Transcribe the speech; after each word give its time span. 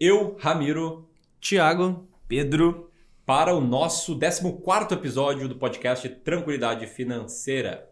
eu, 0.00 0.36
Ramiro, 0.38 1.08
Tiago, 1.40 2.08
Pedro, 2.28 2.88
para 3.26 3.52
o 3.52 3.60
nosso 3.60 4.16
14 4.16 4.94
episódio 4.94 5.48
do 5.48 5.56
podcast 5.56 6.08
Tranquilidade 6.08 6.86
Financeira. 6.86 7.90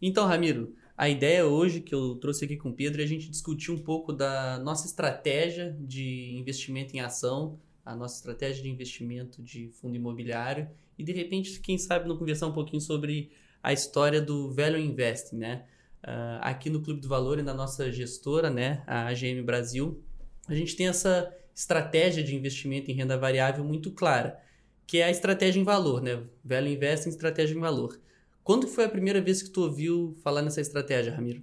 Então, 0.00 0.26
Ramiro, 0.26 0.74
a 0.96 1.10
ideia 1.10 1.46
hoje 1.46 1.82
que 1.82 1.94
eu 1.94 2.14
trouxe 2.14 2.46
aqui 2.46 2.56
com 2.56 2.70
o 2.70 2.72
Pedro 2.72 3.02
é 3.02 3.04
a 3.04 3.08
gente 3.08 3.28
discutir 3.28 3.70
um 3.70 3.76
pouco 3.76 4.14
da 4.14 4.58
nossa 4.60 4.86
estratégia 4.86 5.76
de 5.78 6.34
investimento 6.34 6.96
em 6.96 7.00
ação, 7.00 7.60
a 7.84 7.94
nossa 7.94 8.16
estratégia 8.16 8.62
de 8.62 8.70
investimento 8.70 9.42
de 9.42 9.68
fundo 9.68 9.94
imobiliário 9.94 10.70
e, 10.98 11.04
de 11.04 11.12
repente, 11.12 11.60
quem 11.60 11.76
sabe, 11.76 12.08
não 12.08 12.16
conversar 12.16 12.46
um 12.46 12.52
pouquinho 12.52 12.80
sobre 12.80 13.30
a 13.62 13.74
história 13.74 14.22
do 14.22 14.50
Value 14.54 14.80
Investing, 14.80 15.36
né? 15.36 15.66
Uh, 16.02 16.40
aqui 16.40 16.70
no 16.70 16.80
Clube 16.80 17.00
do 17.00 17.08
Valor 17.08 17.38
e 17.38 17.42
na 17.42 17.52
nossa 17.52 17.92
gestora, 17.92 18.48
né, 18.48 18.84
a 18.86 19.08
AGM 19.08 19.42
Brasil, 19.42 20.02
a 20.48 20.54
gente 20.54 20.76
tem 20.76 20.88
essa 20.88 21.32
estratégia 21.54 22.22
de 22.22 22.34
investimento 22.34 22.90
em 22.90 22.94
renda 22.94 23.16
variável 23.16 23.64
muito 23.64 23.90
clara, 23.90 24.38
que 24.86 24.98
é 24.98 25.04
a 25.04 25.10
estratégia 25.10 25.60
em 25.60 25.64
valor, 25.64 26.02
né? 26.02 26.22
Value 26.44 26.72
Investing, 26.72 27.08
estratégia 27.08 27.54
em 27.54 27.60
valor. 27.60 27.98
Quando 28.44 28.68
foi 28.68 28.84
a 28.84 28.88
primeira 28.88 29.20
vez 29.20 29.42
que 29.42 29.50
tu 29.50 29.62
ouviu 29.62 30.16
falar 30.22 30.42
nessa 30.42 30.60
estratégia, 30.60 31.12
Ramiro? 31.12 31.42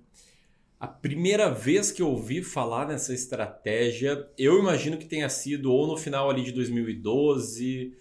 A 0.80 0.88
primeira 0.88 1.50
vez 1.50 1.92
que 1.92 2.02
eu 2.02 2.10
ouvi 2.10 2.44
falar 2.44 2.88
nessa 2.88 3.14
estratégia, 3.14 4.28
eu 4.38 4.60
imagino 4.60 4.98
que 4.98 5.06
tenha 5.06 5.30
sido 5.30 5.72
ou 5.72 5.88
no 5.88 5.98
final 5.98 6.30
ali 6.30 6.44
de 6.44 6.52
2012, 6.52 7.94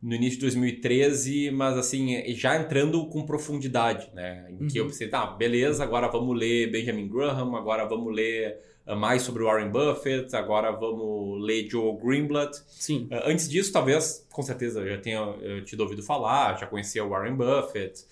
no 0.00 0.14
início 0.14 0.36
de 0.38 0.42
2013, 0.42 1.50
mas 1.50 1.76
assim, 1.76 2.22
já 2.34 2.56
entrando 2.56 3.04
com 3.06 3.26
profundidade, 3.26 4.08
né? 4.14 4.46
Em 4.48 4.68
que 4.68 4.78
eu 4.78 4.84
uhum. 4.84 4.90
pensei, 4.90 5.08
tá, 5.08 5.26
beleza, 5.26 5.82
agora 5.82 6.06
vamos 6.08 6.38
ler 6.38 6.70
Benjamin 6.70 7.08
Graham, 7.08 7.56
agora 7.56 7.84
vamos 7.84 8.14
ler 8.14 8.60
uh, 8.86 8.94
mais 8.94 9.22
sobre 9.22 9.42
Warren 9.42 9.70
Buffett, 9.70 10.34
agora 10.36 10.70
vamos 10.70 11.44
ler 11.44 11.68
Joe 11.68 11.96
Greenblatt. 12.00 12.56
Sim. 12.68 13.08
Uh, 13.10 13.28
antes 13.28 13.48
disso, 13.48 13.72
talvez, 13.72 14.24
com 14.30 14.42
certeza, 14.42 14.80
eu 14.80 14.88
já 14.88 14.98
tenha 14.98 15.34
tido 15.64 15.80
ouvido 15.80 16.02
falar, 16.02 16.56
já 16.58 16.66
conhecia 16.66 17.04
o 17.04 17.08
Warren 17.08 17.34
Buffett, 17.34 18.04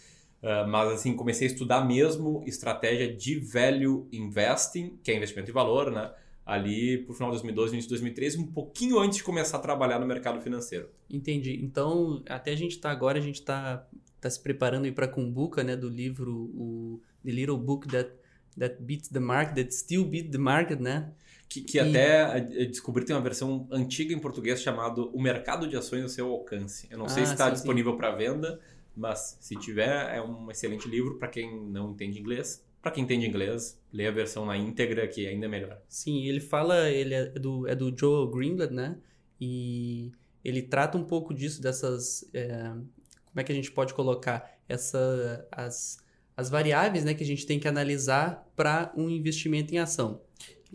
uh, 0.42 0.66
mas 0.68 0.90
assim, 0.90 1.14
comecei 1.14 1.46
a 1.46 1.50
estudar 1.52 1.84
mesmo 1.86 2.42
estratégia 2.46 3.14
de 3.14 3.38
value 3.38 4.08
investing, 4.10 4.98
que 5.04 5.12
é 5.12 5.16
investimento 5.16 5.52
em 5.52 5.54
valor, 5.54 5.92
né? 5.92 6.10
Ali 6.46 6.98
por 6.98 7.14
final 7.14 7.30
de 7.30 7.38
2012, 7.38 7.72
início 7.72 7.88
de 7.88 7.94
2013, 7.94 8.38
um 8.38 8.46
pouquinho 8.46 9.00
antes 9.00 9.18
de 9.18 9.24
começar 9.24 9.56
a 9.56 9.60
trabalhar 9.60 9.98
no 9.98 10.06
mercado 10.06 10.40
financeiro. 10.40 10.88
Entendi. 11.10 11.58
Então, 11.60 12.22
até 12.28 12.52
a 12.52 12.56
gente 12.56 12.76
está 12.76 12.88
agora, 12.90 13.18
a 13.18 13.20
gente 13.20 13.40
está 13.40 13.84
tá 14.20 14.30
se 14.30 14.40
preparando 14.40 14.90
para 14.92 15.06
a 15.06 15.08
Kumbuka, 15.08 15.64
né, 15.64 15.76
do 15.76 15.88
livro 15.88 16.32
o 16.32 17.02
The 17.24 17.32
Little 17.32 17.58
Book 17.58 17.88
That 17.88 18.10
That 18.56 18.76
Beats 18.80 19.08
the 19.08 19.18
Market, 19.18 19.56
That 19.56 19.74
Still 19.74 20.04
Beat 20.04 20.30
the 20.30 20.38
Market, 20.38 20.80
né? 20.80 21.12
Que, 21.48 21.60
que 21.60 21.78
e... 21.78 21.80
até 21.80 22.40
descobri 22.66 23.04
tem 23.04 23.14
uma 23.14 23.22
versão 23.22 23.68
antiga 23.70 24.14
em 24.14 24.18
português 24.18 24.62
chamado 24.62 25.10
O 25.12 25.20
Mercado 25.20 25.68
de 25.68 25.76
Ações 25.76 26.02
ao 26.02 26.08
Seu 26.08 26.30
Alcance. 26.30 26.86
Eu 26.90 26.96
não 26.96 27.06
ah, 27.06 27.08
sei 27.10 27.26
se 27.26 27.32
está 27.32 27.50
disponível 27.50 27.96
para 27.96 28.12
venda, 28.12 28.58
mas 28.96 29.36
se 29.40 29.56
tiver, 29.56 30.14
é 30.14 30.22
um 30.22 30.50
excelente 30.50 30.88
livro 30.88 31.18
para 31.18 31.28
quem 31.28 31.60
não 31.66 31.90
entende 31.90 32.18
inglês 32.18 32.64
para 32.86 32.92
quem 32.92 33.02
entende 33.02 33.26
inglês, 33.26 33.82
lê 33.92 34.06
a 34.06 34.12
versão 34.12 34.46
na 34.46 34.56
íntegra, 34.56 35.08
que 35.08 35.26
é 35.26 35.30
ainda 35.30 35.48
melhor. 35.48 35.82
Sim, 35.88 36.24
ele 36.24 36.38
fala, 36.38 36.88
ele 36.88 37.14
é 37.14 37.24
do, 37.30 37.66
é 37.66 37.74
do 37.74 37.92
Joe 37.98 38.30
Greenblatt, 38.30 38.72
né? 38.72 38.96
E 39.40 40.12
ele 40.44 40.62
trata 40.62 40.96
um 40.96 41.02
pouco 41.02 41.34
disso, 41.34 41.60
dessas. 41.60 42.24
É, 42.32 42.68
como 43.24 43.40
é 43.40 43.42
que 43.42 43.50
a 43.50 43.54
gente 43.56 43.72
pode 43.72 43.92
colocar? 43.92 44.56
Essa, 44.68 45.44
as, 45.50 45.98
as 46.36 46.48
variáveis 46.48 47.04
né, 47.04 47.12
que 47.12 47.24
a 47.24 47.26
gente 47.26 47.44
tem 47.44 47.58
que 47.58 47.66
analisar 47.66 48.48
para 48.54 48.92
um 48.96 49.10
investimento 49.10 49.74
em 49.74 49.78
ação. 49.78 50.20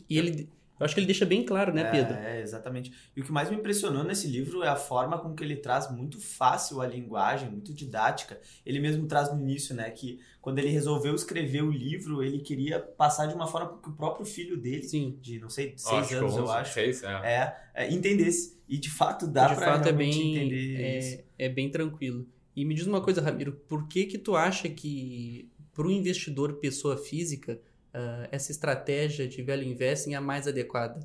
E 0.10 0.18
ele 0.18 0.50
eu 0.82 0.86
acho 0.86 0.96
que 0.96 1.00
ele 1.00 1.06
deixa 1.06 1.28
bem 1.28 1.46
claro, 1.46 1.72
né, 1.72 1.92
Pedro? 1.92 2.16
É, 2.16 2.42
exatamente. 2.42 2.92
E 3.16 3.22
o 3.22 3.24
que 3.24 3.32
mais 3.32 3.52
me 3.52 3.56
impressionou 3.56 4.04
nesse 4.04 4.28
livro 4.28 4.64
é 4.64 4.68
a 4.68 4.76
forma 4.76 5.20
com 5.20 5.36
que 5.36 5.44
ele 5.44 5.56
traz 5.56 5.92
muito 5.92 6.20
fácil 6.20 6.82
a 6.82 6.88
linguagem, 6.88 7.52
muito 7.52 7.72
didática. 7.72 8.42
Ele 8.66 8.80
mesmo 8.80 9.06
traz 9.06 9.32
no 9.32 9.40
início, 9.40 9.76
né, 9.76 9.92
que 9.92 10.20
quando 10.42 10.58
ele 10.58 10.70
resolveu 10.70 11.14
escrever 11.14 11.62
o 11.62 11.70
livro, 11.70 12.24
ele 12.24 12.40
queria 12.40 12.80
passar 12.80 13.28
de 13.28 13.36
uma 13.36 13.46
forma 13.46 13.80
que 13.80 13.90
o 13.90 13.94
próprio 13.94 14.26
filho 14.26 14.58
dele, 14.58 14.82
Sim. 14.82 15.20
de 15.22 15.40
não 15.40 15.52
sei, 15.52 15.76
seis 15.78 16.06
acho 16.06 16.18
anos, 16.18 16.34
11, 16.34 16.40
eu 16.40 16.52
acho, 16.52 16.74
seis, 16.74 17.04
é. 17.04 17.08
É, 17.08 17.56
é, 17.76 17.94
entendesse. 17.94 18.60
E 18.68 18.80
de 18.80 18.90
fato 18.90 19.28
dá 19.28 19.50
de 19.50 19.56
pra 19.58 19.74
fato 19.74 19.88
é 19.88 19.94
bem, 19.94 20.36
entender 20.36 20.82
é, 20.82 20.98
isso. 20.98 21.24
É 21.38 21.48
bem 21.48 21.70
tranquilo. 21.70 22.28
E 22.56 22.66
me 22.66 22.74
diz 22.74 22.88
uma 22.88 23.02
coisa, 23.02 23.22
Ramiro, 23.22 23.52
por 23.68 23.88
que 23.88 24.06
que 24.06 24.18
tu 24.18 24.36
acha 24.36 24.68
que 24.68 25.48
para 25.74 25.86
o 25.86 25.92
investidor 25.92 26.54
pessoa 26.56 26.98
física 26.98 27.60
uh, 27.94 28.28
essa 28.32 28.52
estratégia 28.52 29.28
de 29.28 29.42
velho 29.42 29.64
investing 29.64 30.14
é 30.14 30.16
a 30.16 30.22
mais 30.22 30.48
adequada? 30.48 31.00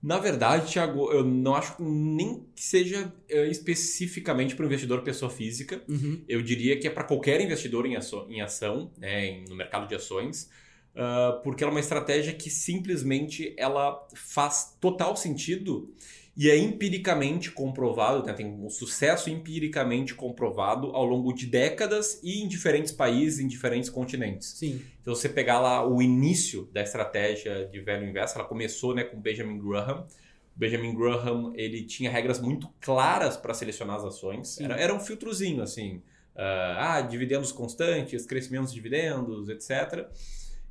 Na 0.00 0.18
verdade, 0.18 0.72
Thiago, 0.72 1.10
eu 1.10 1.24
não 1.24 1.56
acho 1.56 1.82
nem 1.82 2.46
que 2.54 2.62
seja 2.62 3.12
uh, 3.30 3.44
especificamente 3.50 4.54
para 4.54 4.62
o 4.62 4.66
investidor 4.66 5.02
pessoa 5.02 5.30
física. 5.30 5.82
Uhum. 5.88 6.22
Eu 6.28 6.40
diria 6.40 6.78
que 6.78 6.86
é 6.86 6.90
para 6.90 7.02
qualquer 7.02 7.40
investidor 7.40 7.84
em, 7.84 7.96
ação, 7.96 8.30
em 8.30 8.40
ação 8.40 8.92
né, 8.96 9.42
no 9.48 9.56
mercado 9.56 9.88
de 9.88 9.96
ações, 9.96 10.48
uh, 10.94 11.42
porque 11.42 11.64
ela 11.64 11.72
é 11.72 11.74
uma 11.74 11.80
estratégia 11.80 12.32
que 12.32 12.48
simplesmente 12.48 13.54
ela 13.56 14.06
faz 14.14 14.76
total 14.80 15.16
sentido 15.16 15.92
e 16.38 16.48
é 16.48 16.56
empiricamente 16.56 17.50
comprovado, 17.50 18.24
né, 18.24 18.32
tem 18.32 18.46
um 18.46 18.70
sucesso 18.70 19.28
empiricamente 19.28 20.14
comprovado 20.14 20.94
ao 20.94 21.04
longo 21.04 21.32
de 21.32 21.46
décadas 21.46 22.20
e 22.22 22.40
em 22.40 22.46
diferentes 22.46 22.92
países, 22.92 23.40
em 23.40 23.48
diferentes 23.48 23.90
continentes. 23.90 24.50
Sim. 24.50 24.80
Então, 25.02 25.16
você 25.16 25.28
pegar 25.28 25.58
lá 25.58 25.84
o 25.84 26.00
início 26.00 26.68
da 26.72 26.80
estratégia 26.80 27.66
de 27.66 27.80
velho 27.80 28.08
inverso, 28.08 28.38
ela 28.38 28.46
começou 28.46 28.94
né, 28.94 29.02
com 29.02 29.20
Benjamin 29.20 29.58
Graham. 29.58 30.06
Benjamin 30.54 30.94
Graham 30.94 31.52
ele 31.56 31.82
tinha 31.82 32.08
regras 32.08 32.40
muito 32.40 32.72
claras 32.80 33.36
para 33.36 33.52
selecionar 33.52 33.96
as 33.96 34.04
ações. 34.04 34.60
Era, 34.60 34.76
era, 34.76 34.94
um 34.94 35.00
filtrozinho 35.00 35.60
assim, 35.60 35.96
uh, 36.36 36.76
ah, 36.76 37.00
dividendos 37.00 37.50
constantes, 37.50 38.24
crescimentos 38.26 38.70
de 38.70 38.76
dividendos, 38.76 39.48
etc. 39.48 40.06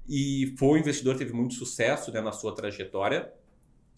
E 0.08 0.56
foi 0.58 0.70
um 0.70 0.78
investidor 0.78 1.18
teve 1.18 1.34
muito 1.34 1.56
sucesso 1.56 2.10
né, 2.10 2.22
na 2.22 2.32
sua 2.32 2.56
trajetória. 2.56 3.34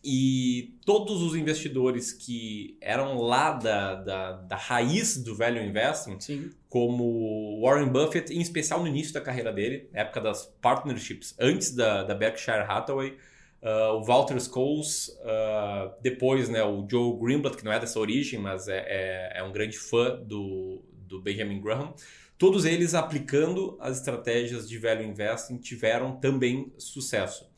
E 0.04 0.78
todos 0.86 1.22
os 1.22 1.36
investidores 1.36 2.14
que 2.14 2.78
eram 2.80 3.18
lá 3.18 3.52
da, 3.52 3.96
da, 3.96 4.32
da 4.32 4.56
raiz 4.56 5.18
do 5.18 5.36
value 5.36 5.62
investing, 5.62 6.18
Sim. 6.20 6.50
como 6.70 7.60
Warren 7.62 7.90
Buffett, 7.90 8.34
em 8.34 8.40
especial 8.40 8.80
no 8.80 8.88
início 8.88 9.14
da 9.14 9.20
carreira 9.20 9.52
dele, 9.52 9.90
na 9.92 10.02
época 10.02 10.22
das 10.22 10.46
partnerships, 10.62 11.36
antes 11.38 11.76
da, 11.76 12.04
da 12.04 12.16
Berkshire 12.16 12.66
Hathaway, 12.66 13.18
uh, 13.62 13.96
o 13.96 14.04
Walter 14.04 14.40
Scholes, 14.40 15.10
uh, 15.20 15.92
depois 16.02 16.48
né, 16.48 16.64
o 16.64 16.88
Joe 16.90 17.20
Greenblatt, 17.20 17.58
que 17.58 17.66
não 17.66 17.74
é 17.74 17.80
dessa 17.80 18.00
origem, 18.00 18.40
mas 18.40 18.70
é, 18.70 18.86
é, 18.88 19.40
é 19.40 19.44
um 19.44 19.52
grande 19.52 19.78
fã 19.78 20.16
do, 20.16 20.82
do 20.94 21.22
Benjamin 21.22 21.60
Graham, 21.60 21.94
todos 22.38 22.64
eles 22.64 22.94
aplicando 22.94 23.78
as 23.82 23.98
estratégias 23.98 24.68
de 24.70 24.78
value 24.78 25.04
investing 25.04 25.58
tiveram 25.58 26.16
também 26.16 26.72
sucesso. 26.78 27.50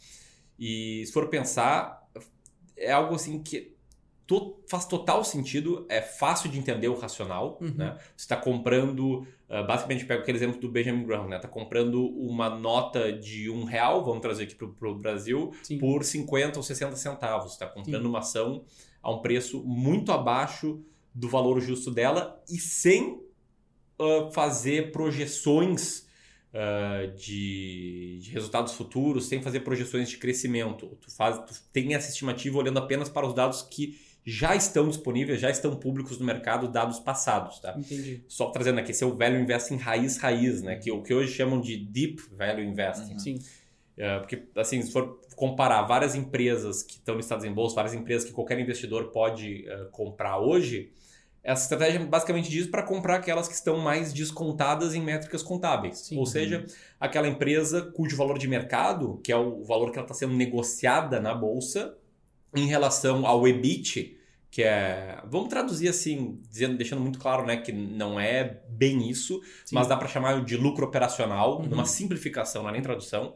E 0.58 1.04
se 1.06 1.12
for 1.12 1.28
pensar, 1.28 2.01
é 2.82 2.92
algo 2.92 3.16
assim 3.16 3.42
que 3.42 3.76
to, 4.32 4.64
faz 4.68 4.86
total 4.86 5.24
sentido, 5.24 5.86
é 5.90 6.02
fácil 6.02 6.50
de 6.50 6.58
entender 6.58 6.88
o 6.88 6.98
racional. 6.98 7.58
Uhum. 7.62 7.74
Né? 7.76 7.98
Você 8.16 8.24
está 8.24 8.38
comprando, 8.38 9.28
uh, 9.50 9.68
basicamente, 9.68 10.06
pega 10.06 10.22
aquele 10.22 10.38
exemplo 10.38 10.60
do 10.60 10.70
Benjamin 10.70 11.06
Graham, 11.06 11.28
né? 11.28 11.36
Está 11.36 11.48
comprando 11.48 12.06
uma 12.08 12.50
nota 12.50 13.12
de 13.12 13.50
um 13.50 13.66
real, 13.66 14.04
vamos 14.06 14.22
trazer 14.22 14.44
aqui 14.44 14.56
para 14.56 14.90
o 14.90 14.96
Brasil, 14.96 15.52
Sim. 15.64 15.78
por 15.78 16.04
50 16.04 16.58
ou 16.58 16.64
60 16.64 16.96
centavos. 16.96 17.54
Está 17.54 17.68
comprando 17.68 18.04
Sim. 18.04 18.10
uma 18.10 18.20
ação 18.20 18.64
a 19.04 19.12
um 19.12 19.22
preço 19.22 19.62
muito 19.64 20.12
abaixo 20.12 20.82
do 21.14 21.28
valor 21.28 21.60
justo 21.60 21.92
dela 21.92 22.42
e 22.50 22.58
sem 22.58 23.20
uh, 24.00 24.32
fazer 24.32 24.94
projeções 24.94 26.08
uh, 26.54 27.16
de, 27.16 28.20
de, 28.22 28.32
resultados 28.32 28.74
futuros 28.74 29.28
sem 29.28 29.42
fazer 29.42 29.62
projeções 29.62 30.10
de 30.10 30.18
crescimento. 30.18 30.98
Tu, 31.02 31.12
faz, 31.12 31.38
tu 31.40 31.54
tem 31.72 31.94
essa 31.94 32.10
estimativa 32.10 32.58
olhando 32.58 32.80
apenas 32.80 33.10
para 33.10 33.26
os 33.26 33.34
dados 33.34 33.62
que 33.62 34.00
já 34.24 34.56
estão 34.56 34.88
disponíveis, 34.88 35.42
já 35.42 35.50
estão 35.50 35.76
públicos 35.76 36.20
no 36.20 36.26
mercado, 36.26 36.68
dados 36.68 37.00
passados, 37.00 37.60
tá? 37.60 37.76
Entendi. 37.76 38.24
Só 38.28 38.52
trazendo 38.52 38.80
aqui, 38.80 38.92
esse 38.92 39.04
é 39.04 39.08
o 39.08 39.18
Value 39.18 39.40
Investing 39.40 39.78
raiz 39.78 40.18
raiz, 40.18 40.62
né? 40.62 40.76
Que 40.76 40.92
o 40.92 41.02
que 41.02 41.14
hoje 41.14 41.34
chamam 41.34 41.60
de 41.60 41.76
Deep 41.78 42.22
Value 42.32 42.64
Investing. 42.64 43.14
Uhum. 43.14 43.20
Sim. 43.20 43.40
É, 43.98 44.20
porque, 44.20 44.44
assim, 44.56 44.82
se 44.82 44.92
for 44.92 45.20
comparar 45.36 45.82
várias 45.84 46.16
empresas 46.16 46.84
que 46.84 46.94
estão 46.94 47.16
listadas 47.16 47.44
em 47.44 47.52
bolsa, 47.52 47.76
várias 47.76 47.94
empresas 47.94 48.28
que 48.28 48.34
qualquer 48.34 48.60
investidor 48.60 49.12
pode 49.12 49.66
uh, 49.68 49.90
comprar 49.90 50.38
hoje, 50.38 50.92
essa 51.44 51.64
estratégia 51.64 52.06
basicamente 52.06 52.50
diz 52.50 52.68
para 52.68 52.84
comprar 52.84 53.16
aquelas 53.16 53.48
que 53.48 53.54
estão 53.56 53.78
mais 53.80 54.14
descontadas 54.14 54.94
em 54.94 55.02
métricas 55.02 55.42
contábeis. 55.42 56.00
Sim. 56.00 56.18
Ou 56.18 56.26
seja, 56.26 56.66
aquela 57.00 57.28
empresa 57.28 57.82
cujo 57.82 58.16
valor 58.16 58.38
de 58.38 58.48
mercado, 58.48 59.20
que 59.24 59.32
é 59.32 59.36
o 59.36 59.64
valor 59.64 59.92
que 59.92 59.98
ela 59.98 60.06
está 60.06 60.14
sendo 60.14 60.36
negociada 60.36 61.20
na 61.20 61.34
bolsa, 61.34 61.98
em 62.56 62.68
relação 62.68 63.26
ao 63.26 63.48
EBIT, 63.48 64.18
que 64.52 64.62
é, 64.62 65.20
vamos 65.26 65.48
traduzir 65.48 65.88
assim, 65.88 66.40
dizendo, 66.50 66.78
deixando 66.78 67.02
muito 67.02 67.18
claro, 67.18 67.46
né, 67.46 67.58
que 67.58 67.72
não 67.72 68.20
é 68.20 68.60
bem 68.68 69.10
isso, 69.10 69.42
Sim. 69.66 69.76
mas 69.76 69.88
dá 69.88 69.96
para 69.96 70.10
chamar 70.10 70.44
de 70.44 70.58
lucro 70.58 70.86
operacional, 70.86 71.60
uhum. 71.60 71.68
numa 71.68 71.86
simplificação, 71.86 72.62
não 72.62 72.70
é 72.70 72.74
nem 72.74 72.82
tradução, 72.82 73.36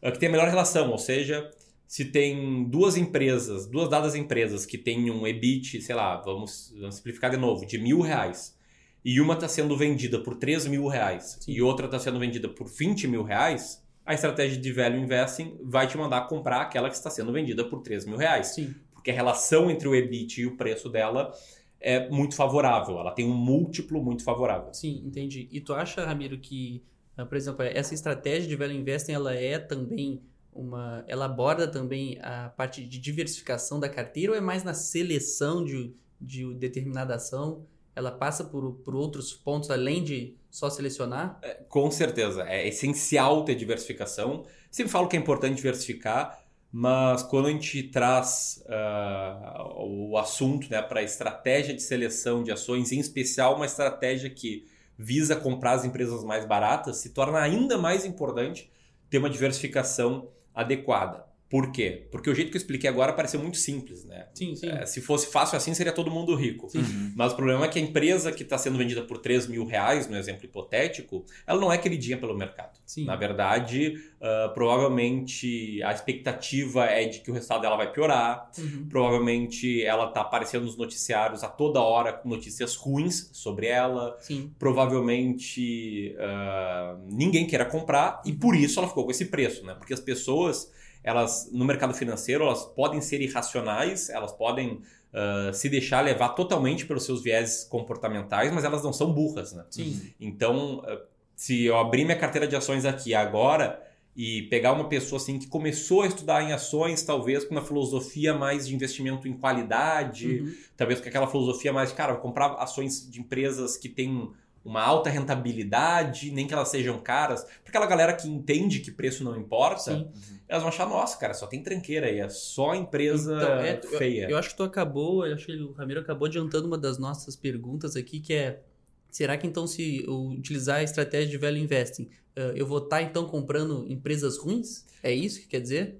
é 0.00 0.10
que 0.10 0.18
tem 0.18 0.28
a 0.28 0.32
melhor 0.32 0.48
relação, 0.48 0.90
ou 0.90 0.98
seja, 0.98 1.50
se 1.86 2.06
tem 2.06 2.64
duas 2.64 2.96
empresas, 2.96 3.66
duas 3.66 3.88
dadas 3.88 4.14
empresas 4.14 4.66
que 4.66 4.76
têm 4.76 5.10
um 5.10 5.26
EBIT, 5.26 5.80
sei 5.80 5.94
lá, 5.94 6.16
vamos, 6.20 6.74
vamos 6.78 6.96
simplificar 6.96 7.30
de 7.30 7.36
novo, 7.36 7.66
de 7.66 7.78
mil 7.78 8.00
reais, 8.00 8.56
e 9.04 9.20
uma 9.20 9.34
está 9.34 9.46
sendo 9.46 9.76
vendida 9.76 10.18
por 10.20 10.36
3 10.36 10.66
mil 10.66 10.88
reais 10.88 11.38
Sim. 11.40 11.52
e 11.52 11.62
outra 11.62 11.86
está 11.86 11.98
sendo 11.98 12.18
vendida 12.18 12.48
por 12.48 12.68
20 12.68 13.06
mil 13.06 13.22
reais, 13.22 13.84
a 14.04 14.14
estratégia 14.14 14.60
de 14.60 14.72
value 14.72 14.98
investing 14.98 15.58
vai 15.62 15.86
te 15.86 15.96
mandar 15.96 16.26
comprar 16.28 16.62
aquela 16.62 16.88
que 16.88 16.96
está 16.96 17.10
sendo 17.10 17.32
vendida 17.32 17.64
por 17.64 17.82
3 17.82 18.04
mil 18.04 18.16
reais. 18.16 18.48
Sim 18.48 18.74
porque 19.06 19.12
a 19.12 19.14
relação 19.14 19.70
entre 19.70 19.86
o 19.86 19.94
EBIT 19.94 20.40
e 20.40 20.46
o 20.46 20.56
preço 20.56 20.88
dela 20.88 21.32
é 21.80 22.08
muito 22.10 22.34
favorável, 22.34 22.98
ela 22.98 23.12
tem 23.12 23.24
um 23.24 23.34
múltiplo 23.34 24.02
muito 24.02 24.24
favorável. 24.24 24.74
Sim, 24.74 25.00
entendi. 25.06 25.48
E 25.52 25.60
tu 25.60 25.72
acha, 25.72 26.04
Ramiro, 26.04 26.36
que, 26.38 26.82
ah, 27.16 27.24
por 27.24 27.36
exemplo, 27.36 27.62
essa 27.62 27.94
estratégia 27.94 28.48
de 28.48 28.56
value 28.56 28.74
investing, 28.74 29.12
ela 29.12 29.32
é 29.32 29.60
também 29.60 30.20
uma, 30.56 31.04
ela 31.06 31.26
aborda 31.26 31.68
também 31.68 32.18
a 32.22 32.48
parte 32.56 32.84
de 32.84 32.98
diversificação 32.98 33.78
da 33.78 33.88
carteira 33.88 34.32
ou 34.32 34.38
é 34.38 34.40
mais 34.40 34.64
na 34.64 34.74
seleção 34.74 35.64
de, 35.64 35.94
de 36.20 36.54
determinada 36.54 37.14
ação? 37.14 37.66
Ela 37.94 38.10
passa 38.10 38.44
por, 38.44 38.72
por 38.84 38.94
outros 38.94 39.32
pontos 39.32 39.70
além 39.70 40.02
de 40.02 40.36
só 40.50 40.70
selecionar? 40.70 41.38
É, 41.42 41.54
com 41.68 41.90
certeza, 41.90 42.42
é 42.48 42.66
essencial 42.66 43.44
ter 43.44 43.54
diversificação. 43.54 44.44
Sempre 44.70 44.92
falo 44.92 45.08
que 45.08 45.16
é 45.16 45.20
importante 45.20 45.56
diversificar, 45.56 46.42
mas 46.70 47.22
quando 47.22 47.46
a 47.46 47.50
gente 47.50 47.84
traz 47.84 48.62
uh, 48.66 50.10
o 50.10 50.18
assunto 50.18 50.70
né, 50.70 50.82
para 50.82 51.00
a 51.00 51.02
estratégia 51.02 51.74
de 51.74 51.82
seleção 51.82 52.42
de 52.42 52.52
ações, 52.52 52.92
em 52.92 52.98
especial 52.98 53.56
uma 53.56 53.66
estratégia 53.66 54.28
que 54.28 54.66
visa 54.98 55.36
comprar 55.36 55.72
as 55.72 55.84
empresas 55.84 56.24
mais 56.24 56.44
baratas, 56.46 56.98
se 56.98 57.10
torna 57.10 57.38
ainda 57.38 57.78
mais 57.78 58.04
importante 58.04 58.70
ter 59.08 59.18
uma 59.18 59.30
diversificação 59.30 60.28
adequada. 60.56 61.26
Por 61.48 61.70
quê? 61.70 62.08
Porque 62.10 62.28
o 62.28 62.34
jeito 62.34 62.50
que 62.50 62.56
eu 62.56 62.60
expliquei 62.60 62.90
agora 62.90 63.12
pareceu 63.12 63.38
muito 63.38 63.56
simples, 63.56 64.04
né? 64.04 64.26
Sim, 64.34 64.56
sim. 64.56 64.68
É, 64.68 64.84
se 64.84 65.00
fosse 65.00 65.28
fácil 65.28 65.56
assim, 65.56 65.72
seria 65.74 65.92
todo 65.92 66.10
mundo 66.10 66.34
rico. 66.34 66.68
Sim. 66.68 66.78
Uhum. 66.78 67.12
Mas 67.14 67.32
o 67.32 67.36
problema 67.36 67.64
é 67.64 67.68
que 67.68 67.78
a 67.78 67.82
empresa 67.82 68.32
que 68.32 68.42
está 68.42 68.58
sendo 68.58 68.76
vendida 68.76 69.02
por 69.02 69.18
3 69.18 69.46
mil 69.46 69.64
reais, 69.64 70.08
no 70.08 70.16
exemplo 70.16 70.44
hipotético, 70.44 71.24
ela 71.46 71.60
não 71.60 71.72
é 71.72 71.78
queridinha 71.78 72.18
pelo 72.18 72.36
mercado. 72.36 72.76
Sim. 72.84 73.04
Na 73.04 73.14
verdade, 73.14 73.94
uh, 74.20 74.52
provavelmente 74.54 75.80
a 75.84 75.92
expectativa 75.92 76.84
é 76.86 77.04
de 77.04 77.20
que 77.20 77.30
o 77.30 77.34
resultado 77.34 77.60
dela 77.60 77.76
vai 77.76 77.92
piorar. 77.92 78.50
Uhum. 78.58 78.88
Provavelmente 78.88 79.84
ela 79.84 80.08
está 80.08 80.22
aparecendo 80.22 80.64
nos 80.64 80.76
noticiários 80.76 81.44
a 81.44 81.48
toda 81.48 81.80
hora 81.80 82.12
com 82.12 82.28
notícias 82.28 82.74
ruins 82.74 83.30
sobre 83.32 83.68
ela. 83.68 84.16
Sim. 84.20 84.52
Provavelmente 84.58 86.12
uh, 86.18 87.00
ninguém 87.08 87.46
queira 87.46 87.64
comprar 87.64 88.20
e 88.24 88.32
por 88.32 88.56
isso 88.56 88.80
ela 88.80 88.88
ficou 88.88 89.04
com 89.04 89.12
esse 89.12 89.26
preço, 89.26 89.64
né? 89.64 89.74
Porque 89.74 89.94
as 89.94 90.00
pessoas 90.00 90.74
elas 91.06 91.48
no 91.52 91.64
mercado 91.64 91.94
financeiro 91.94 92.42
elas 92.42 92.64
podem 92.64 93.00
ser 93.00 93.22
irracionais, 93.22 94.10
elas 94.10 94.32
podem 94.32 94.82
uh, 95.14 95.54
se 95.54 95.68
deixar 95.68 96.00
levar 96.00 96.30
totalmente 96.30 96.84
pelos 96.84 97.04
seus 97.04 97.22
viés 97.22 97.64
comportamentais, 97.64 98.52
mas 98.52 98.64
elas 98.64 98.82
não 98.82 98.92
são 98.92 99.12
burras, 99.12 99.52
né? 99.52 99.64
Sim. 99.70 100.12
Então, 100.20 100.80
uh, 100.80 100.98
se 101.36 101.64
eu 101.64 101.76
abrir 101.78 102.04
minha 102.04 102.18
carteira 102.18 102.48
de 102.48 102.56
ações 102.56 102.84
aqui 102.84 103.14
agora 103.14 103.80
e 104.16 104.42
pegar 104.44 104.72
uma 104.72 104.88
pessoa 104.88 105.20
assim 105.20 105.38
que 105.38 105.46
começou 105.46 106.02
a 106.02 106.08
estudar 106.08 106.42
em 106.42 106.52
ações, 106.52 107.04
talvez 107.04 107.44
com 107.44 107.54
uma 107.54 107.62
filosofia 107.62 108.34
mais 108.34 108.66
de 108.66 108.74
investimento 108.74 109.28
em 109.28 109.32
qualidade, 109.34 110.40
uhum. 110.40 110.54
talvez 110.76 111.00
com 111.00 111.08
aquela 111.08 111.28
filosofia 111.28 111.72
mais, 111.72 111.92
cara, 111.92 112.14
vou 112.14 112.22
comprar 112.22 112.54
ações 112.54 113.08
de 113.08 113.20
empresas 113.20 113.76
que 113.76 113.88
têm 113.88 114.28
uma 114.66 114.82
alta 114.82 115.08
rentabilidade, 115.08 116.32
nem 116.32 116.46
que 116.46 116.52
elas 116.52 116.68
sejam 116.68 116.98
caras. 116.98 117.44
Porque 117.44 117.68
aquela 117.68 117.86
galera 117.86 118.12
que 118.12 118.28
entende 118.28 118.80
que 118.80 118.90
preço 118.90 119.22
não 119.22 119.36
importa, 119.36 119.92
Sim. 119.92 120.08
elas 120.48 120.62
vão 120.62 120.68
achar, 120.68 120.88
nossa, 120.88 121.16
cara, 121.16 121.32
só 121.32 121.46
tem 121.46 121.62
tranqueira 121.62 122.08
aí, 122.08 122.18
é 122.18 122.28
só 122.28 122.74
empresa 122.74 123.36
então, 123.36 123.58
é, 123.60 123.80
feia. 123.98 124.24
Eu, 124.24 124.30
eu, 124.30 124.38
acho 124.38 124.50
que 124.50 124.56
tu 124.56 124.64
acabou, 124.64 125.24
eu 125.24 125.34
acho 125.34 125.46
que 125.46 125.56
o 125.56 125.72
Ramiro 125.72 126.00
acabou 126.00 126.26
adiantando 126.26 126.66
uma 126.66 126.76
das 126.76 126.98
nossas 126.98 127.36
perguntas 127.36 127.94
aqui, 127.94 128.18
que 128.18 128.34
é 128.34 128.60
será 129.08 129.38
que 129.38 129.46
então 129.46 129.66
se 129.66 130.04
eu 130.04 130.26
utilizar 130.26 130.78
a 130.78 130.82
estratégia 130.82 131.30
de 131.30 131.38
value 131.38 131.58
investing, 131.58 132.08
eu 132.54 132.66
vou 132.66 132.78
estar 132.78 132.96
tá, 132.96 133.02
então 133.02 133.24
comprando 133.24 133.86
empresas 133.88 134.36
ruins? 134.36 134.84
É 135.02 135.14
isso 135.14 135.40
que 135.40 135.46
quer 135.46 135.60
dizer? 135.60 135.96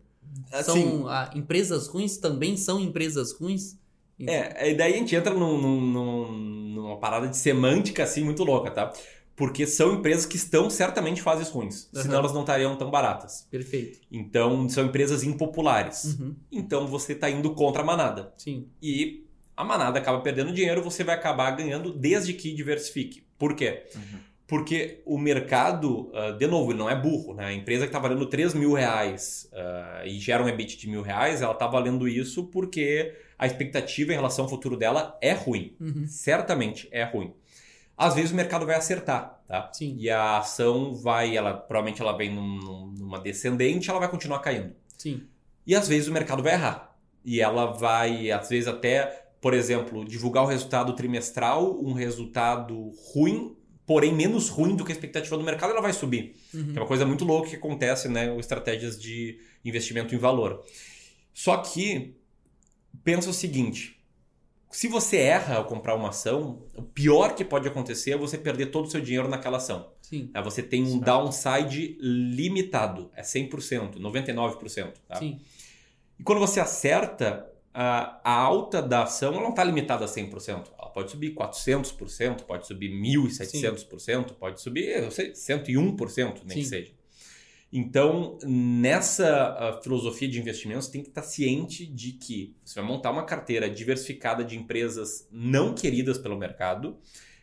Assim, 0.52 0.64
são, 0.64 1.08
empresas 1.34 1.86
ruins 1.86 2.18
também 2.18 2.56
são 2.56 2.80
empresas 2.80 3.32
ruins? 3.32 3.78
É, 4.20 4.70
e 4.70 4.74
daí 4.74 4.94
a 4.94 4.96
gente 4.96 5.14
entra 5.14 5.34
num, 5.34 5.58
num, 5.60 6.32
numa 6.32 6.96
parada 6.98 7.28
de 7.28 7.36
semântica 7.36 8.04
assim 8.04 8.24
muito 8.24 8.44
louca, 8.44 8.70
tá? 8.70 8.92
Porque 9.34 9.66
são 9.66 9.94
empresas 9.94 10.24
que 10.24 10.36
estão 10.36 10.70
certamente 10.70 11.20
em 11.20 11.22
fases 11.22 11.50
ruins, 11.50 11.90
uhum. 11.94 12.02
senão 12.02 12.18
elas 12.20 12.32
não 12.32 12.40
estariam 12.40 12.74
tão 12.76 12.90
baratas. 12.90 13.46
Perfeito. 13.50 14.00
Então, 14.10 14.66
são 14.70 14.86
empresas 14.86 15.22
impopulares. 15.22 16.04
Uhum. 16.04 16.34
Então, 16.50 16.86
você 16.86 17.12
está 17.12 17.28
indo 17.28 17.52
contra 17.54 17.82
a 17.82 17.84
manada. 17.84 18.32
Sim. 18.38 18.66
E 18.82 19.26
a 19.54 19.62
manada 19.62 19.98
acaba 19.98 20.20
perdendo 20.20 20.52
dinheiro, 20.52 20.82
você 20.82 21.04
vai 21.04 21.14
acabar 21.14 21.50
ganhando 21.50 21.92
desde 21.92 22.32
que 22.32 22.54
diversifique. 22.54 23.26
Por 23.38 23.54
quê? 23.54 23.86
Uhum. 23.94 24.20
Porque 24.46 25.02
o 25.04 25.18
mercado, 25.18 26.10
uh, 26.12 26.36
de 26.38 26.46
novo, 26.46 26.70
ele 26.70 26.78
não 26.78 26.88
é 26.88 26.94
burro. 26.94 27.34
Né? 27.34 27.46
A 27.46 27.52
empresa 27.52 27.84
que 27.84 27.88
está 27.88 27.98
valendo 27.98 28.26
3 28.26 28.54
mil 28.54 28.72
reais 28.74 29.50
uh, 29.52 30.06
e 30.06 30.20
gera 30.20 30.42
um 30.42 30.48
EBIT 30.48 30.78
de 30.78 30.88
mil 30.88 31.02
reais, 31.02 31.42
ela 31.42 31.52
está 31.52 31.66
valendo 31.66 32.06
isso 32.06 32.46
porque 32.46 33.12
a 33.38 33.46
expectativa 33.46 34.12
em 34.12 34.16
relação 34.16 34.44
ao 34.44 34.48
futuro 34.48 34.76
dela 34.76 35.18
é 35.20 35.32
ruim. 35.32 35.74
Uhum. 35.80 36.06
Certamente 36.06 36.88
é 36.92 37.02
ruim. 37.02 37.34
Às 37.96 38.14
vezes 38.14 38.30
o 38.30 38.34
mercado 38.34 38.66
vai 38.66 38.76
acertar, 38.76 39.40
tá? 39.48 39.70
Sim. 39.72 39.96
E 39.98 40.10
a 40.10 40.38
ação 40.38 40.94
vai, 40.94 41.36
ela 41.36 41.54
provavelmente 41.54 42.02
ela 42.02 42.16
vem 42.16 42.32
num, 42.32 42.92
numa 42.96 43.18
descendente, 43.18 43.88
ela 43.88 43.98
vai 43.98 44.08
continuar 44.08 44.40
caindo. 44.40 44.74
Sim. 44.98 45.22
E 45.66 45.74
às 45.74 45.88
vezes 45.88 46.06
o 46.06 46.12
mercado 46.12 46.42
vai 46.42 46.52
errar. 46.52 46.94
E 47.24 47.40
ela 47.40 47.66
vai, 47.66 48.30
às 48.30 48.50
vezes 48.50 48.68
até, 48.68 49.28
por 49.40 49.54
exemplo, 49.54 50.04
divulgar 50.04 50.44
o 50.44 50.46
resultado 50.46 50.94
trimestral, 50.94 51.80
um 51.82 51.92
resultado 51.92 52.92
ruim, 53.12 53.55
porém 53.86 54.12
menos 54.12 54.48
ruim 54.48 54.74
do 54.74 54.84
que 54.84 54.90
a 54.90 54.94
expectativa 54.94 55.38
do 55.38 55.44
mercado, 55.44 55.70
ela 55.70 55.80
vai 55.80 55.92
subir. 55.92 56.34
Uhum. 56.52 56.72
É 56.74 56.80
uma 56.80 56.86
coisa 56.86 57.06
muito 57.06 57.24
louca 57.24 57.48
que 57.48 57.56
acontece, 57.56 58.08
né, 58.08 58.28
com 58.28 58.40
estratégias 58.40 59.00
de 59.00 59.38
investimento 59.64 60.14
em 60.14 60.18
valor. 60.18 60.62
Só 61.32 61.58
que 61.58 62.16
pensa 63.04 63.30
o 63.30 63.32
seguinte: 63.32 63.96
se 64.70 64.88
você 64.88 65.18
erra 65.18 65.56
ao 65.56 65.64
comprar 65.64 65.94
uma 65.94 66.08
ação, 66.08 66.64
o 66.74 66.82
pior 66.82 67.34
que 67.34 67.44
pode 67.44 67.68
acontecer 67.68 68.12
é 68.12 68.16
você 68.16 68.36
perder 68.36 68.66
todo 68.66 68.86
o 68.86 68.90
seu 68.90 69.00
dinheiro 69.00 69.28
naquela 69.28 69.58
ação. 69.58 69.92
Sim. 70.02 70.30
É, 70.34 70.42
você 70.42 70.62
tem 70.62 70.82
um 70.82 70.86
Sim. 70.86 71.00
downside 71.00 71.96
limitado, 72.00 73.10
é 73.14 73.22
100%, 73.22 73.98
99%. 73.98 74.92
Tá? 75.08 75.16
Sim. 75.16 75.40
E 76.18 76.22
quando 76.22 76.38
você 76.38 76.60
acerta, 76.60 77.48
a, 77.72 78.20
a 78.24 78.32
alta 78.32 78.80
da 78.80 79.02
ação 79.02 79.32
ela 79.32 79.42
não 79.42 79.50
está 79.50 79.62
limitada 79.62 80.04
a 80.04 80.08
100%. 80.08 80.64
Pode 80.96 81.10
subir 81.10 81.34
400%, 81.34 82.44
pode 82.44 82.66
subir 82.66 82.90
1.700%, 82.90 84.32
pode 84.32 84.62
subir 84.62 84.88
eu 84.96 85.10
sei, 85.10 85.32
101%, 85.32 86.40
nem 86.46 86.48
Sim. 86.48 86.54
que 86.54 86.64
seja. 86.64 86.92
Então, 87.70 88.38
nessa 88.42 89.78
filosofia 89.82 90.26
de 90.26 90.40
investimentos, 90.40 90.88
tem 90.88 91.02
que 91.02 91.10
estar 91.10 91.20
ciente 91.20 91.84
de 91.84 92.12
que 92.12 92.56
você 92.64 92.80
vai 92.80 92.88
montar 92.88 93.10
uma 93.10 93.26
carteira 93.26 93.68
diversificada 93.68 94.42
de 94.42 94.56
empresas 94.56 95.28
não 95.30 95.74
queridas 95.74 96.16
pelo 96.16 96.38
mercado. 96.38 96.96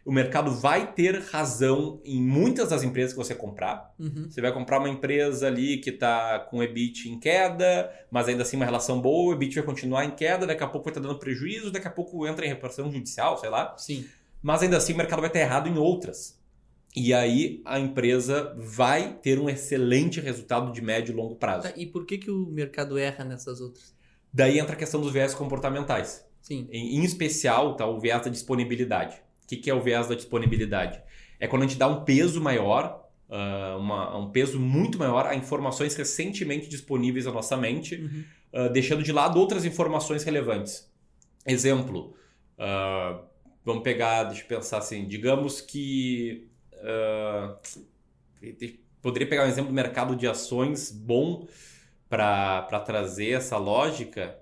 O 0.05 0.11
mercado 0.11 0.51
vai 0.51 0.91
ter 0.91 1.19
razão 1.21 2.01
em 2.03 2.21
muitas 2.21 2.69
das 2.69 2.83
empresas 2.83 3.13
que 3.13 3.17
você 3.17 3.33
comprar. 3.33 3.93
Uhum. 3.97 4.29
Você 4.29 4.41
vai 4.41 4.51
comprar 4.51 4.79
uma 4.79 4.89
empresa 4.89 5.47
ali 5.47 5.77
que 5.77 5.91
está 5.91 6.39
com 6.39 6.61
EBIT 6.61 7.09
em 7.09 7.19
queda, 7.19 7.89
mas 8.11 8.27
ainda 8.27 8.43
assim 8.43 8.57
uma 8.57 8.65
relação 8.65 9.01
boa, 9.01 9.31
o 9.31 9.33
EBIT 9.33 9.55
vai 9.55 9.63
continuar 9.63 10.03
em 10.03 10.11
queda, 10.11 10.45
daqui 10.45 10.63
a 10.63 10.67
pouco 10.67 10.85
vai 10.85 10.91
estar 10.91 11.01
dando 11.01 11.17
prejuízo, 11.19 11.71
daqui 11.71 11.87
a 11.87 11.91
pouco 11.91 12.27
entra 12.27 12.45
em 12.45 12.49
reparação 12.49 12.91
judicial, 12.91 13.37
sei 13.37 13.49
lá. 13.49 13.75
Sim. 13.77 14.05
Mas 14.41 14.61
ainda 14.61 14.75
assim 14.75 14.93
o 14.93 14.97
mercado 14.97 15.21
vai 15.21 15.29
estar 15.29 15.39
errado 15.39 15.69
em 15.69 15.77
outras. 15.77 16.37
E 16.95 17.13
aí 17.13 17.61
a 17.65 17.79
empresa 17.79 18.53
vai 18.57 19.13
ter 19.13 19.39
um 19.39 19.49
excelente 19.49 20.19
resultado 20.19 20.71
de 20.71 20.81
médio 20.81 21.11
e 21.11 21.15
longo 21.15 21.35
prazo. 21.35 21.63
Tá, 21.63 21.73
e 21.75 21.87
por 21.87 22.05
que, 22.05 22.17
que 22.17 22.29
o 22.29 22.45
mercado 22.45 22.97
erra 22.97 23.23
nessas 23.23 23.61
outras? 23.61 23.95
Daí 24.31 24.59
entra 24.59 24.73
a 24.73 24.77
questão 24.77 25.01
dos 25.01 25.11
viés 25.11 25.33
comportamentais. 25.33 26.25
Sim. 26.41 26.67
Em, 26.71 26.97
em 26.97 27.03
especial, 27.03 27.75
tá, 27.75 27.87
o 27.87 27.99
viés 27.99 28.21
da 28.21 28.29
disponibilidade. 28.29 29.21
O 29.53 29.55
que, 29.55 29.63
que 29.63 29.69
é 29.69 29.73
o 29.73 29.81
viés 29.81 30.07
da 30.07 30.15
disponibilidade? 30.15 31.01
É 31.39 31.47
quando 31.47 31.63
a 31.63 31.67
gente 31.67 31.77
dá 31.77 31.87
um 31.87 32.03
peso 32.03 32.41
maior 32.41 33.03
uh, 33.29 33.77
uma, 33.79 34.17
um 34.17 34.29
peso 34.31 34.59
muito 34.59 34.97
maior 34.97 35.25
a 35.25 35.35
informações 35.35 35.95
recentemente 35.95 36.67
disponíveis 36.67 37.27
à 37.27 37.31
nossa 37.31 37.57
mente, 37.57 37.95
Uhum. 37.95 38.23
uh, 38.53 38.69
deixando 38.71 39.03
de 39.03 39.11
lado 39.11 39.39
outras 39.39 39.65
informações 39.65 40.23
relevantes. 40.23 40.91
Exemplo, 41.45 42.15
uh, 42.57 43.23
vamos 43.65 43.83
pegar, 43.83 44.25
deixa 44.25 44.43
eu 44.43 44.47
pensar 44.47 44.77
assim, 44.77 45.07
digamos 45.07 45.61
que. 45.61 46.47
poderia 49.01 49.27
pegar 49.27 49.45
um 49.45 49.47
exemplo 49.47 49.69
do 49.69 49.75
mercado 49.75 50.15
de 50.15 50.27
ações 50.27 50.91
bom 50.91 51.47
para 52.09 52.79
trazer 52.85 53.31
essa 53.31 53.57
lógica. 53.57 54.37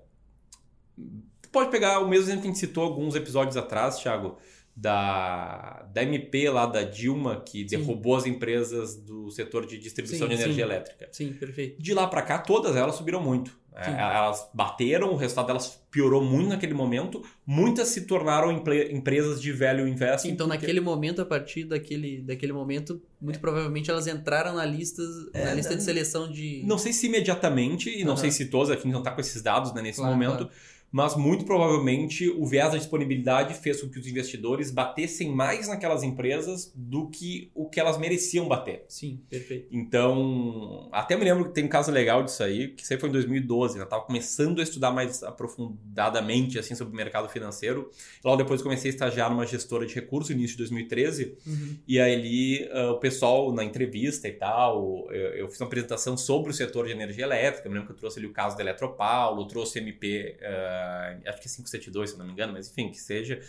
Pode 1.52 1.70
pegar 1.70 2.00
o 2.00 2.08
mesmo 2.08 2.26
exemplo 2.26 2.42
que 2.42 2.48
a 2.48 2.52
gente 2.52 2.60
citou 2.60 2.84
alguns 2.84 3.16
episódios 3.16 3.58
atrás, 3.58 3.98
Thiago, 4.00 4.38
da, 4.82 5.86
da 5.94 6.04
MP 6.04 6.50
lá 6.50 6.66
da 6.66 6.82
Dilma, 6.84 7.42
que 7.42 7.60
Sim. 7.60 7.66
derrubou 7.78 8.16
as 8.16 8.26
empresas 8.26 8.96
do 8.96 9.30
setor 9.32 9.66
de 9.66 9.78
distribuição 9.78 10.28
Sim, 10.28 10.36
de 10.36 10.42
energia 10.42 10.66
sim. 10.66 10.72
elétrica. 10.72 11.10
Sim, 11.12 11.34
perfeito. 11.34 11.82
De 11.82 11.94
lá 11.94 12.08
para 12.08 12.22
cá, 12.24 12.40
todas 12.40 12.76
elas 12.76 12.96
subiram 12.96 13.22
muito. 13.22 13.60
É, 13.74 13.90
elas 13.90 14.50
bateram, 14.54 15.14
o 15.14 15.16
resultado 15.16 15.48
delas 15.48 15.82
piorou 15.90 16.22
muito 16.22 16.50
naquele 16.50 16.74
momento. 16.74 17.24
Muitas 17.46 17.88
se 17.88 18.02
tornaram 18.06 18.52
empre- 18.52 18.92
empresas 18.92 19.42
de 19.42 19.50
velho 19.54 19.88
investing. 19.88 20.28
Então, 20.30 20.46
porque- 20.48 20.60
naquele 20.62 20.82
momento, 20.82 21.22
a 21.22 21.26
partir 21.26 21.64
daquele, 21.64 22.22
daquele 22.22 22.52
momento, 22.52 23.02
muito 23.22 23.40
provavelmente 23.40 23.90
elas 23.90 24.08
entraram 24.08 24.56
na 24.56 24.66
lista, 24.66 25.02
na 25.34 25.54
lista 25.54 25.74
de 25.76 25.84
seleção 25.84 26.30
de. 26.30 26.64
Não 26.66 26.78
sei 26.78 26.92
se 26.92 27.08
imediatamente, 27.08 27.90
e 27.90 28.04
não 28.04 28.12
Aham. 28.14 28.22
sei 28.22 28.32
se 28.32 28.48
todos 28.48 28.70
aqui 28.70 28.90
não 28.90 29.00
estão 29.00 29.14
com 29.16 29.22
esses 29.22 29.42
dados 29.42 29.74
né, 29.74 29.82
nesse 29.82 30.00
Claro, 30.00 30.14
momento, 30.14 30.38
claro. 30.48 30.52
Mas 30.92 31.16
muito 31.16 31.46
provavelmente 31.46 32.30
o 32.30 32.46
viés 32.46 32.72
da 32.72 32.78
disponibilidade 32.78 33.54
fez 33.54 33.82
com 33.82 33.90
que 33.90 34.00
os 34.00 34.08
investidores 34.08 34.72
batessem 34.72 35.32
mais 35.32 35.68
naquelas 35.68 36.04
empresas 36.04 36.72
do 36.76 37.10
que 37.10 37.50
o 37.56 37.70
que 37.70 37.80
elas 37.80 37.98
mereciam 37.98 38.48
bater. 38.48 38.84
Sim, 38.88 39.22
perfeito. 39.30 39.68
Então, 39.72 40.90
até 40.92 41.16
me 41.16 41.24
lembro 41.24 41.46
que 41.46 41.54
tem 41.54 41.64
um 41.66 41.70
caso 41.70 41.92
legal 41.92 42.24
disso 42.24 42.44
aí, 42.44 42.70
que 42.70 42.84
isso 42.84 42.94
aí 42.94 43.00
foi 43.00 43.10
em 43.10 43.14
2012, 43.14 43.76
né? 43.76 43.82
eu 43.82 43.86
estava 43.86 44.04
começando 44.04 44.60
a 44.60 44.64
estudar 44.64 44.92
mais 44.92 45.24
aprofundadamente 45.24 46.60
assim, 46.60 46.76
sobre 46.76 46.94
o 46.94 46.98
mercado 46.98 47.30
financeiro. 47.30 47.90
Logo 48.24 48.38
depois 48.38 48.62
comecei 48.62 48.90
a 48.92 48.94
estagiar 48.94 49.30
numa 49.30 49.46
gestora 49.46 49.86
de 49.86 49.96
recursos, 49.96 50.30
início 50.32 50.58
de 50.58 50.64
2013, 50.64 51.38
Uhum. 51.46 51.78
e 51.88 52.00
aí 52.00 52.14
ali 52.14 52.70
ah, 52.72 52.92
o 52.92 53.00
pessoal 53.00 53.52
na 53.54 53.64
entrevista 53.64 54.28
e 54.28 54.34
tal, 54.34 55.08
eu, 55.12 55.32
eu 55.34 55.50
fiz 55.50 55.60
uma 55.60 55.68
apresentação 55.68 56.18
sobre 56.18 56.52
o 56.52 56.54
setor 56.54 56.86
de 56.86 56.92
energia 56.92 57.24
elétrica. 57.24 57.68
Eu 57.68 57.72
me 57.72 57.78
lembro 57.78 57.92
que 57.92 57.98
eu 57.98 58.00
trouxe 58.00 58.20
ali 58.20 58.28
o 58.28 58.34
caso 58.34 58.56
da 58.56 58.64
Eletropaulo, 58.64 59.48
trouxe 59.48 59.80
MP, 59.80 60.38
ah, 60.82 61.30
acho 61.30 61.42
que 61.42 61.48
é 61.48 61.52
572, 61.52 62.12
se 62.12 62.18
não 62.18 62.26
me 62.26 62.32
engano, 62.32 62.54
mas 62.54 62.70
enfim, 62.70 62.90
que 62.90 62.98
seja. 63.00 63.40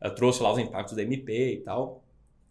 Eu 0.00 0.14
trouxe 0.14 0.42
lá 0.42 0.52
os 0.52 0.58
impactos 0.58 0.94
da 0.96 1.02
MP 1.02 1.54
e 1.54 1.56
tal. 1.58 2.04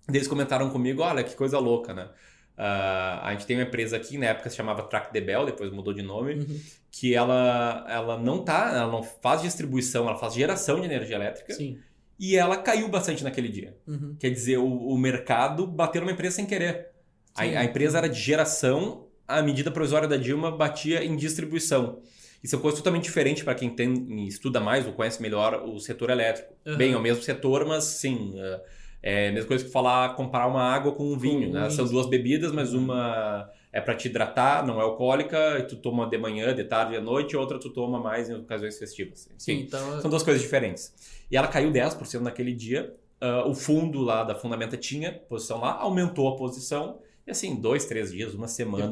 Daí 0.07 0.17
Eles 0.17 0.27
comentaram 0.27 0.69
comigo: 0.69 1.01
olha, 1.01 1.23
que 1.23 1.35
coisa 1.35 1.59
louca, 1.59 1.93
né? 1.93 2.09
Ah, 2.57 3.21
a 3.27 3.31
gente 3.33 3.45
tem 3.45 3.55
uma 3.55 3.63
empresa 3.63 3.95
aqui, 3.97 4.17
na 4.17 4.27
época 4.27 4.49
se 4.49 4.55
chamava 4.55 4.81
Track 4.83 5.13
Debel, 5.13 5.45
depois 5.45 5.71
mudou 5.71 5.93
de 5.93 6.01
nome, 6.01 6.33
Uhum. 6.35 6.59
que 6.89 7.13
ela, 7.13 7.85
ela 7.87 8.17
não 8.17 8.43
tá, 8.43 8.71
ela 8.73 8.91
não 8.91 9.03
faz 9.03 9.41
distribuição, 9.43 10.07
ela 10.07 10.17
faz 10.17 10.33
geração 10.33 10.79
de 10.79 10.85
energia 10.87 11.15
elétrica 11.17 11.53
Sim. 11.53 11.77
e 12.19 12.35
ela 12.35 12.57
caiu 12.57 12.87
bastante 12.89 13.23
naquele 13.23 13.49
dia. 13.49 13.77
Uhum. 13.85 14.15
Quer 14.19 14.31
dizer, 14.31 14.57
o, 14.57 14.65
o 14.65 14.97
mercado 14.97 15.67
bateu 15.67 16.01
numa 16.01 16.11
empresa 16.13 16.37
sem 16.37 16.45
querer. 16.47 16.87
A, 17.35 17.43
a 17.43 17.63
empresa 17.63 17.99
era 17.99 18.09
de 18.09 18.19
geração, 18.19 19.05
a 19.27 19.39
medida 19.43 19.69
provisória 19.69 20.07
da 20.07 20.17
Dilma 20.17 20.49
batia 20.49 21.03
em 21.03 21.15
distribuição. 21.15 22.01
Isso 22.43 22.55
é 22.55 22.57
uma 22.57 22.61
coisa 22.61 22.77
totalmente 22.77 23.03
diferente 23.03 23.43
para 23.43 23.55
quem 23.55 23.69
tem, 23.69 24.25
estuda 24.27 24.59
mais 24.59 24.85
ou 24.85 24.93
conhece 24.93 25.21
melhor 25.21 25.63
o 25.65 25.79
setor 25.79 26.09
elétrico. 26.09 26.53
Uhum. 26.65 26.77
Bem, 26.77 26.93
é 26.93 26.97
o 26.97 27.01
mesmo 27.01 27.21
setor, 27.23 27.65
mas 27.65 27.83
sim. 27.83 28.33
é- 28.37 28.61
É 29.03 29.29
a 29.29 29.31
mesma 29.31 29.47
coisa 29.47 29.63
que 29.63 29.69
falar 29.71 30.15
comparar 30.15 30.47
uma 30.47 30.61
água 30.63 30.91
com 30.91 31.03
um 31.13 31.17
vinho. 31.17 31.51
né? 31.53 31.69
São 31.69 31.85
duas 31.85 32.07
bebidas, 32.07 32.51
mas 32.51 32.73
uma 32.73 33.47
é 33.71 33.79
para 33.79 33.93
te 33.95 34.07
hidratar, 34.07 34.65
não 34.65 34.79
é 34.79 34.83
alcoólica, 34.83 35.59
e 35.59 35.63
tu 35.63 35.75
toma 35.77 36.07
de 36.09 36.17
manhã, 36.17 36.53
de 36.53 36.63
tarde 36.63 36.93
e 36.95 36.97
à 36.97 37.01
noite, 37.01 37.33
e 37.33 37.37
outra 37.37 37.59
tu 37.59 37.69
toma 37.69 37.99
mais 37.99 38.27
em 38.27 38.33
ocasiões 38.35 38.77
festivas. 38.77 39.29
Enfim, 39.39 39.61
então. 39.67 40.01
são 40.01 40.09
duas 40.09 40.23
coisas 40.23 40.41
diferentes. 40.41 40.93
E 41.29 41.37
ela 41.37 41.47
caiu 41.47 41.71
10% 41.71 42.21
naquele 42.23 42.53
dia. 42.53 42.91
Ah, 43.21 43.45
o 43.47 43.53
fundo 43.53 44.01
lá 44.01 44.23
da 44.23 44.33
Fundamenta 44.33 44.75
tinha 44.75 45.13
posição 45.13 45.59
lá, 45.61 45.73
aumentou 45.79 46.27
a 46.29 46.35
posição. 46.35 46.97
E 47.25 47.31
assim, 47.31 47.55
dois, 47.55 47.85
três 47.85 48.11
dias, 48.11 48.33
uma 48.33 48.47
semana, 48.47 48.85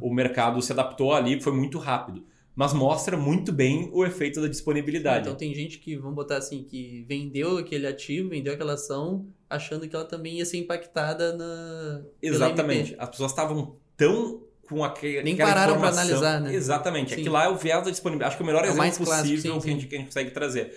o 0.00 0.12
mercado 0.12 0.60
se 0.60 0.72
adaptou 0.72 1.12
ali, 1.14 1.40
foi 1.40 1.52
muito 1.52 1.78
rápido. 1.78 2.24
Mas 2.54 2.72
mostra 2.72 3.16
muito 3.16 3.52
bem 3.52 3.90
o 3.92 4.04
efeito 4.04 4.40
da 4.40 4.46
disponibilidade. 4.46 5.26
Então 5.26 5.34
tem 5.34 5.52
gente 5.52 5.78
que, 5.78 5.96
vamos 5.96 6.14
botar 6.14 6.36
assim, 6.36 6.62
que 6.62 7.04
vendeu 7.08 7.58
aquele 7.58 7.86
ativo, 7.86 8.28
vendeu 8.28 8.54
aquela 8.54 8.74
ação, 8.74 9.26
achando 9.50 9.88
que 9.88 9.96
ela 9.96 10.04
também 10.04 10.38
ia 10.38 10.46
ser 10.46 10.58
impactada 10.58 11.36
na. 11.36 12.02
Exatamente. 12.22 12.94
As 12.98 13.08
pessoas 13.08 13.32
estavam 13.32 13.76
tão 13.96 14.44
com 14.68 14.84
aquele, 14.84 15.22
Nem 15.22 15.36
pararam 15.36 15.74
informação. 15.74 16.02
analisar, 16.02 16.40
né? 16.40 16.54
Exatamente. 16.54 17.14
Sim. 17.14 17.28
Lá 17.28 17.44
é 17.44 17.48
o 17.48 17.56
viés 17.56 17.84
da 17.84 17.90
disponibilidade. 17.90 18.28
Acho 18.28 18.36
que 18.36 18.42
é 18.42 18.44
o 18.44 18.46
melhor 18.46 18.62
É 18.62 18.66
exemplo 18.66 18.78
mais 18.78 18.96
clássico, 18.96 19.34
possível 19.34 19.54
sim, 19.54 19.60
que, 19.60 19.68
a 19.68 19.72
gente, 19.72 19.86
que 19.86 19.94
a 19.94 19.98
gente 19.98 20.06
consegue 20.06 20.30
trazer. 20.30 20.72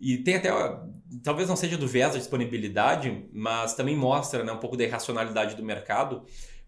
E 0.00 0.18
tem 0.18 0.34
até, 0.34 0.50
talvez 1.22 1.48
não 1.48 1.54
seja 1.54 1.76
do 1.76 1.86
viés 1.86 2.12
da 2.12 2.18
disponibilidade, 2.18 3.24
mas 3.32 3.74
também 3.74 3.96
mostra 3.96 4.42
né, 4.42 4.52
um 4.52 4.58
pouco 4.58 4.76
da 4.76 4.82
irracionalidade 4.82 5.54
do 5.54 5.64
mercado. 5.64 6.24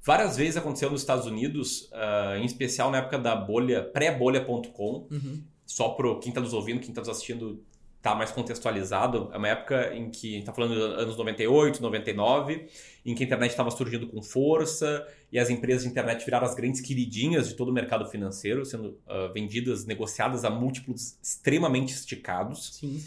Várias 0.07 0.37
vezes 0.37 0.57
aconteceu 0.57 0.91
nos 0.91 1.01
Estados 1.01 1.27
Unidos, 1.27 1.89
ah, 1.93 2.37
em 2.39 2.45
especial 2.45 2.91
na 2.91 2.99
época 2.99 3.19
da 3.19 3.35
bolha, 3.35 3.83
pré-bolha.com, 3.83 5.07
Uhum. 5.11 5.43
só 5.65 5.91
para 5.91 6.15
quem 6.19 6.29
está 6.29 6.41
nos 6.41 6.53
ouvindo, 6.53 6.81
quem 6.81 6.91
está 6.91 7.01
nos 7.01 7.09
assistindo, 7.09 7.63
tá 8.03 8.15
mais 8.15 8.31
contextualizado. 8.31 9.31
É 9.33 9.39
uma 9.39 9.49
época 9.49 9.95
em 9.95 10.11
que, 10.11 10.29
a 10.29 10.31
gente 10.33 10.41
está 10.41 10.53
falando 10.53 10.75
dos 10.75 10.99
anos 11.03 11.17
98, 11.17 11.81
99, 11.81 12.67
em 13.07 13.15
que 13.15 13.23
a 13.23 13.27
internet 13.27 13.51
estava 13.53 13.71
surgindo 13.71 14.07
com 14.07 14.21
força 14.23 15.07
e 15.33 15.39
as 15.39 15.49
empresas 15.49 15.85
de 15.85 15.89
internet 15.89 16.23
viraram 16.23 16.47
as 16.47 16.55
grandes 16.55 16.83
queridinhas 16.83 17.49
de 17.49 17.55
todo 17.55 17.71
o 17.71 17.73
mercado 17.73 18.05
financeiro, 18.11 18.63
sendo 18.67 18.99
ah, 19.09 19.31
vendidas, 19.33 19.87
negociadas 19.87 20.45
a 20.45 20.51
múltiplos 20.51 21.17
extremamente 21.23 21.95
esticados. 21.95 22.75
Sim. 22.75 23.03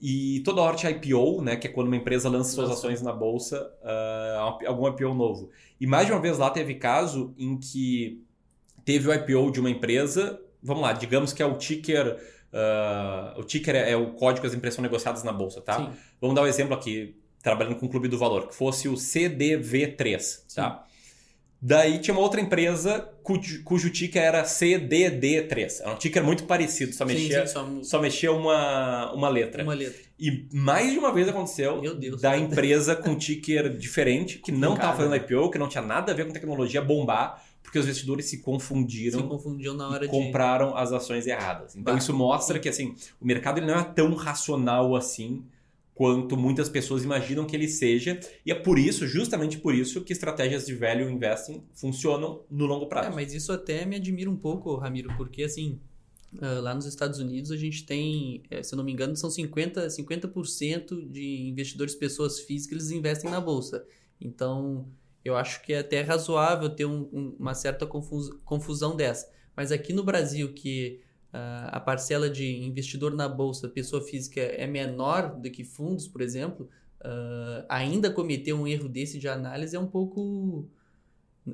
E 0.00 0.40
toda 0.44 0.60
hora 0.60 0.76
tinha 0.76 0.92
IPO, 0.92 1.40
né, 1.42 1.56
que 1.56 1.66
é 1.66 1.70
quando 1.70 1.86
uma 1.88 1.96
empresa 1.96 2.28
lança 2.28 2.52
suas 2.52 2.70
ações 2.70 3.00
na 3.02 3.12
bolsa, 3.12 3.68
ah, 3.82 4.58
algum 4.66 4.86
IPO 4.88 5.12
novo. 5.12 5.50
E 5.80 5.86
mais 5.86 6.06
de 6.06 6.12
uma 6.12 6.20
vez 6.20 6.38
lá 6.38 6.50
teve 6.50 6.74
caso 6.74 7.34
em 7.38 7.58
que 7.58 8.22
teve 8.84 9.08
o 9.08 9.12
IPO 9.12 9.50
de 9.50 9.60
uma 9.60 9.70
empresa, 9.70 10.40
vamos 10.62 10.82
lá, 10.82 10.92
digamos 10.92 11.32
que 11.32 11.42
é 11.42 11.46
o 11.46 11.58
ticker, 11.58 12.16
ah, 12.52 13.34
o 13.36 13.42
ticker 13.42 13.74
é, 13.74 13.90
é 13.90 13.96
o 13.96 14.12
código 14.12 14.42
que 14.42 14.46
as 14.46 14.54
empresas 14.54 14.78
negociadas 14.80 15.22
na 15.22 15.32
bolsa, 15.32 15.60
tá? 15.60 15.76
Sim. 15.76 15.90
Vamos 16.20 16.36
dar 16.36 16.42
um 16.42 16.46
exemplo 16.46 16.74
aqui, 16.74 17.16
trabalhando 17.42 17.76
com 17.76 17.86
o 17.86 17.88
Clube 17.88 18.08
do 18.08 18.16
Valor, 18.16 18.48
que 18.48 18.54
fosse 18.54 18.88
o 18.88 18.94
CDV3, 18.94 20.54
tá? 20.54 20.84
Daí 21.60 21.98
tinha 22.00 22.12
uma 22.14 22.20
outra 22.22 22.40
empresa 22.40 23.08
cujo, 23.22 23.62
cujo 23.64 23.90
ticker 23.90 24.22
era 24.22 24.44
CDD3. 24.44 25.80
Era 25.80 25.92
um 25.92 25.96
ticker 25.96 26.22
muito 26.22 26.44
parecido, 26.44 26.92
só 26.92 27.06
Sim, 27.06 27.14
mexia, 27.14 27.46
sim, 27.46 27.52
só 27.52 27.64
mu- 27.66 27.84
só 27.84 28.00
mexia 28.00 28.32
uma, 28.32 29.12
uma 29.12 29.28
letra. 29.28 29.62
uma 29.62 29.74
letra. 29.74 30.00
E 30.18 30.46
mais 30.52 30.92
de 30.92 30.98
uma 30.98 31.12
vez 31.12 31.28
aconteceu 31.28 31.80
Deus. 31.98 32.20
da 32.20 32.36
empresa 32.38 32.94
com 32.94 33.16
ticker 33.16 33.76
diferente, 33.76 34.38
que 34.38 34.52
não 34.52 34.74
estava 34.74 34.96
fazendo 34.96 35.16
IPO, 35.16 35.50
que 35.50 35.58
não 35.58 35.68
tinha 35.68 35.82
nada 35.82 36.12
a 36.12 36.14
ver 36.14 36.26
com 36.26 36.32
tecnologia, 36.32 36.80
bombar, 36.80 37.42
porque 37.62 37.78
os 37.78 37.84
investidores 37.86 38.26
se 38.26 38.36
Se 38.36 38.42
confundiram 38.42 39.22
confundiu 39.28 39.74
na 39.74 39.88
hora 39.88 40.04
e 40.04 40.08
de. 40.08 40.12
compraram 40.12 40.76
as 40.76 40.92
ações 40.92 41.26
erradas. 41.26 41.74
Então 41.74 41.94
Bah. 41.94 41.98
isso 41.98 42.14
mostra 42.14 42.58
que 42.58 42.68
assim, 42.68 42.94
o 43.20 43.26
mercado 43.26 43.58
ele 43.58 43.66
não 43.66 43.78
é 43.78 43.82
tão 43.84 44.14
racional 44.14 44.94
assim 44.94 45.42
quanto 45.96 46.36
muitas 46.36 46.68
pessoas 46.68 47.02
imaginam 47.02 47.46
que 47.46 47.56
ele 47.56 47.66
seja, 47.66 48.20
e 48.44 48.52
é 48.52 48.54
por 48.54 48.78
isso, 48.78 49.06
justamente 49.06 49.56
por 49.58 49.74
isso, 49.74 50.04
que 50.04 50.12
estratégias 50.12 50.66
de 50.66 50.74
value 50.74 51.08
investing 51.10 51.64
funcionam 51.72 52.44
no 52.50 52.66
longo 52.66 52.86
prazo. 52.86 53.08
É, 53.08 53.14
mas 53.14 53.32
isso 53.32 53.50
até 53.50 53.86
me 53.86 53.96
admira 53.96 54.30
um 54.30 54.36
pouco, 54.36 54.76
Ramiro, 54.76 55.08
porque 55.16 55.42
assim, 55.42 55.80
ah, 56.38 56.60
lá 56.60 56.74
nos 56.74 56.84
Estados 56.84 57.18
Unidos 57.18 57.50
a 57.50 57.56
gente 57.56 57.86
tem, 57.86 58.42
eh, 58.50 58.62
se 58.62 58.74
eu 58.74 58.76
não 58.76 58.84
me 58.84 58.92
engano, 58.92 59.16
são 59.16 59.30
50%, 59.30 59.88
50 59.88 60.28
de 61.08 61.48
investidores 61.48 61.94
pessoas 61.94 62.40
físicas 62.40 62.76
eles 62.78 62.90
investem 62.90 63.30
na 63.30 63.40
bolsa. 63.40 63.82
Então, 64.20 64.86
eu 65.24 65.34
acho 65.34 65.62
que 65.62 65.72
é 65.72 65.78
até 65.78 66.02
razoável 66.02 66.68
ter 66.68 66.84
um- 66.84 67.08
um- 67.10 67.36
uma 67.38 67.54
certa 67.54 67.86
confus- 67.86 68.30
confusão 68.44 68.94
dessa. 68.94 69.30
Mas 69.56 69.72
aqui 69.72 69.94
no 69.94 70.04
Brasil, 70.04 70.52
que 70.52 71.00
a 71.68 71.80
parcela 71.80 72.28
de 72.30 72.64
investidor 72.64 73.14
na 73.14 73.28
bolsa, 73.28 73.68
pessoa 73.68 74.02
física, 74.02 74.40
é 74.40 74.66
menor 74.66 75.34
do 75.36 75.50
que 75.50 75.64
fundos, 75.64 76.08
por 76.08 76.20
exemplo, 76.20 76.68
ah, 77.06 77.64
ainda 77.68 78.10
cometer 78.10 78.52
um 78.52 78.66
erro 78.66 78.88
desse 78.88 79.18
de 79.18 79.28
análise 79.28 79.76
é 79.76 79.78
um 79.78 79.86
pouco. 79.86 80.68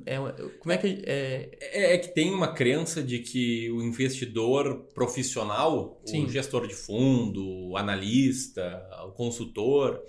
É, 0.05 0.17
como 0.59 0.71
é 0.71 0.77
que. 0.77 1.03
É, 1.05 1.49
É, 1.61 1.93
é 1.93 1.97
que 1.99 2.07
tem 2.09 2.33
uma 2.33 2.53
crença 2.53 3.03
de 3.03 3.19
que 3.19 3.69
o 3.71 3.83
investidor 3.83 4.87
profissional, 4.95 6.01
Sim. 6.05 6.25
o 6.25 6.29
gestor 6.29 6.67
de 6.67 6.73
fundo, 6.73 7.69
o 7.69 7.77
analista, 7.77 8.83
o 9.05 9.11
consultor, 9.11 10.01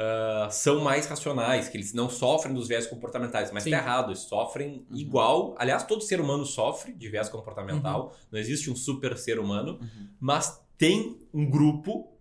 ah, 0.00 0.48
são 0.48 0.80
mais 0.80 1.06
racionais, 1.06 1.68
que 1.68 1.76
eles 1.76 1.92
não 1.92 2.08
sofrem 2.08 2.54
dos 2.54 2.68
viés 2.68 2.86
comportamentais. 2.86 3.50
Mas 3.50 3.64
Sim. 3.64 3.70
tá 3.70 3.78
errado, 3.78 4.10
eles 4.10 4.20
sofrem 4.20 4.86
igual. 4.92 5.56
Aliás, 5.58 5.82
todo 5.82 6.02
ser 6.02 6.20
humano 6.20 6.46
sofre 6.46 6.92
de 6.92 7.08
viés 7.08 7.28
comportamental. 7.28 8.14
Não 8.30 8.38
existe 8.38 8.70
um 8.70 8.76
super 8.76 9.18
ser 9.18 9.40
humano. 9.40 9.76
Uhum. 9.80 10.08
Mas 10.20 10.62
tem 10.78 11.18
um 11.34 11.44
grupo, 11.50 12.12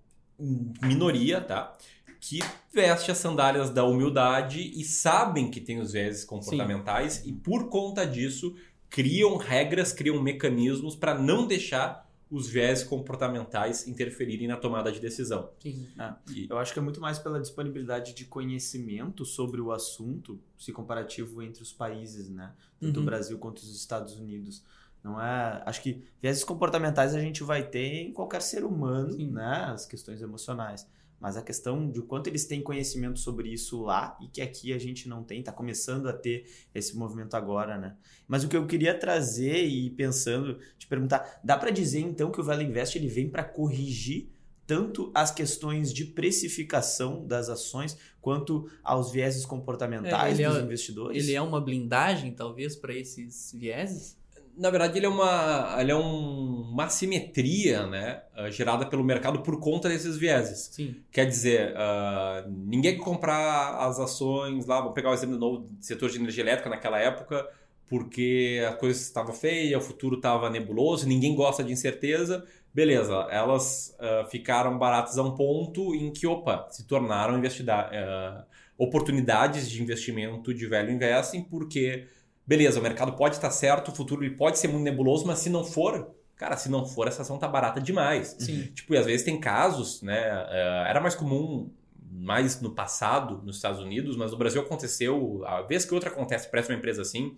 minoria, 0.81 1.39
tá? 1.39 1.77
que 2.19 2.39
veste 2.73 3.11
as 3.11 3.19
sandálias 3.19 3.69
da 3.69 3.83
humildade 3.83 4.59
e 4.59 4.83
sabem 4.83 5.51
que 5.51 5.61
tem 5.61 5.79
os 5.79 5.91
vieses 5.91 6.25
comportamentais 6.25 7.23
e 7.25 7.31
por 7.31 7.69
conta 7.69 8.05
disso 8.07 8.55
criam 8.89 9.37
regras, 9.37 9.93
criam 9.93 10.19
mecanismos 10.21 10.95
para 10.95 11.13
não 11.13 11.45
deixar 11.45 12.06
os 12.29 12.47
viés 12.49 12.83
comportamentais 12.83 13.87
interferirem 13.87 14.47
na 14.47 14.57
tomada 14.57 14.91
de 14.91 14.99
decisão. 14.99 15.49
Sim. 15.59 15.87
E- 16.29 16.47
Eu 16.49 16.57
acho 16.57 16.73
que 16.73 16.79
é 16.79 16.81
muito 16.81 16.99
mais 16.99 17.17
pela 17.19 17.39
disponibilidade 17.39 18.13
de 18.13 18.25
conhecimento 18.25 19.23
sobre 19.25 19.61
o 19.61 19.71
assunto, 19.71 20.39
se 20.57 20.71
comparativo 20.73 21.41
entre 21.41 21.63
os 21.63 21.71
países, 21.71 22.29
né? 22.29 22.53
Tanto 22.79 22.97
Uhum. 22.97 23.03
o 23.03 23.05
Brasil 23.05 23.37
quanto 23.39 23.59
os 23.59 23.75
Estados 23.75 24.17
Unidos. 24.17 24.63
Não 25.03 25.21
é. 25.21 25.63
Acho 25.65 25.81
que 25.81 26.03
viéses 26.21 26.43
comportamentais 26.43 27.15
a 27.15 27.19
gente 27.21 27.43
vai 27.43 27.63
ter 27.65 28.07
em 28.07 28.11
qualquer 28.11 28.41
ser 28.41 28.65
humano, 28.65 29.13
Sim. 29.13 29.31
né? 29.31 29.65
As 29.69 29.85
questões 29.85 30.21
emocionais. 30.21 30.85
Mas 31.19 31.35
a 31.35 31.41
questão 31.41 31.89
de 31.89 32.01
quanto 32.01 32.27
eles 32.27 32.45
têm 32.45 32.61
conhecimento 32.61 33.19
sobre 33.19 33.49
isso 33.49 33.81
lá 33.81 34.17
e 34.21 34.27
que 34.27 34.41
aqui 34.41 34.71
a 34.71 34.77
gente 34.77 35.09
não 35.09 35.23
tem, 35.23 35.41
tá 35.41 35.51
começando 35.51 36.07
a 36.07 36.13
ter 36.13 36.45
esse 36.73 36.95
movimento 36.95 37.35
agora, 37.35 37.77
né? 37.77 37.95
Mas 38.27 38.43
o 38.43 38.47
que 38.47 38.55
eu 38.55 38.67
queria 38.67 38.93
trazer 38.97 39.65
e 39.65 39.89
pensando, 39.89 40.59
te 40.77 40.85
perguntar, 40.85 41.39
dá 41.43 41.57
para 41.57 41.71
dizer 41.71 42.01
então 42.01 42.31
que 42.31 42.39
o 42.39 42.43
Value 42.43 42.63
Invest 42.63 42.97
ele 42.97 43.07
vem 43.07 43.29
para 43.29 43.43
corrigir 43.43 44.29
tanto 44.67 45.09
as 45.15 45.31
questões 45.31 45.93
de 45.93 46.03
precificação 46.03 47.25
das 47.25 47.49
ações 47.49 47.97
quanto 48.19 48.69
aos 48.83 49.11
vieses 49.11 49.45
comportamentais 49.45 50.39
É, 50.39 50.47
dos 50.47 50.57
é- 50.57 50.61
investidores? 50.61 51.23
Ele 51.23 51.33
é 51.33 51.41
uma 51.41 51.61
blindagem, 51.61 52.33
talvez, 52.33 52.75
para 52.75 52.93
esses 52.93 53.53
vieses? 53.57 54.17
Na 54.57 54.69
verdade, 54.69 54.97
ele 54.97 55.05
é 55.05 55.09
uma, 55.09 55.75
ele 55.79 55.91
é 55.91 55.95
um- 55.95 56.61
uma 56.71 56.85
assimetria 56.85 57.85
né, 57.85 58.21
ah, 58.35 58.49
gerada 58.49 58.85
pelo 58.85 59.03
mercado 59.03 59.39
por 59.41 59.59
conta 59.59 59.87
desses 59.87 60.17
vieses. 60.17 60.69
Sim. 60.71 60.95
Quer 61.11 61.25
dizer, 61.25 61.73
ah, 61.77 62.43
ninguém 62.47 62.97
quer 62.97 63.03
comprar 63.03 63.77
as 63.87 63.99
ações 63.99 64.65
lá, 64.65 64.81
vou 64.81 64.91
pegar 64.93 65.11
o 65.11 65.13
exemplo 65.13 65.37
novo 65.37 65.59
do 65.59 65.69
setor 65.83 66.09
de 66.09 66.17
energia 66.17 66.43
elétrica 66.43 66.69
naquela 66.69 66.99
época, 66.99 67.47
porque 67.87 68.61
a 68.67 68.73
coisa 68.73 68.99
estava 69.01 69.31
feia, 69.31 69.77
o 69.77 69.81
futuro 69.81 70.15
estava 70.17 70.49
nebuloso, 70.49 71.07
ninguém 71.07 71.35
gosta 71.35 71.63
de 71.63 71.71
incerteza. 71.71 72.43
Beleza, 72.73 73.27
elas 73.31 73.95
ah, 73.99 74.25
ficaram 74.29 74.77
baratas 74.77 75.17
a 75.17 75.23
um 75.23 75.35
ponto 75.35 75.93
em 75.95 76.11
que, 76.11 76.25
opa, 76.27 76.67
se 76.69 76.85
tornaram 76.85 77.39
ah, 77.69 78.43
oportunidades 78.77 79.69
de 79.69 79.81
investimento 79.81 80.53
de 80.53 80.65
velho 80.67 80.91
investing, 80.91 81.43
porque, 81.43 82.05
beleza, 82.47 82.79
o 82.79 82.83
mercado 82.83 83.13
pode 83.13 83.35
estar 83.35 83.51
certo, 83.51 83.89
o 83.89 83.95
futuro 83.95 84.23
ele 84.23 84.35
pode 84.35 84.57
ser 84.57 84.69
muito 84.69 84.83
nebuloso, 84.83 85.27
mas 85.27 85.39
se 85.39 85.49
não 85.49 85.65
for, 85.65 86.15
cara, 86.37 86.55
se 86.55 86.69
não 86.69 86.85
for, 86.85 87.07
essa 87.07 87.21
ação 87.21 87.37
tá 87.37 87.47
barata 87.47 87.81
demais. 87.81 88.35
Sim. 88.39 88.71
Tipo, 88.73 88.93
e 88.93 88.97
às 88.97 89.05
vezes 89.05 89.25
tem 89.25 89.39
casos, 89.39 90.01
né? 90.01 90.17
eh, 90.49 90.85
era 90.87 91.01
mais 91.01 91.13
comum 91.13 91.69
mais 92.09 92.61
no 92.61 92.71
passado 92.71 93.41
nos 93.43 93.57
Estados 93.57 93.79
Unidos, 93.81 94.15
mas 94.15 94.31
no 94.31 94.37
Brasil 94.37 94.61
aconteceu, 94.61 95.43
a 95.45 95.61
vez 95.61 95.85
que 95.85 95.93
outra 95.93 96.09
acontece, 96.09 96.49
parece 96.49 96.69
uma 96.69 96.77
empresa 96.77 97.01
assim, 97.01 97.35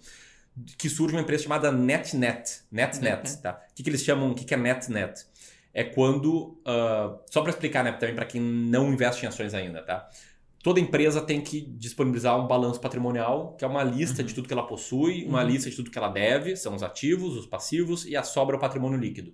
que 0.78 0.90
surge 0.90 1.16
uma 1.16 1.22
empresa 1.22 1.44
chamada 1.44 1.72
NetNet. 1.72 2.62
NetNet, 2.72 3.02
NetNet. 3.02 3.42
tá? 3.42 3.62
O 3.72 3.74
que, 3.76 3.84
que 3.84 3.90
eles 3.90 4.04
chamam, 4.04 4.32
o 4.32 4.36
que, 4.36 4.46
que 4.46 4.54
é 4.54 4.58
NetNet? 4.58 5.26
É 5.74 5.84
quando, 5.84 6.60
ah, 6.66 7.18
só 7.30 7.42
para 7.42 7.52
explicar, 7.52 7.84
né, 7.84 7.92
também 7.94 8.16
para 8.16 8.26
quem 8.26 8.42
não 8.42 8.92
investe 8.92 9.26
em 9.26 9.28
ações 9.28 9.54
ainda, 9.54 9.82
tá? 9.82 10.10
Toda 10.62 10.80
empresa 10.80 11.22
tem 11.22 11.40
que 11.42 11.62
disponibilizar 11.62 12.38
um 12.38 12.46
balanço 12.48 12.80
patrimonial, 12.82 13.56
que 13.58 13.64
é 13.64 13.68
uma 13.68 13.84
lista 13.84 14.24
de 14.24 14.34
tudo 14.34 14.48
que 14.48 14.54
ela 14.54 14.68
possui, 14.68 15.26
uma 15.26 15.42
Uhum. 15.42 15.48
lista 15.48 15.70
de 15.70 15.76
tudo 15.76 15.90
que 15.90 15.98
ela 15.98 16.10
deve, 16.10 16.56
são 16.58 16.76
os 16.76 16.84
ativos, 16.84 17.38
os 17.38 17.46
passivos 17.46 18.06
e 18.06 18.16
a 18.16 18.24
sobra 18.24 18.56
é 18.56 18.58
o 18.58 18.60
patrimônio 18.60 19.00
líquido. 19.00 19.34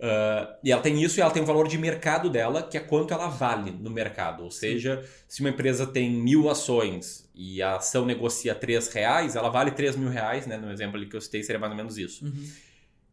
Ah, 0.00 0.58
e 0.64 0.72
ela 0.72 0.82
tem 0.82 1.00
isso 1.00 1.18
e 1.18 1.20
ela 1.20 1.30
tem 1.30 1.42
o 1.42 1.46
valor 1.46 1.68
de 1.68 1.78
mercado 1.78 2.28
dela, 2.28 2.62
que 2.62 2.76
é 2.76 2.80
quanto 2.80 3.14
ela 3.14 3.28
vale 3.28 3.70
no 3.70 3.88
mercado. 3.90 4.42
Ou 4.42 4.50
seja, 4.50 5.04
se 5.28 5.40
uma 5.40 5.50
empresa 5.50 5.86
tem 5.86 6.10
mil 6.10 6.48
ações 6.50 7.30
e 7.34 7.62
a 7.62 7.76
ação 7.76 8.04
negocia 8.04 8.54
três 8.54 8.88
reais, 8.88 9.36
ela 9.36 9.48
vale 9.48 9.70
três 9.70 9.94
mil 9.94 10.08
reais, 10.08 10.46
né? 10.46 10.56
No 10.56 10.72
exemplo 10.72 10.96
ali 10.96 11.06
que 11.08 11.14
eu 11.14 11.20
citei 11.20 11.42
seria 11.44 11.60
mais 11.60 11.70
ou 11.70 11.76
menos 11.76 11.96
isso. 11.98 12.24
Uhum. 12.24 12.44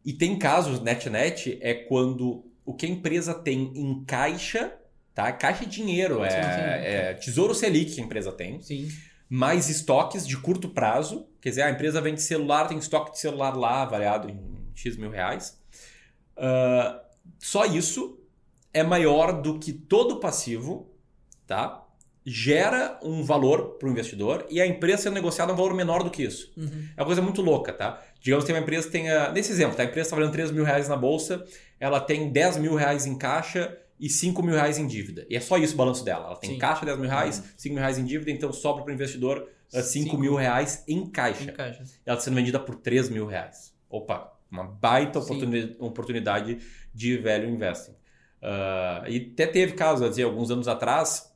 E 0.04 0.12
tem 0.12 0.36
casos, 0.38 0.80
net-net, 0.80 1.58
é 1.60 1.74
quando 1.74 2.44
o 2.64 2.74
que 2.74 2.86
a 2.86 2.88
empresa 2.88 3.34
tem 3.34 3.70
em 3.76 4.02
caixa, 4.04 4.72
tá? 5.14 5.30
Caixa 5.32 5.64
de 5.66 5.70
dinheiro, 5.70 6.24
é, 6.24 6.30
Sim, 6.30 6.36
sim. 6.36 6.86
é 6.86 7.14
tesouro 7.14 7.54
Selic 7.54 7.94
que 7.94 8.00
a 8.00 8.04
empresa 8.04 8.32
tem, 8.32 8.60
Sim. 8.60 8.88
mais 9.28 9.68
estoques 9.68 10.26
de 10.26 10.36
curto 10.36 10.68
prazo, 10.68 11.26
quer 11.40 11.50
dizer, 11.50 11.62
a 11.62 11.70
empresa 11.70 12.00
vende 12.00 12.20
celular, 12.22 12.66
tem 12.68 12.78
estoque 12.78 13.12
de 13.12 13.18
celular 13.18 13.56
lá 13.56 13.82
avaliado 13.82 14.28
em 14.28 14.70
X 14.74 14.96
mil 14.96 15.10
reais. 15.10 15.60
Ah, 16.36 17.02
só 17.38 17.66
isso 17.66 18.18
é 18.72 18.82
maior 18.82 19.42
do 19.42 19.58
que 19.58 19.72
todo 19.72 20.12
o 20.12 20.20
passivo, 20.20 20.90
tá? 21.46 21.84
Gera 22.24 22.98
um 23.02 23.22
valor 23.22 23.78
para 23.78 23.88
o 23.88 23.90
investidor 23.90 24.46
e 24.50 24.60
a 24.60 24.66
empresa 24.66 25.02
sendo 25.02 25.14
negociada 25.14 25.52
um 25.52 25.56
valor 25.56 25.74
menor 25.74 26.02
do 26.02 26.10
que 26.10 26.22
isso. 26.22 26.52
Uhum. 26.56 26.88
É 26.96 27.00
uma 27.00 27.06
coisa 27.06 27.20
muito 27.22 27.42
louca, 27.42 27.72
tá? 27.72 28.02
Digamos 28.20 28.44
que 28.44 28.52
uma 28.52 28.58
empresa 28.60 28.90
tenha. 28.90 29.32
Nesse 29.32 29.50
exemplo, 29.52 29.76
tá? 29.76 29.82
a 29.82 29.86
empresa 29.86 30.06
está 30.06 30.16
valendo 30.16 30.32
3 30.32 30.50
mil 30.50 30.64
reais 30.64 30.88
na 30.88 30.96
bolsa, 30.96 31.44
ela 31.78 31.98
tem 32.00 32.30
10 32.30 32.58
mil 32.58 32.74
reais 32.74 33.06
em 33.06 33.16
caixa 33.16 33.76
e 34.00 34.08
5 34.08 34.42
mil 34.42 34.54
reais 34.54 34.78
em 34.78 34.86
dívida. 34.86 35.26
E 35.28 35.36
é 35.36 35.40
só 35.40 35.58
isso 35.58 35.74
o 35.74 35.76
balanço 35.76 36.04
dela. 36.04 36.26
Ela 36.26 36.36
tem 36.36 36.50
Sim. 36.52 36.58
caixa 36.58 36.84
10 36.86 36.98
mil 36.98 37.08
reais, 37.08 37.42
5 37.56 37.74
mil 37.74 37.80
reais 37.82 37.98
em 37.98 38.04
dívida, 38.04 38.30
então 38.30 38.52
sobra 38.52 38.82
para 38.82 38.90
o 38.90 38.94
investidor 38.94 39.38
uh, 39.72 39.76
5 39.76 39.82
Cinco. 39.82 40.18
mil 40.18 40.34
reais 40.34 40.82
em 40.88 41.06
caixa. 41.06 41.44
Em 41.44 41.52
caixa. 41.52 41.82
Ela 42.06 42.16
está 42.16 42.20
sendo 42.24 42.34
vendida 42.36 42.58
por 42.58 42.76
3 42.76 43.10
mil 43.10 43.26
reais. 43.26 43.74
Opa, 43.88 44.32
uma 44.50 44.64
baita 44.64 45.20
Sim. 45.20 45.26
oportuni- 45.26 45.76
oportunidade 45.78 46.58
de 46.94 47.16
velho 47.18 47.48
investing. 47.48 47.92
Uh, 48.42 49.06
e 49.08 49.30
até 49.34 49.46
teve 49.46 49.72
casos, 49.74 50.08
dizer, 50.08 50.22
alguns 50.22 50.50
anos 50.50 50.66
atrás, 50.66 51.30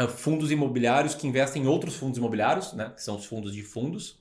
uh, 0.00 0.08
fundos 0.08 0.50
imobiliários 0.50 1.14
que 1.14 1.26
investem 1.26 1.64
em 1.64 1.66
outros 1.66 1.96
fundos 1.96 2.16
imobiliários, 2.18 2.72
né, 2.72 2.90
que 2.96 3.02
são 3.02 3.16
os 3.16 3.26
fundos 3.26 3.52
de 3.52 3.62
fundos. 3.62 4.18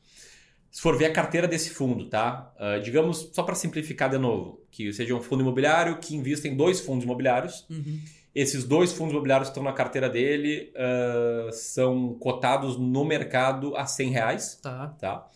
Se 0.76 0.82
for 0.82 0.98
ver 0.98 1.06
a 1.06 1.14
carteira 1.14 1.48
desse 1.48 1.70
fundo, 1.70 2.10
tá? 2.10 2.54
Uh, 2.60 2.82
digamos, 2.82 3.30
só 3.32 3.44
para 3.44 3.56
simplificar 3.56 4.10
de 4.10 4.18
novo, 4.18 4.60
que 4.70 4.92
seja 4.92 5.16
um 5.16 5.22
fundo 5.22 5.40
imobiliário 5.42 6.00
que 6.00 6.14
invista 6.14 6.50
em 6.50 6.56
dois 6.58 6.82
fundos 6.82 7.06
imobiliários. 7.06 7.66
Uhum. 7.70 7.98
Esses 8.36 8.66
dois 8.66 8.92
fundos 8.92 9.14
imobiliários 9.14 9.48
que 9.48 9.52
estão 9.54 9.64
na 9.64 9.72
carteira 9.72 10.10
dele 10.10 10.74
uh, 10.76 11.50
são 11.54 12.16
cotados 12.16 12.78
no 12.78 13.06
mercado 13.06 13.74
a 13.78 13.86
100 13.86 14.10
reais 14.10 14.60
Tá. 14.62 14.88
tá? 15.00 15.28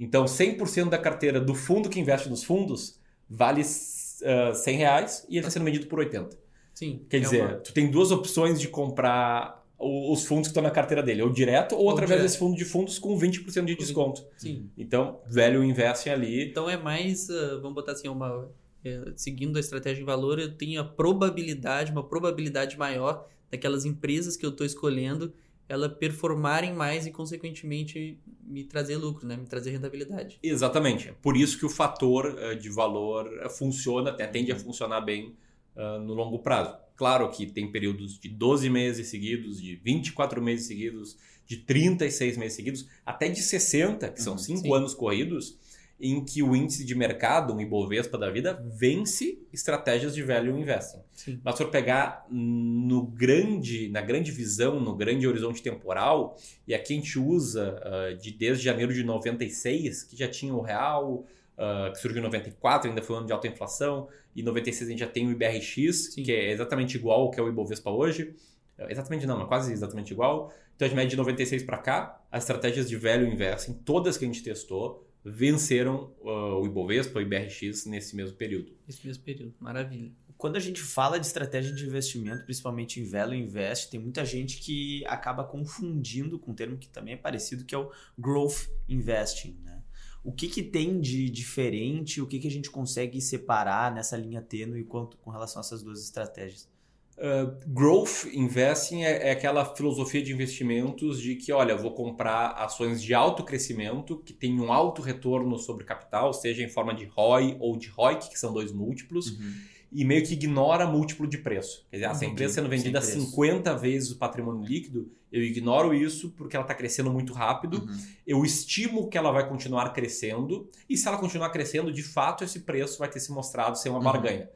Então, 0.00 0.24
100% 0.24 0.88
da 0.88 0.98
carteira 0.98 1.40
do 1.40 1.54
fundo 1.54 1.88
que 1.88 2.00
investe 2.00 2.28
nos 2.28 2.42
fundos 2.42 2.98
vale 3.30 3.60
uh, 3.62 4.52
100 4.52 4.76
reais 4.78 5.24
e 5.28 5.34
ele 5.34 5.38
está 5.40 5.50
sendo 5.52 5.64
vendido 5.64 5.86
por 5.86 6.00
80. 6.00 6.36
Sim. 6.74 7.06
Quer 7.08 7.18
É 7.18 7.20
dizer, 7.20 7.42
uma- 7.44 7.54
tu 7.58 7.72
tem 7.72 7.88
duas 7.88 8.10
opções 8.10 8.60
de 8.60 8.66
comprar 8.66 9.57
os 9.78 10.24
fundos 10.24 10.48
que 10.48 10.50
estão 10.50 10.62
na 10.62 10.70
carteira 10.70 11.02
dele, 11.02 11.22
ou 11.22 11.30
direto 11.30 11.74
ou, 11.76 11.84
Ou 11.84 11.90
através 11.90 12.18
direto. 12.18 12.22
desse 12.24 12.38
fundo 12.38 12.56
de 12.56 12.64
fundos 12.64 12.98
com 12.98 13.16
20% 13.16 13.64
de 13.64 13.76
desconto. 13.76 14.26
Sim. 14.36 14.68
Então, 14.76 15.20
velho 15.26 15.62
investe 15.62 16.10
ali. 16.10 16.50
Então 16.50 16.68
é 16.68 16.76
mais, 16.76 17.30
ah, 17.30 17.58
vamos 17.62 17.74
botar 17.74 17.92
assim, 17.92 18.08
uma 18.08 18.50
eh, 18.84 19.12
seguindo 19.16 19.56
a 19.56 19.60
estratégia 19.60 20.02
em 20.02 20.04
valor, 20.04 20.38
eu 20.38 20.52
tenho 20.54 20.80
a 20.80 20.84
probabilidade, 20.84 21.92
uma 21.92 22.02
probabilidade 22.02 22.76
maior 22.78 23.26
daquelas 23.50 23.84
empresas 23.84 24.36
que 24.36 24.44
eu 24.44 24.50
estou 24.50 24.66
escolhendo, 24.66 25.32
ela 25.68 25.88
performarem 25.88 26.72
mais 26.72 27.06
e 27.06 27.10
consequentemente 27.10 28.18
me 28.42 28.64
trazer 28.64 28.96
lucro, 28.96 29.26
né? 29.26 29.36
Me 29.36 29.46
trazer 29.46 29.70
rentabilidade. 29.70 30.38
Exatamente. 30.42 31.10
É 31.10 31.12
por 31.20 31.36
isso 31.36 31.58
que 31.58 31.66
o 31.66 31.68
fator 31.68 32.26
uh, 32.26 32.56
de 32.56 32.70
valor 32.70 33.26
uh, 33.26 33.50
funciona, 33.50 34.10
até 34.10 34.26
tende 34.26 34.50
a 34.50 34.56
funcionar 34.56 35.02
bem 35.02 35.36
uh, 35.76 35.98
no 36.00 36.14
longo 36.14 36.38
prazo. 36.38 36.74
Claro 36.98 37.30
que 37.30 37.46
tem 37.46 37.70
períodos 37.70 38.18
de 38.18 38.28
12 38.28 38.68
meses 38.68 39.06
seguidos, 39.06 39.62
de 39.62 39.76
24 39.76 40.42
meses 40.42 40.66
seguidos, 40.66 41.16
de 41.46 41.58
36 41.58 42.36
meses 42.36 42.56
seguidos, 42.56 42.88
até 43.06 43.28
de 43.28 43.40
60, 43.40 44.08
que 44.10 44.20
são 44.20 44.32
Uhum, 44.32 44.38
5 44.38 44.60
sim. 44.62 44.74
anos 44.74 44.94
corridos, 44.94 45.56
em 46.00 46.24
que 46.24 46.42
o 46.42 46.54
índice 46.54 46.84
de 46.84 46.94
mercado, 46.96 47.54
um 47.54 47.60
Ibovespa 47.60 48.18
da 48.18 48.28
vida, 48.30 48.60
vence 48.76 49.38
estratégias 49.52 50.12
de 50.14 50.22
value 50.22 50.58
investing. 50.58 51.00
Sim. 51.12 51.40
Mas 51.42 51.56
se 51.56 51.62
for 51.62 51.70
pegar 51.70 52.26
no 52.30 53.02
grande, 53.06 53.88
na 53.88 54.00
grande 54.00 54.30
visão, 54.30 54.80
no 54.80 54.94
grande 54.94 55.26
horizonte 55.26 55.62
temporal, 55.62 56.36
e 56.66 56.74
aqui 56.74 56.92
a 56.92 56.96
gente 56.96 57.18
usa 57.18 57.80
ah, 57.82 58.12
de 58.12 58.30
desde 58.32 58.64
janeiro 58.64 58.92
de 58.92 59.02
96, 59.04 60.04
que 60.04 60.16
já 60.16 60.28
tinha 60.28 60.54
o 60.54 60.60
real, 60.60 61.24
ah, 61.58 61.90
que 61.92 61.98
surgiu 61.98 62.20
em 62.20 62.22
94, 62.22 62.88
ainda 62.88 63.02
foi 63.02 63.16
um 63.16 63.18
ano 63.18 63.26
de 63.26 63.32
alta 63.32 63.48
inflação, 63.48 64.08
e 64.34 64.40
em 64.40 64.44
96 64.44 64.88
a 64.88 64.90
gente 64.92 65.00
já 65.00 65.08
tem 65.08 65.26
o 65.26 65.32
IBRX, 65.32 66.14
Sim. 66.14 66.22
que 66.22 66.30
é 66.30 66.52
exatamente 66.52 66.96
igual 66.96 67.22
ao 67.22 67.30
que 67.30 67.40
é 67.40 67.42
o 67.42 67.48
Ibovespa 67.48 67.90
hoje. 67.90 68.34
Ah, 68.78 68.86
Exatamente 68.88 69.26
não, 69.26 69.36
mas 69.36 69.48
quase 69.48 69.72
exatamente 69.72 70.12
igual. 70.12 70.52
Então 70.76 70.86
a 70.86 70.88
gente 70.88 70.96
mede 70.96 71.10
de 71.10 71.16
96 71.16 71.64
para 71.64 71.78
cá, 71.78 72.24
as 72.30 72.44
estratégias 72.44 72.88
de 72.88 72.96
value 72.96 73.26
investing, 73.26 73.74
todas 73.84 74.16
que 74.16 74.24
a 74.24 74.28
gente 74.28 74.42
testou, 74.42 75.04
venceram 75.24 76.14
ah, 76.24 76.58
o 76.58 76.66
Ibovespa, 76.66 77.18
o 77.18 77.22
IBRX 77.22 77.86
nesse 77.86 78.14
mesmo 78.14 78.36
período. 78.36 78.72
Esse 78.88 79.04
mesmo 79.04 79.24
período. 79.24 79.54
Maravilha. 79.58 80.12
Quando 80.36 80.54
a 80.54 80.60
gente 80.60 80.80
fala 80.80 81.18
de 81.18 81.26
estratégia 81.26 81.74
de 81.74 81.84
investimento, 81.84 82.44
principalmente 82.44 83.00
em 83.00 83.04
Value 83.04 83.34
Invest, 83.34 83.90
tem 83.90 83.98
muita 83.98 84.24
gente 84.24 84.60
que 84.60 85.04
acaba 85.06 85.42
confundindo 85.42 86.38
com 86.38 86.52
um 86.52 86.54
termo 86.54 86.78
que 86.78 86.88
também 86.88 87.14
é 87.14 87.16
parecido, 87.16 87.64
que 87.64 87.74
é 87.74 87.78
o 87.78 87.90
Growth 88.16 88.68
Investing. 88.88 89.58
Né? 89.64 89.77
O 90.24 90.32
que, 90.32 90.48
que 90.48 90.62
tem 90.62 91.00
de 91.00 91.30
diferente? 91.30 92.20
O 92.20 92.26
que, 92.26 92.38
que 92.38 92.48
a 92.48 92.50
gente 92.50 92.70
consegue 92.70 93.20
separar 93.20 93.94
nessa 93.94 94.16
linha 94.16 94.42
tênue 94.42 94.84
quanto, 94.84 95.16
com 95.18 95.30
relação 95.30 95.60
a 95.60 95.64
essas 95.64 95.82
duas 95.82 96.02
estratégias? 96.02 96.68
Uh, 97.16 97.50
growth 97.66 98.26
investing 98.32 99.02
é, 99.02 99.28
é, 99.28 99.30
aquela 99.32 99.64
filosofia 99.74 100.22
de 100.22 100.32
investimentos 100.32 101.20
de 101.20 101.34
que, 101.34 101.50
olha, 101.50 101.72
eu 101.72 101.78
vou 101.78 101.92
comprar 101.92 102.50
ações 102.50 103.02
de 103.02 103.12
alto 103.12 103.42
crescimento 103.42 104.18
que 104.18 104.32
tem 104.32 104.60
um 104.60 104.72
alto 104.72 105.02
retorno 105.02 105.58
sobre 105.58 105.84
capital, 105.84 106.32
seja 106.32 106.62
em 106.62 106.68
forma 106.68 106.94
de 106.94 107.06
ROI 107.06 107.56
ou 107.58 107.76
de 107.76 107.88
ROIC, 107.88 108.30
que 108.30 108.38
são 108.38 108.52
dois 108.52 108.72
múltiplos. 108.72 109.32
Uhum 109.32 109.54
e 109.90 110.04
meio 110.04 110.24
que 110.24 110.34
ignora 110.34 110.86
múltiplo 110.86 111.26
de 111.26 111.38
preço. 111.38 111.86
Quer 111.90 111.96
dizer, 111.96 112.10
essa 112.10 112.24
uhum. 112.24 112.32
empresa 112.32 112.54
sendo 112.54 112.68
vendida 112.68 113.00
50 113.00 113.74
vezes 113.76 114.10
o 114.10 114.18
patrimônio 114.18 114.62
líquido, 114.62 115.10
eu 115.30 115.42
ignoro 115.42 115.94
isso 115.94 116.30
porque 116.30 116.56
ela 116.56 116.64
está 116.64 116.74
crescendo 116.74 117.10
muito 117.10 117.32
rápido, 117.32 117.86
uhum. 117.86 118.00
eu 118.26 118.44
estimo 118.44 119.08
que 119.08 119.18
ela 119.18 119.30
vai 119.30 119.48
continuar 119.48 119.90
crescendo, 119.90 120.68
e 120.88 120.96
se 120.96 121.06
ela 121.06 121.18
continuar 121.18 121.50
crescendo, 121.50 121.92
de 121.92 122.02
fato, 122.02 122.44
esse 122.44 122.60
preço 122.60 122.98
vai 122.98 123.08
ter 123.08 123.20
se 123.20 123.30
mostrado 123.30 123.78
ser 123.78 123.90
uma 123.90 123.98
uhum. 123.98 124.04
barganha. 124.04 124.48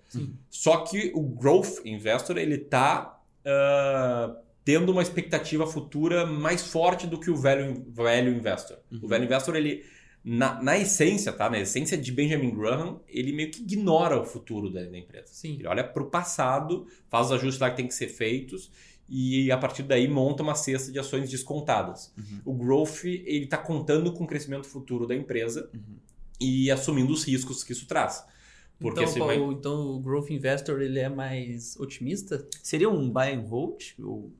Só 0.51 0.79
que 0.79 1.13
o 1.15 1.23
growth 1.23 1.85
investor, 1.85 2.39
ele 2.39 2.57
está 2.57 3.21
uh, 3.45 3.47
ah, 3.47 4.37
tendo 4.65 4.93
uma 4.93 5.03
expectativa 5.03 5.67
futura 5.67 6.27
mais 6.27 6.67
forte 6.67 7.07
do 7.07 7.19
que 7.19 7.31
o 7.31 7.37
velho, 7.37 7.85
velho 7.89 8.35
investor. 8.35 8.79
O 9.03 9.09
velho 9.09 9.25
investor, 9.25 9.57
ele 9.57 9.85
na, 10.25 10.63
na 10.63 10.79
essência, 10.79 11.33
tá? 11.33 11.51
Na 11.51 11.59
essência 11.59 11.99
de 11.99 12.13
Benjamin 12.13 12.55
Graham, 12.55 13.01
ele 13.09 13.33
meio 13.33 13.51
que 13.51 13.61
ignora 13.61 14.21
o 14.21 14.25
futuro 14.25 14.71
da, 14.71 14.83
da 14.83 14.97
empresa. 14.97 15.27
Sim. 15.33 15.55
Ele 15.55 15.67
olha 15.67 15.83
para 15.83 16.03
o 16.03 16.07
passado, 16.07 16.87
faz 17.09 17.27
os 17.27 17.33
ajustes 17.33 17.61
lá 17.61 17.71
que 17.71 17.77
tem 17.77 17.89
que 17.89 17.95
ser 17.95 18.09
feitos 18.09 18.71
e 19.09 19.51
a 19.51 19.59
partir 19.59 19.83
daí 19.83 20.09
monta 20.09 20.43
uma 20.43 20.55
cesta 20.55 20.91
de 20.91 20.99
ações 20.99 21.29
descontadas. 21.31 22.13
Uhum. 22.17 22.41
O 22.45 22.55
growth 22.55 23.05
ele 23.05 23.45
está 23.45 23.59
contando 23.59 24.13
com 24.13 24.25
o 24.25 24.27
crescimento 24.27 24.67
futuro 24.67 25.07
da 25.07 25.15
empresa 25.15 25.69
uhum. 25.75 25.97
e 26.41 26.71
assumindo 26.71 27.13
os 27.13 27.25
riscos 27.25 27.63
que 27.63 27.73
isso 27.73 27.87
traz. 27.87 28.25
Porque 28.79 29.05
então, 29.05 29.27
vai... 29.27 29.37
então 29.37 29.97
o 29.97 30.01
growth 30.01 30.31
investor 30.31 30.81
ele 30.83 30.99
é 30.99 31.09
mais 31.09 31.77
otimista? 31.79 32.45
Seria 32.63 32.89
um 32.89 33.09
buy 33.09 33.33
and 33.33 33.43
hold? 33.43 33.81
Ou... 34.03 34.33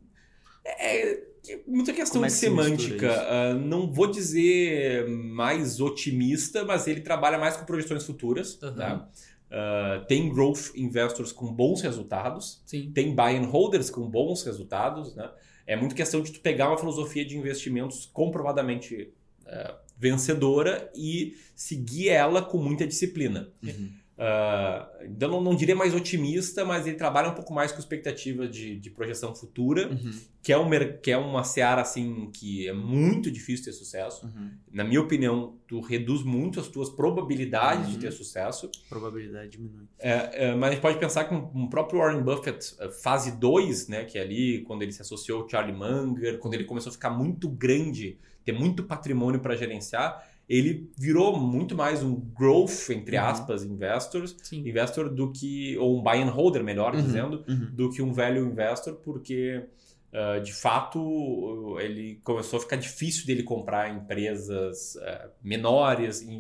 É, 0.65 1.23
muita 1.67 1.93
questão 1.93 2.25
é 2.25 2.29
que 2.29 2.33
de 2.33 2.39
semântica. 2.39 3.13
Uh, 3.13 3.59
não 3.59 3.93
vou 3.93 4.11
dizer 4.11 5.09
mais 5.09 5.81
otimista, 5.81 6.65
mas 6.65 6.87
ele 6.87 7.01
trabalha 7.01 7.39
mais 7.39 7.57
com 7.57 7.65
projeções 7.65 8.05
futuras. 8.05 8.61
Uhum. 8.61 8.75
Tá? 8.75 9.09
Uh, 9.53 10.07
tem 10.07 10.33
growth 10.33 10.75
investors 10.75 11.31
com 11.31 11.53
bons 11.53 11.83
resultados, 11.83 12.63
Sim. 12.65 12.91
tem 12.91 13.15
buy 13.15 13.37
and 13.37 13.45
holders 13.45 13.91
com 13.91 14.09
bons 14.09 14.43
resultados. 14.45 15.15
Né? 15.15 15.31
É 15.67 15.77
muito 15.77 15.95
questão 15.95 16.23
de 16.23 16.33
tu 16.33 16.41
pegar 16.41 16.69
uma 16.69 16.79
filosofia 16.79 17.23
de 17.23 17.37
investimentos 17.37 18.07
comprovadamente 18.07 19.13
uh, 19.43 19.75
vencedora 19.99 20.91
e 20.97 21.37
seguir 21.55 22.09
ela 22.09 22.41
com 22.41 22.57
muita 22.57 22.87
disciplina. 22.87 23.53
Uhum. 23.63 23.93
Uh, 24.23 25.07
então 25.07 25.29
não, 25.29 25.41
não, 25.41 25.55
diria 25.57 25.75
mais 25.75 25.93
otimista, 25.93 26.65
mas 26.65 26.87
ele 26.87 26.95
trabalha 26.97 27.31
um 27.31 27.35
pouco 27.35 27.53
mais 27.53 27.73
com 27.73 27.81
expectativa 27.81 28.47
de, 28.47 28.79
de 28.79 28.89
projeção 28.89 29.35
futura, 29.35 29.89
uhum. 29.89 30.13
que, 30.41 30.53
é 30.53 30.57
um, 30.57 30.71
que 31.03 31.11
é 31.11 31.17
uma 31.17 31.43
seara 31.43 31.81
assim 31.81 32.31
que 32.33 32.69
é 32.69 32.73
muito 32.73 33.33
difícil 33.33 33.65
ter 33.65 33.73
sucesso. 33.73 34.27
Uhum. 34.27 34.51
Na 34.71 34.85
minha 34.85 35.01
opinião, 35.01 35.57
tu 35.67 35.81
reduz 35.81 36.23
muito 36.23 36.61
as 36.61 36.69
tuas 36.69 36.89
probabilidades 36.89 37.87
uhum. 37.87 37.93
de 37.95 37.99
ter 37.99 38.13
sucesso. 38.13 38.71
Probabilidade 38.89 39.51
diminui. 39.51 39.87
É, 39.99 40.51
é, 40.51 40.55
mas 40.55 40.69
a 40.69 40.73
gente 40.75 40.83
pode 40.83 41.01
pensar 41.01 41.25
que 41.25 41.35
um, 41.35 41.51
um 41.53 41.67
próprio 41.67 41.99
Warren 41.99 42.23
Buffett, 42.23 42.77
eh, 42.79 42.91
fase 42.91 43.33
2, 43.33 43.89
né, 43.89 44.05
que 44.05 44.19
é 44.19 44.21
ali 44.21 44.61
quando 44.61 44.83
ele 44.83 44.93
se 44.93 45.03
associou 45.03 45.43
ao 45.43 45.49
Charlie 45.49 45.75
Munger, 45.75 46.39
quando 46.39 46.55
ele 46.55 46.65
começou 46.65 46.91
a 46.91 46.93
ficar 46.93 47.11
muito 47.11 47.49
grande, 47.49 48.19
ter 48.45 48.53
muito 48.53 48.85
patrimônio 48.85 49.41
para 49.41 49.57
gerenciar, 49.57 50.32
ele 50.49 50.91
virou 50.99 51.39
muito 51.39 51.75
mais 51.75 52.03
um 52.03 52.15
growth, 52.15 52.91
entre 52.91 53.17
uhum. 53.17 53.25
aspas, 53.25 53.65
investors, 53.65 54.37
investor 54.53 55.09
do 55.09 55.33
que, 55.33 55.77
ou 55.79 55.99
um 55.99 56.03
buy 56.03 56.21
and 56.21 56.31
holder, 56.31 56.63
melhor 56.63 56.95
uhum. 56.95 57.03
dizendo, 57.03 57.45
uhum. 57.49 57.71
do 57.73 57.91
que 57.91 58.03
um 58.03 58.13
value 58.13 58.47
investor, 58.47 58.95
porque 58.97 59.65
uh, 60.13 60.43
de 60.43 60.53
fato 60.53 61.79
ele 61.81 62.21
começou 62.23 62.59
a 62.59 62.61
ficar 62.61 62.77
difícil 62.77 63.27
dele 63.27 63.43
comprar 63.43 63.95
empresas 63.95 64.97
uh, 64.97 65.31
menores 65.43 66.21
e, 66.23 66.35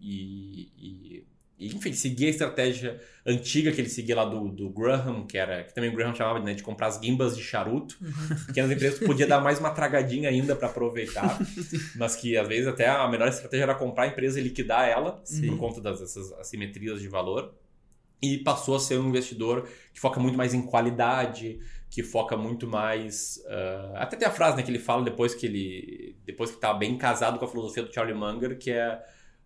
e, 0.00 0.72
e 0.78 1.26
e, 1.58 1.74
enfim, 1.74 1.92
seguir 1.92 2.26
a 2.26 2.30
estratégia 2.30 3.00
antiga 3.24 3.72
que 3.72 3.80
ele 3.80 3.88
seguia 3.88 4.14
lá 4.14 4.24
do, 4.26 4.48
do 4.48 4.68
Graham, 4.68 5.26
que 5.26 5.38
era 5.38 5.64
que 5.64 5.74
também 5.74 5.88
o 5.88 5.94
Graham 5.94 6.14
chamava 6.14 6.38
né, 6.40 6.52
de 6.52 6.62
comprar 6.62 6.88
as 6.88 7.00
gimbas 7.00 7.34
de 7.34 7.42
charuto, 7.42 7.96
uhum. 8.00 8.46
pequenas 8.46 8.70
empresas 8.70 8.98
podia 8.98 9.26
dar 9.26 9.40
mais 9.40 9.58
uma 9.58 9.70
tragadinha 9.70 10.28
ainda 10.28 10.54
para 10.54 10.68
aproveitar, 10.68 11.38
mas 11.96 12.14
que 12.14 12.36
às 12.36 12.46
vezes 12.46 12.66
até 12.66 12.86
a 12.88 13.08
melhor 13.08 13.28
estratégia 13.28 13.64
era 13.64 13.74
comprar 13.74 14.04
a 14.04 14.08
empresa 14.08 14.38
e 14.38 14.42
liquidar 14.42 14.86
ela 14.86 15.20
Sim. 15.24 15.48
por 15.48 15.58
conta 15.58 15.80
dessas 15.80 16.32
assimetrias 16.32 17.00
de 17.00 17.08
valor. 17.08 17.54
E 18.22 18.38
passou 18.38 18.76
a 18.76 18.80
ser 18.80 18.98
um 18.98 19.08
investidor 19.08 19.68
que 19.92 20.00
foca 20.00 20.18
muito 20.18 20.38
mais 20.38 20.54
em 20.54 20.62
qualidade, 20.62 21.60
que 21.90 22.02
foca 22.02 22.34
muito 22.34 22.66
mais. 22.66 23.42
Uh, 23.44 23.96
até 23.96 24.16
tem 24.16 24.26
a 24.26 24.30
frase 24.30 24.56
né, 24.56 24.62
que 24.62 24.70
ele 24.70 24.78
fala 24.78 25.04
depois 25.04 25.34
que 25.34 25.44
ele. 25.44 26.16
Depois 26.24 26.48
que 26.50 26.56
estava 26.56 26.78
bem 26.78 26.96
casado 26.96 27.38
com 27.38 27.44
a 27.44 27.48
filosofia 27.48 27.82
do 27.82 27.92
Charlie 27.92 28.14
Munger, 28.14 28.56
que 28.56 28.70
é 28.70 28.98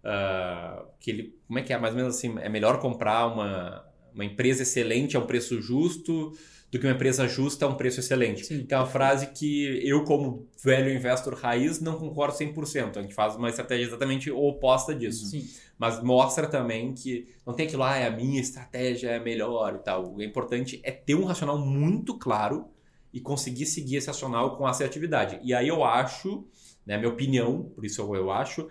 Uh, 0.05 0.87
que 0.99 1.11
ele, 1.11 1.39
como 1.47 1.59
é 1.59 1.63
que 1.63 1.73
é? 1.73 1.79
Mais 1.79 1.95
ou 1.95 2.01
menos 2.01 2.17
assim, 2.17 2.39
é 2.39 2.49
melhor 2.49 2.81
comprar 2.81 3.27
uma, 3.27 3.85
uma 4.15 4.25
empresa 4.25 4.63
excelente 4.63 5.17
a 5.17 5.21
um 5.21 5.27
preço 5.27 5.61
justo 5.61 6.33
do 6.71 6.79
que 6.79 6.87
uma 6.87 6.95
empresa 6.95 7.27
justa 7.27 7.67
a 7.67 7.69
um 7.69 7.75
preço 7.75 7.99
excelente. 7.99 8.47
Sim. 8.47 8.65
Que 8.65 8.73
é 8.73 8.77
uma 8.77 8.87
frase 8.87 9.27
que 9.29 9.81
eu, 9.87 10.05
como 10.05 10.49
velho 10.63 10.93
investor 10.95 11.35
raiz, 11.35 11.81
não 11.81 11.99
concordo 11.99 12.37
100%. 12.37 12.97
A 12.97 13.03
gente 13.03 13.15
faz 13.15 13.35
uma 13.35 13.49
estratégia 13.49 13.87
exatamente 13.87 14.31
oposta 14.31 14.95
disso. 14.95 15.27
Sim. 15.27 15.45
Mas 15.77 16.01
mostra 16.03 16.47
também 16.47 16.95
que 16.95 17.27
não 17.45 17.55
tem 17.55 17.67
aquilo, 17.67 17.83
ah, 17.83 17.97
é 17.97 18.07
a 18.07 18.11
minha 18.11 18.41
estratégia 18.41 19.09
é 19.09 19.19
melhor 19.19 19.75
e 19.75 19.79
tal. 19.79 20.15
O 20.15 20.23
importante 20.23 20.81
é 20.85 20.93
ter 20.93 21.17
um 21.17 21.25
racional 21.25 21.59
muito 21.59 22.17
claro 22.17 22.69
e 23.13 23.21
conseguir 23.21 23.67
seguir 23.67 23.97
esse 23.97 24.07
racional 24.07 24.57
com 24.57 24.65
assertividade. 24.65 25.41
E 25.43 25.53
aí 25.53 25.67
eu 25.67 25.83
acho, 25.83 26.47
né, 26.87 26.97
minha 26.97 27.11
opinião, 27.11 27.65
por 27.75 27.85
isso 27.85 28.01
eu, 28.01 28.15
eu 28.15 28.31
acho, 28.31 28.69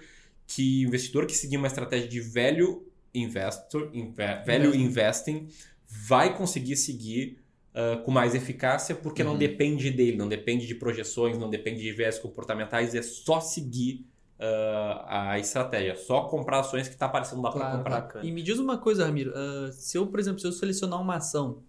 que 0.49 0.83
o 0.83 0.87
investidor 0.87 1.27
que 1.27 1.35
seguir 1.35 1.57
uma 1.57 1.67
estratégia 1.67 2.07
de 2.07 2.19
velho 2.19 2.83
investor, 3.13 3.91
inve, 3.93 4.23
velho 4.43 4.73
investing, 4.75 5.47
vai 5.87 6.35
conseguir 6.35 6.75
seguir 6.75 7.39
uh, 7.75 8.01
com 8.03 8.09
mais 8.09 8.33
eficácia, 8.33 8.95
porque 8.95 9.21
uhum. 9.21 9.29
não 9.29 9.37
depende 9.37 9.91
dele, 9.91 10.17
não 10.17 10.27
depende 10.27 10.65
de 10.65 10.73
projeções, 10.73 11.37
não 11.37 11.51
depende 11.51 11.81
de 11.81 11.91
viés 11.91 12.17
comportamentais, 12.17 12.95
é 12.95 13.01
só 13.03 13.39
seguir 13.39 14.07
uh, 14.39 15.05
a 15.05 15.37
estratégia, 15.39 15.95
só 15.95 16.21
comprar 16.21 16.61
ações 16.61 16.87
que 16.87 16.95
está 16.95 17.05
aparecendo 17.05 17.43
lá 17.43 17.51
claro, 17.51 17.83
para 17.83 18.01
comprar. 18.01 18.25
E 18.25 18.31
me 18.31 18.41
diz 18.41 18.57
uma 18.57 18.79
coisa, 18.79 19.05
Ramiro, 19.05 19.31
uh, 19.31 19.71
se 19.71 19.99
eu, 19.99 20.07
por 20.07 20.19
exemplo, 20.19 20.39
se 20.39 20.47
eu 20.47 20.51
selecionar 20.51 20.99
uma 20.99 21.17
ação 21.17 21.61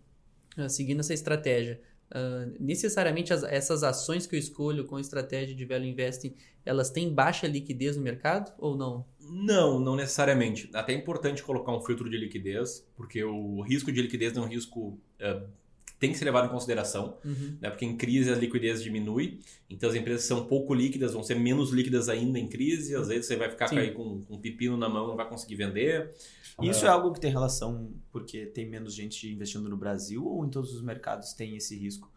seguindo 0.68 1.00
essa 1.00 1.14
estratégia, 1.14 1.80
Uh, 2.10 2.56
necessariamente 2.58 3.32
as, 3.32 3.44
essas 3.44 3.84
ações 3.84 4.26
que 4.26 4.34
eu 4.34 4.38
escolho 4.38 4.84
com 4.84 4.98
estratégia 4.98 5.54
de 5.54 5.64
value 5.64 5.86
investing, 5.86 6.34
elas 6.64 6.90
têm 6.90 7.12
baixa 7.12 7.46
liquidez 7.46 7.96
no 7.96 8.02
mercado 8.02 8.52
ou 8.58 8.76
não? 8.76 9.06
Não, 9.20 9.78
não 9.78 9.94
necessariamente. 9.94 10.68
Até 10.74 10.92
é 10.92 10.96
importante 10.96 11.42
colocar 11.42 11.72
um 11.72 11.80
filtro 11.80 12.10
de 12.10 12.16
liquidez, 12.18 12.84
porque 12.96 13.22
o 13.22 13.60
risco 13.60 13.92
de 13.92 14.02
liquidez 14.02 14.36
é 14.36 14.40
um 14.40 14.48
risco 14.48 14.98
uh, 15.20 15.48
tem 16.00 16.10
que 16.10 16.18
ser 16.18 16.24
levado 16.24 16.46
em 16.46 16.50
consideração, 16.50 17.18
uhum. 17.22 17.58
né? 17.60 17.68
porque 17.68 17.84
em 17.84 17.94
crise 17.94 18.32
a 18.32 18.34
liquidez 18.34 18.82
diminui, 18.82 19.38
então 19.68 19.88
as 19.88 19.94
empresas 19.94 20.24
são 20.24 20.46
pouco 20.46 20.72
líquidas 20.74 21.12
vão 21.12 21.22
ser 21.22 21.34
menos 21.34 21.70
líquidas 21.70 22.08
ainda 22.08 22.38
em 22.38 22.48
crise, 22.48 22.96
às 22.96 23.08
vezes 23.08 23.26
você 23.26 23.36
vai 23.36 23.50
ficar 23.50 23.70
aí 23.72 23.92
com, 23.92 24.22
com 24.22 24.34
um 24.34 24.40
pepino 24.40 24.78
na 24.78 24.88
mão 24.88 25.06
não 25.06 25.16
vai 25.16 25.28
conseguir 25.28 25.56
vender. 25.56 26.10
Isso 26.62 26.84
é 26.84 26.88
algo 26.88 27.12
que 27.12 27.20
tem 27.20 27.30
relação 27.30 27.92
porque 28.10 28.46
tem 28.46 28.68
menos 28.68 28.94
gente 28.94 29.30
investindo 29.30 29.68
no 29.68 29.76
Brasil 29.76 30.26
ou 30.26 30.44
em 30.44 30.50
todos 30.50 30.74
os 30.74 30.82
mercados 30.82 31.32
tem 31.34 31.56
esse 31.56 31.76
risco? 31.76 32.10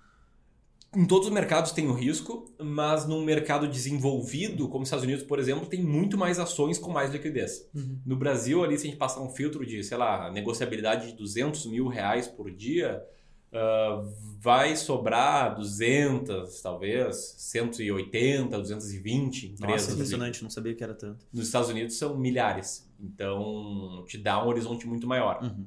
Em 0.95 1.05
todos 1.07 1.27
os 1.27 1.33
mercados 1.33 1.71
tem 1.71 1.87
o 1.87 1.93
risco, 1.93 2.53
mas 2.61 3.07
num 3.07 3.25
mercado 3.25 3.67
desenvolvido, 3.67 4.69
como 4.69 4.83
os 4.83 4.87
Estados 4.87 5.03
Unidos, 5.03 5.23
por 5.23 5.39
exemplo, 5.39 5.65
tem 5.65 5.81
muito 5.81 6.17
mais 6.17 6.37
ações 6.37 6.77
com 6.77 6.91
mais 6.91 7.11
liquidez. 7.11 7.67
Uhum. 7.73 7.99
No 8.05 8.15
Brasil, 8.15 8.63
ali, 8.63 8.77
se 8.77 8.85
a 8.85 8.89
gente 8.91 8.99
passar 8.99 9.21
um 9.21 9.29
filtro 9.29 9.65
de, 9.65 9.83
sei 9.83 9.97
lá, 9.97 10.31
negociabilidade 10.31 11.07
de 11.07 11.17
200 11.17 11.65
mil 11.65 11.87
reais 11.87 12.27
por 12.27 12.51
dia, 12.51 13.03
uh, 13.53 14.11
vai 14.39 14.75
sobrar 14.75 15.55
200, 15.55 16.61
talvez, 16.61 17.35
180, 17.37 18.57
220 18.59 19.51
empresas. 19.51 19.81
Nossa, 19.81 19.93
impressionante, 19.93 20.43
não 20.43 20.49
sabia 20.49 20.73
que 20.73 20.83
era 20.83 20.93
tanto. 20.93 21.25
Nos 21.31 21.45
Estados 21.45 21.69
Unidos 21.69 21.95
são 21.95 22.17
milhares. 22.17 22.89
Então, 22.99 24.03
te 24.07 24.17
dá 24.17 24.43
um 24.43 24.47
horizonte 24.47 24.87
muito 24.87 25.07
maior. 25.07 25.41
Uhum. 25.43 25.65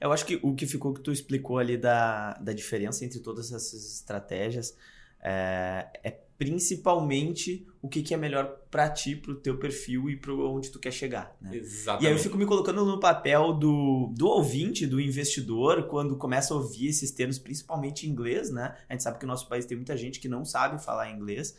Eu 0.00 0.12
acho 0.12 0.24
que 0.24 0.38
o 0.42 0.54
que 0.54 0.66
ficou 0.66 0.94
que 0.94 1.00
tu 1.00 1.10
explicou 1.10 1.58
ali 1.58 1.76
da, 1.76 2.34
da 2.34 2.52
diferença 2.52 3.04
entre 3.04 3.20
todas 3.20 3.52
essas 3.52 3.94
estratégias 3.94 4.76
é, 5.20 5.88
é 6.04 6.10
principalmente 6.38 7.66
o 7.80 7.88
que, 7.88 8.02
que 8.02 8.14
é 8.14 8.16
melhor 8.16 8.46
para 8.70 8.88
ti, 8.88 9.14
pro 9.14 9.34
teu 9.34 9.58
perfil 9.58 10.08
e 10.10 10.16
para 10.16 10.32
onde 10.32 10.70
tu 10.70 10.78
quer 10.78 10.90
chegar. 10.90 11.36
Né? 11.40 11.56
Exatamente. 11.56 12.04
E 12.04 12.06
aí 12.06 12.12
eu 12.12 12.18
fico 12.18 12.36
me 12.36 12.46
colocando 12.46 12.84
no 12.84 12.98
papel 12.98 13.52
do, 13.52 14.12
do 14.16 14.26
ouvinte, 14.26 14.86
do 14.86 15.00
investidor, 15.00 15.86
quando 15.86 16.16
começa 16.16 16.54
a 16.54 16.56
ouvir 16.56 16.88
esses 16.88 17.10
termos, 17.10 17.38
principalmente 17.38 18.06
em 18.06 18.10
inglês, 18.10 18.50
né? 18.50 18.74
A 18.88 18.94
gente 18.94 19.02
sabe 19.02 19.18
que 19.18 19.24
o 19.24 19.28
nosso 19.28 19.48
país 19.48 19.66
tem 19.66 19.76
muita 19.76 19.96
gente 19.96 20.18
que 20.18 20.28
não 20.28 20.44
sabe 20.44 20.82
falar 20.82 21.10
inglês. 21.10 21.56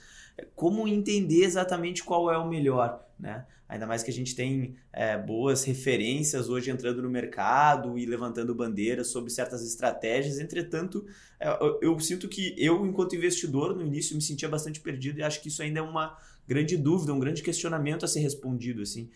Como 0.56 0.88
entender 0.88 1.44
exatamente 1.44 2.04
qual 2.04 2.32
é 2.32 2.38
o 2.38 2.48
melhor, 2.48 3.06
né? 3.20 3.46
Ainda 3.68 3.88
mais 3.88 4.04
que 4.04 4.12
a 4.12 4.14
gente 4.14 4.36
tem 4.36 4.76
é, 4.94 5.18
boas 5.18 5.64
referências 5.64 6.50
hoje 6.50 6.70
entrando 6.70 7.02
no 7.02 7.10
mercado 7.10 7.98
e 7.98 8.06
levantando 8.06 8.54
bandeiras 8.54 9.08
sobre 9.08 9.32
certas 9.32 9.66
estratégias. 9.66 10.40
Entretanto, 10.40 11.04
é, 11.40 11.50
eu, 11.50 11.80
eu 11.82 12.00
sinto 12.00 12.30
que 12.30 12.54
eu, 12.58 12.86
enquanto 12.86 13.16
investidor, 13.16 13.76
no 13.76 13.84
início 13.84 14.16
me 14.16 14.22
sentia 14.22 14.48
bastante 14.48 14.80
perdido 14.80 15.20
e 15.20 15.24
acho 15.24 15.42
que 15.42 15.48
isso 15.48 15.64
ainda 15.64 15.80
é 15.80 15.84
uma 15.84 16.16
grande 16.48 16.78
dúvida, 16.78 17.12
um 17.12 17.20
grande 17.20 17.42
questionamento 17.42 18.06
a 18.06 18.08
ser 18.08 18.20
respondido. 18.20 18.84
assim. 18.84 19.10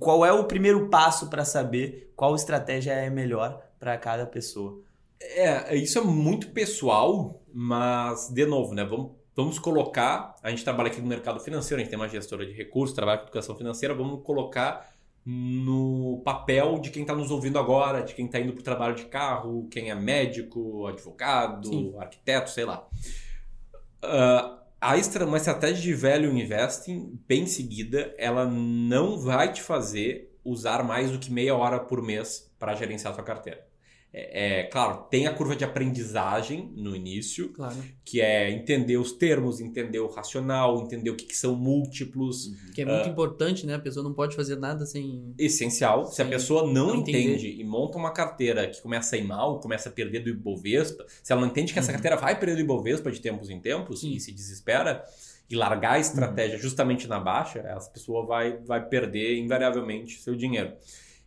Qual 0.00 0.26
é 0.26 0.32
o 0.32 0.44
primeiro 0.44 0.88
passo 0.88 1.30
para 1.30 1.44
saber 1.44 2.12
qual 2.16 2.34
estratégia 2.34 2.92
é 2.92 3.08
melhor 3.08 3.64
para 3.78 3.96
cada 3.96 4.26
pessoa? 4.26 4.82
É, 5.20 5.76
isso 5.76 5.98
é 5.98 6.02
muito 6.02 6.48
pessoal, 6.48 7.40
mas, 7.52 8.28
de 8.30 8.44
novo, 8.44 8.74
né? 8.74 8.84
Vamos 8.84 9.19
vamos 9.40 9.58
colocar, 9.58 10.36
a 10.42 10.50
gente 10.50 10.62
trabalha 10.62 10.88
aqui 10.88 11.00
no 11.00 11.06
mercado 11.06 11.40
financeiro, 11.40 11.80
a 11.80 11.84
gente 11.84 11.90
tem 11.90 11.98
uma 11.98 12.08
gestora 12.08 12.44
de 12.46 12.52
recursos, 12.52 12.94
trabalha 12.94 13.18
com 13.18 13.24
educação 13.24 13.56
financeira, 13.56 13.94
vamos 13.94 14.22
colocar 14.22 14.92
no 15.24 16.22
papel 16.24 16.78
de 16.78 16.90
quem 16.90 17.02
está 17.02 17.14
nos 17.14 17.30
ouvindo 17.30 17.58
agora, 17.58 18.02
de 18.02 18.14
quem 18.14 18.26
está 18.26 18.38
indo 18.38 18.52
para 18.52 18.60
o 18.60 18.64
trabalho 18.64 18.94
de 18.94 19.04
carro, 19.06 19.68
quem 19.70 19.90
é 19.90 19.94
médico, 19.94 20.86
advogado, 20.86 21.68
Sim. 21.68 21.94
arquiteto, 21.98 22.50
sei 22.50 22.64
lá. 22.64 22.86
Uh, 24.02 24.60
a 24.80 24.96
extra, 24.96 25.26
uma 25.26 25.36
estratégia 25.36 25.82
de 25.82 25.94
value 25.94 26.38
investing 26.38 27.18
bem 27.28 27.46
seguida, 27.46 28.14
ela 28.16 28.46
não 28.46 29.18
vai 29.18 29.52
te 29.52 29.60
fazer 29.60 30.34
usar 30.42 30.82
mais 30.82 31.10
do 31.10 31.18
que 31.18 31.30
meia 31.30 31.54
hora 31.54 31.78
por 31.78 32.02
mês 32.02 32.50
para 32.58 32.74
gerenciar 32.74 33.12
a 33.12 33.14
sua 33.14 33.24
carteira. 33.24 33.69
É, 34.12 34.62
é, 34.62 34.62
claro, 34.64 35.04
tem 35.08 35.28
a 35.28 35.32
curva 35.32 35.54
de 35.54 35.64
aprendizagem 35.64 36.72
no 36.74 36.96
início, 36.96 37.50
claro. 37.50 37.76
que 38.04 38.20
é 38.20 38.50
entender 38.50 38.96
os 38.96 39.12
termos, 39.12 39.60
entender 39.60 40.00
o 40.00 40.08
racional, 40.08 40.82
entender 40.82 41.10
o 41.10 41.16
que, 41.16 41.26
que 41.26 41.36
são 41.36 41.54
múltiplos. 41.54 42.46
Uhum. 42.46 42.72
Que 42.74 42.82
é 42.82 42.84
muito 42.84 43.06
uh, 43.06 43.10
importante, 43.10 43.64
né? 43.64 43.76
A 43.76 43.78
pessoa 43.78 44.02
não 44.02 44.12
pode 44.12 44.34
fazer 44.34 44.56
nada 44.56 44.84
sem. 44.84 45.32
Essencial. 45.38 46.06
Sem 46.06 46.14
se 46.14 46.22
a 46.22 46.26
pessoa 46.26 46.62
não, 46.62 46.88
não 46.88 46.96
entende 46.96 47.48
e 47.48 47.62
monta 47.62 47.98
uma 47.98 48.12
carteira 48.12 48.68
que 48.68 48.82
começa 48.82 49.14
a 49.14 49.18
ir 49.18 49.24
mal, 49.24 49.60
começa 49.60 49.88
a 49.88 49.92
perder 49.92 50.24
do 50.24 50.30
Ibovespa, 50.30 51.06
se 51.22 51.32
ela 51.32 51.40
não 51.40 51.48
entende 51.48 51.72
que 51.72 51.78
essa 51.78 51.92
uhum. 51.92 51.94
carteira 51.94 52.16
vai 52.16 52.36
perder 52.36 52.56
do 52.56 52.62
Ibovespa 52.62 53.12
de 53.12 53.20
tempos 53.20 53.48
em 53.48 53.60
tempos 53.60 54.00
Sim. 54.00 54.12
e 54.12 54.18
se 54.18 54.32
desespera 54.32 55.04
e 55.48 55.54
largar 55.54 55.92
a 55.92 55.98
estratégia 56.00 56.56
uhum. 56.56 56.62
justamente 56.62 57.06
na 57.06 57.20
baixa, 57.20 57.60
essa 57.60 57.90
pessoa 57.90 58.26
vai, 58.26 58.58
vai 58.58 58.84
perder 58.88 59.38
invariavelmente 59.38 60.20
seu 60.20 60.34
dinheiro. 60.34 60.72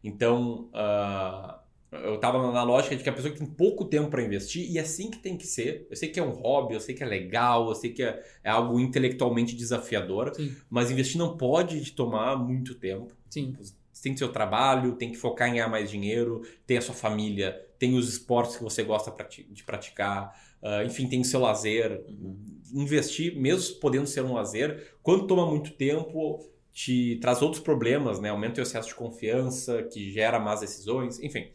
Então. 0.04 0.70
Uh, 0.74 1.63
eu 2.04 2.16
estava 2.16 2.52
na 2.52 2.64
lógica 2.64 2.96
de 2.96 3.04
que 3.04 3.10
a 3.10 3.14
pessoa 3.14 3.34
tem 3.34 3.46
pouco 3.46 3.86
tempo 3.86 4.10
para 4.10 4.24
investir 4.24 4.70
e 4.70 4.78
é 4.78 4.82
assim 4.82 5.10
que 5.10 5.20
tem 5.20 5.38
que 5.38 5.46
ser. 5.46 5.88
Eu 5.90 5.96
sei 5.96 6.10
que 6.10 6.20
é 6.20 6.24
um 6.24 6.32
hobby, 6.32 6.74
eu 6.74 6.80
sei 6.80 6.96
que 6.96 7.04
é 7.04 7.06
legal, 7.06 7.68
eu 7.70 7.76
sei 7.76 7.92
que 7.92 8.02
é, 8.02 8.24
é 8.44 8.50
algo 8.50 8.80
intelectualmente 8.80 9.56
desafiador, 9.56 10.34
Sim. 10.36 10.56
mas 10.70 10.90
investir 10.92 11.18
não 11.18 11.38
pode 11.38 11.84
te 11.84 11.94
tomar 11.94 12.36
muito 12.36 12.76
tempo. 12.76 13.14
Sim. 13.30 13.56
Você 13.60 13.74
tem 14.02 14.18
seu 14.18 14.32
trabalho, 14.32 14.96
tem 14.96 15.12
que 15.12 15.18
focar 15.18 15.48
em 15.48 15.54
ganhar 15.54 15.70
mais 15.70 15.90
dinheiro, 15.90 16.42
tem 16.66 16.78
a 16.78 16.82
sua 16.82 16.96
família, 16.96 17.60
tem 17.78 17.96
os 17.96 18.10
esportes 18.10 18.56
que 18.56 18.64
você 18.64 18.84
gosta 18.84 19.14
de 19.50 19.64
praticar, 19.64 20.36
uh, 20.62 20.86
enfim, 20.86 21.08
tem 21.08 21.22
o 21.22 21.26
seu 21.26 21.40
lazer. 21.40 22.04
Uhum. 22.08 22.38
Investir, 22.74 23.40
mesmo 23.40 23.76
podendo 23.76 24.08
ser 24.08 24.24
um 24.24 24.34
lazer, 24.34 24.96
quando 25.04 25.28
toma 25.28 25.46
muito 25.46 25.72
tempo, 25.74 26.40
te 26.74 27.18
traz 27.22 27.42
outros 27.42 27.62
problemas, 27.62 28.20
né? 28.20 28.30
Aumenta 28.30 28.60
o 28.60 28.64
excesso 28.64 28.90
de 28.90 28.96
confiança, 28.96 29.84
que 29.84 30.12
gera 30.12 30.40
más 30.40 30.62
decisões, 30.62 31.20
enfim. 31.20 31.52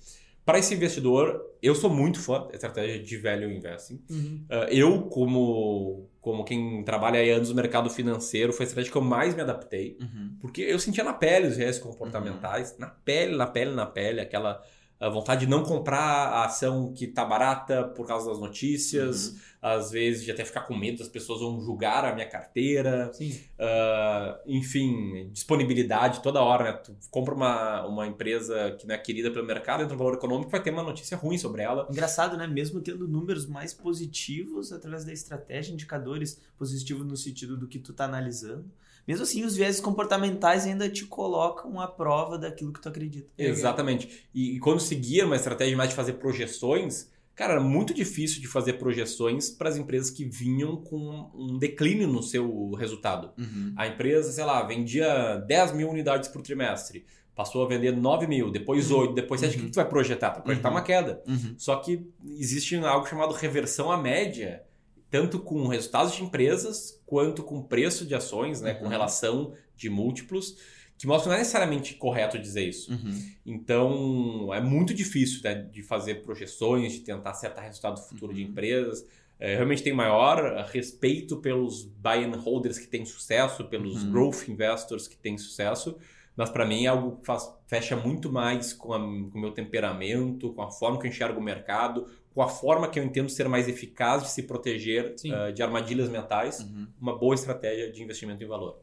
Para 0.49 0.61
esse 0.61 0.73
investidor, 0.73 1.45
eu 1.63 1.75
sou 1.75 1.91
muito 1.91 2.19
fã 2.19 2.47
da 2.47 2.55
estratégia 2.55 2.99
de 2.99 3.19
value 3.19 3.53
investing. 3.53 4.03
Uhum. 4.09 4.47
Uh, 4.51 4.65
eu, 4.71 5.03
como, 5.03 6.09
como 6.23 6.43
quem 6.43 6.83
trabalha 6.85 7.21
há 7.21 7.37
anos 7.37 7.51
no 7.51 7.55
mercado 7.55 7.91
financeiro, 7.91 8.51
foi 8.51 8.65
a 8.65 8.67
estratégia 8.67 8.91
que 8.91 8.97
eu 8.97 9.03
mais 9.03 9.35
me 9.35 9.43
adaptei. 9.43 9.99
Uhum. 10.01 10.39
Porque 10.41 10.63
eu 10.63 10.79
sentia 10.79 11.05
na 11.05 11.13
pele 11.13 11.49
os 11.49 11.57
viés 11.59 11.79
comportamentais, 11.79 12.71
uhum. 12.71 12.77
na 12.79 12.87
pele, 12.87 13.37
na 13.37 13.47
pele, 13.47 13.73
na 13.73 13.85
pele, 13.85 14.21
aquela 14.23 14.65
a 15.01 15.09
vontade 15.09 15.41
de 15.41 15.47
não 15.47 15.63
comprar 15.63 16.01
a 16.01 16.45
ação 16.45 16.93
que 16.93 17.05
está 17.05 17.25
barata 17.25 17.85
por 17.85 18.07
causa 18.07 18.31
das 18.31 18.41
notícias, 18.41 19.29
uhum. 19.29 19.39
às 19.63 19.93
vezes 19.93 20.25
de 20.25 20.33
até 20.33 20.45
ficar 20.45 20.63
com 20.63 20.77
medo 20.77 20.99
das 20.99 21.09
pessoas 21.09 21.41
vão 21.41 21.61
julgar 21.61 22.05
a 22.05 22.13
minha 22.13 22.29
carteira, 22.29 23.13
uh, 23.21 24.41
enfim, 24.45 25.31
disponibilidade 25.33 26.21
toda 26.21 26.43
hora, 26.43 26.65
né? 26.65 26.73
Tu 26.73 26.97
compra 27.11 27.33
uma, 27.33 27.87
uma 27.87 28.07
empresa 28.09 28.73
que 28.73 28.89
não 28.89 28.95
é 28.95 28.99
querida 28.99 29.31
pelo 29.31 29.47
mercado, 29.47 29.83
entra 29.83 29.95
no 29.95 29.99
valor 29.99 30.15
econômico, 30.15 30.51
vai 30.51 30.63
ter 30.63 30.71
uma 30.71 30.83
notícia 30.83 31.17
ruim 31.17 31.39
sobre 31.39 31.63
ela. 31.63 31.87
Engraçado, 31.89 32.37
né? 32.37 32.49
Mesmo 32.49 32.81
tendo 32.81 33.07
números 33.07 33.47
mais 33.47 33.73
positivos 33.73 34.73
através 34.73 35.05
da 35.05 35.13
estratégia, 35.13 35.73
indicadores 35.73 36.41
positivos 36.57 37.07
no 37.07 37.17
sentido 37.17 37.57
do 37.57 37.69
que 37.69 37.79
tu 37.79 37.93
está 37.93 38.05
analisando, 38.05 38.69
mesmo 39.09 39.23
assim, 39.23 39.43
os 39.43 39.57
viéses 39.57 39.81
comportamentais 39.81 40.67
ainda 40.67 40.87
te 40.87 41.07
colocam 41.07 41.81
à 41.81 41.89
prova 41.89 42.37
daquilo 42.37 42.75
que 42.75 42.81
tu 42.81 42.91
acredita. 42.91 43.27
Exatamente. 43.39 44.29
E, 44.35 44.57
e 44.57 44.59
quando 44.61 44.81
seguia 44.81 45.25
uma 45.25 45.35
estratégia 45.35 45.75
mais 45.75 45.89
de 45.89 45.97
fazer 45.97 46.13
projeções, 46.15 47.11
cara, 47.35 47.55
era 47.55 47.63
muito 47.63 47.95
difícil 47.95 48.39
de 48.39 48.47
fazer 48.47 48.75
projeções 48.75 49.49
para 49.49 49.71
as 49.71 49.79
empresas 49.79 50.11
que 50.11 50.27
vinham 50.27 50.77
com 50.77 51.31
um 51.35 51.57
declínio 51.57 52.07
no 52.07 52.23
seu 52.23 52.73
resultado. 52.73 53.31
Uhum. 53.39 53.73
A 53.79 53.89
empresa, 53.89 54.31
sei 54.31 54.45
lá, 54.45 54.63
vendia 54.63 55.37
10 55.37 55.73
mil 55.73 55.89
unidades 55.89 56.29
por 56.29 56.43
trimestre 56.43 57.07
passou 57.35 57.65
a 57.65 57.69
vender 57.69 57.93
9 57.93 58.27
mil, 58.27 58.51
depois 58.51 58.91
8, 58.91 59.09
uhum. 59.09 59.15
depois 59.15 59.41
7, 59.41 59.57
uhum. 59.57 59.63
o 59.63 59.67
que 59.67 59.73
tu 59.73 59.77
vai 59.77 59.89
projetar? 59.89 60.33
Tu 60.33 60.37
vai 60.37 60.43
projetar 60.43 60.69
uhum. 60.69 60.75
uma 60.75 60.83
queda. 60.83 61.23
Uhum. 61.27 61.55
Só 61.57 61.77
que 61.77 62.07
existe 62.37 62.77
algo 62.77 63.07
chamado 63.07 63.33
reversão 63.33 63.91
à 63.91 63.97
média, 63.97 64.65
tanto 65.11 65.39
com 65.39 65.67
resultados 65.67 66.15
de 66.15 66.23
empresas 66.23 67.01
quanto 67.07 67.43
com 67.43 67.63
preço 67.63 68.05
de 68.07 68.15
ações, 68.15 68.61
né, 68.61 68.73
uhum. 68.75 68.81
com 68.81 68.89
relação 68.89 69.55
de 69.77 69.89
múltiplos, 69.89 70.57
que 70.99 71.07
mostra 71.07 71.25
que 71.25 71.29
não 71.29 71.37
é 71.37 71.39
necessariamente 71.39 71.95
correto 71.95 72.39
dizer 72.39 72.69
isso. 72.69 72.93
Uhum. 72.93 73.23
Então, 73.47 74.53
é 74.53 74.61
muito 74.61 74.93
difícil 74.93 75.41
né, 75.45 75.55
de 75.55 75.83
fazer 75.83 76.23
projeções, 76.23 76.95
de 76.95 77.01
tentar 77.01 77.31
acertar 77.31 77.65
resultado 77.65 78.01
futuro 78.01 78.33
uhum. 78.33 78.39
de 78.39 78.43
empresas. 78.43 79.07
É, 79.39 79.55
realmente 79.55 79.85
tem 79.85 79.93
maior 79.93 80.67
respeito 80.73 81.37
pelos 81.37 81.85
buy 81.85 82.25
and 82.25 82.37
holders 82.37 82.79
que 82.79 82.89
têm 82.89 83.07
sucesso, 83.07 83.65
pelos 83.67 84.03
uhum. 84.03 84.11
growth 84.11 84.49
investors 84.49 85.07
que 85.07 85.17
têm 85.17 85.39
sucesso, 85.39 85.97
mas 86.37 86.51
para 86.51 86.67
mim 86.67 86.85
é 86.85 86.89
algo 86.89 87.17
que 87.19 87.27
faz, 87.27 87.49
fecha 87.69 87.97
muito 87.97 88.31
mais 88.33 88.73
com, 88.73 88.93
a, 88.93 88.99
com 88.99 89.31
o 89.35 89.41
meu 89.41 89.53
temperamento, 89.53 90.53
com 90.53 90.63
a 90.63 90.71
forma 90.71 90.99
que 90.99 91.07
eu 91.07 91.11
enxergo 91.11 91.39
o 91.41 91.43
mercado, 91.43 92.09
com 92.39 92.43
a 92.43 92.49
forma 92.49 92.89
que 92.89 93.01
eu 93.01 93.03
entendo 93.03 93.29
ser 93.29 93.49
mais 93.49 93.67
eficaz 93.67 94.23
de 94.23 94.31
se 94.31 94.45
proteger 94.45 95.17
uh, 95.25 95.53
de 95.53 95.61
armadilhas 95.61 96.09
mentais, 96.09 96.61
uhum. 96.61 96.87
uma 97.01 97.19
boa 97.19 97.35
estratégia 97.35 97.91
de 97.91 98.01
investimento 98.01 98.41
em 98.41 98.47
valor. 98.47 98.81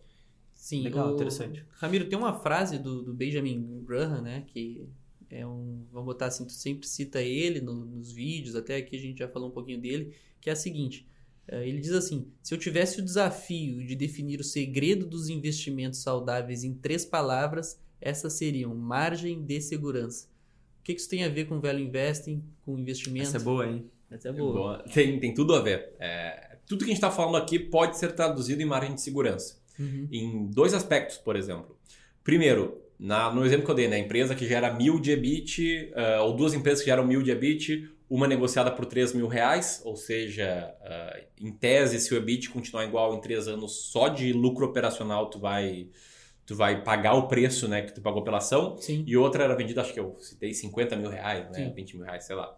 Sim, 0.54 0.82
legal, 0.82 1.10
o... 1.10 1.13
interessante. 1.13 1.65
Ramiro, 1.78 2.10
tem 2.10 2.20
uma 2.20 2.34
frase 2.34 2.78
do, 2.78 3.02
do, 3.02 3.13
Benjamin 3.13 3.82
Graham, 3.86 4.22
né, 4.22 4.44
que 4.46 4.86
é 5.30 5.48
um, 5.48 5.86
vamos 5.89 6.06
botar 6.06 6.26
assim, 6.26 6.44
tu 6.44 6.52
sempre 6.52 6.86
cita 6.86 7.22
ele 7.22 7.62
no, 7.62 7.86
nos 7.86 8.12
vídeos, 8.12 8.58
até 8.58 8.76
aqui 8.76 8.98
a 8.98 9.00
gente 9.00 9.20
já 9.20 9.30
falou 9.30 9.48
um 9.48 9.54
pouquinho 9.54 9.80
dele, 9.80 10.13
que 10.41 10.50
é 10.50 10.52
a 10.52 10.56
seguinte, 10.58 11.08
eh, 11.48 11.65
ele 11.65 11.80
diz 11.80 11.94
assim: 11.94 12.28
se 12.44 12.54
eu 12.54 12.58
tivesse 12.58 13.00
o 13.00 13.06
desafio 13.06 13.88
de 13.88 13.96
definir 13.96 14.41
o 14.41 14.44
segredo 14.44 15.06
dos 15.06 15.30
investimentos 15.30 16.00
saudáveis 16.00 16.65
em 16.65 16.74
três 16.74 17.06
palavras, 17.06 17.80
essas 18.02 18.34
seriam 18.34 18.76
margem 18.76 19.41
de 19.46 19.62
segurança 19.62 20.35
que, 20.86 20.93
que 20.93 21.02
isso 21.02 21.10
tem 21.10 21.24
a 21.24 21.30
ver 21.30 21.45
com 21.45 21.60
velho 21.60 21.80
investing, 21.80 22.43
com 22.63 22.78
investimento? 22.78 23.28
Essa 23.28 23.38
é 23.38 23.39
boa, 23.39 23.67
hein? 23.67 23.89
Essa 24.10 24.30
é 24.30 24.32
boa. 24.32 24.50
É 24.50 24.54
boa. 24.54 24.86
Tem, 24.93 25.19
tem 25.19 25.34
tudo 25.34 25.56
a 25.56 25.62
ver. 25.62 25.93
É, 26.00 26.58
tudo 26.67 26.80
que 26.80 26.86
a 26.86 26.93
gente 26.93 26.98
está 26.98 27.10
falando 27.10 27.38
aqui 27.38 27.58
pode 27.58 27.98
ser 27.98 28.12
traduzido 28.12 28.62
em 28.62 28.65
margem 28.65 28.93
de 28.93 29.02
segurança. 29.02 29.60
Uhum. 29.80 30.08
Em 30.12 30.45
dois 30.45 30.76
aspectos, 30.76 31.17
por 31.17 31.36
exemplo. 31.36 31.76
Primeiro, 32.24 32.80
na, 33.00 33.34
no 33.34 33.43
exemplo 33.43 33.65
que 33.65 33.71
eu 33.71 33.76
dei, 33.76 33.88
né? 33.88 33.98
empresa 33.98 34.36
que 34.36 34.48
gera 34.48 34.71
mil 34.71 35.00
de 35.00 35.12
EBIT, 35.12 35.91
uh, 35.91 36.24
ou 36.24 36.36
duas 36.36 36.54
empresas 36.54 36.82
que 36.82 36.86
geram 36.89 37.06
mil 37.06 37.24
de 37.24 37.32
EBIT, 37.32 37.89
uma 38.08 38.28
negociada 38.28 38.69
por 38.69 38.86
3 38.86 39.13
mil 39.13 39.28
reais, 39.28 39.82
ou 39.84 39.95
seja, 39.95 40.71
uh, 40.82 41.26
em 41.43 41.52
tese, 41.52 42.00
se 42.00 42.13
o 42.13 42.17
EBIT 42.17 42.52
continuar 42.52 42.86
igual 42.86 43.15
em 43.15 43.21
três 43.21 43.48
anos, 43.48 43.89
só 43.91 44.08
de 44.08 44.32
lucro 44.32 44.65
operacional 44.67 45.32
tu 45.32 45.39
vai 45.39 45.88
tu 46.45 46.55
vai 46.55 46.84
pagar 46.84 47.13
o 47.13 47.27
preço 47.27 47.67
né, 47.67 47.81
que 47.81 47.93
tu 47.93 48.01
pagou 48.01 48.23
pela 48.23 48.38
ação. 48.38 48.77
Sim. 48.77 49.03
E 49.08 49.17
outra 49.17 49.43
era 49.43 49.55
vendida, 49.55 49.81
acho 49.81 49.93
que 49.93 49.99
eu 49.99 50.15
citei 50.19 50.53
50 50.53 50.95
mil 50.95 51.10
reais, 51.10 51.49
né, 51.51 51.71
20 51.75 51.97
mil 51.97 52.05
reais, 52.05 52.23
sei 52.23 52.36
lá. 52.36 52.58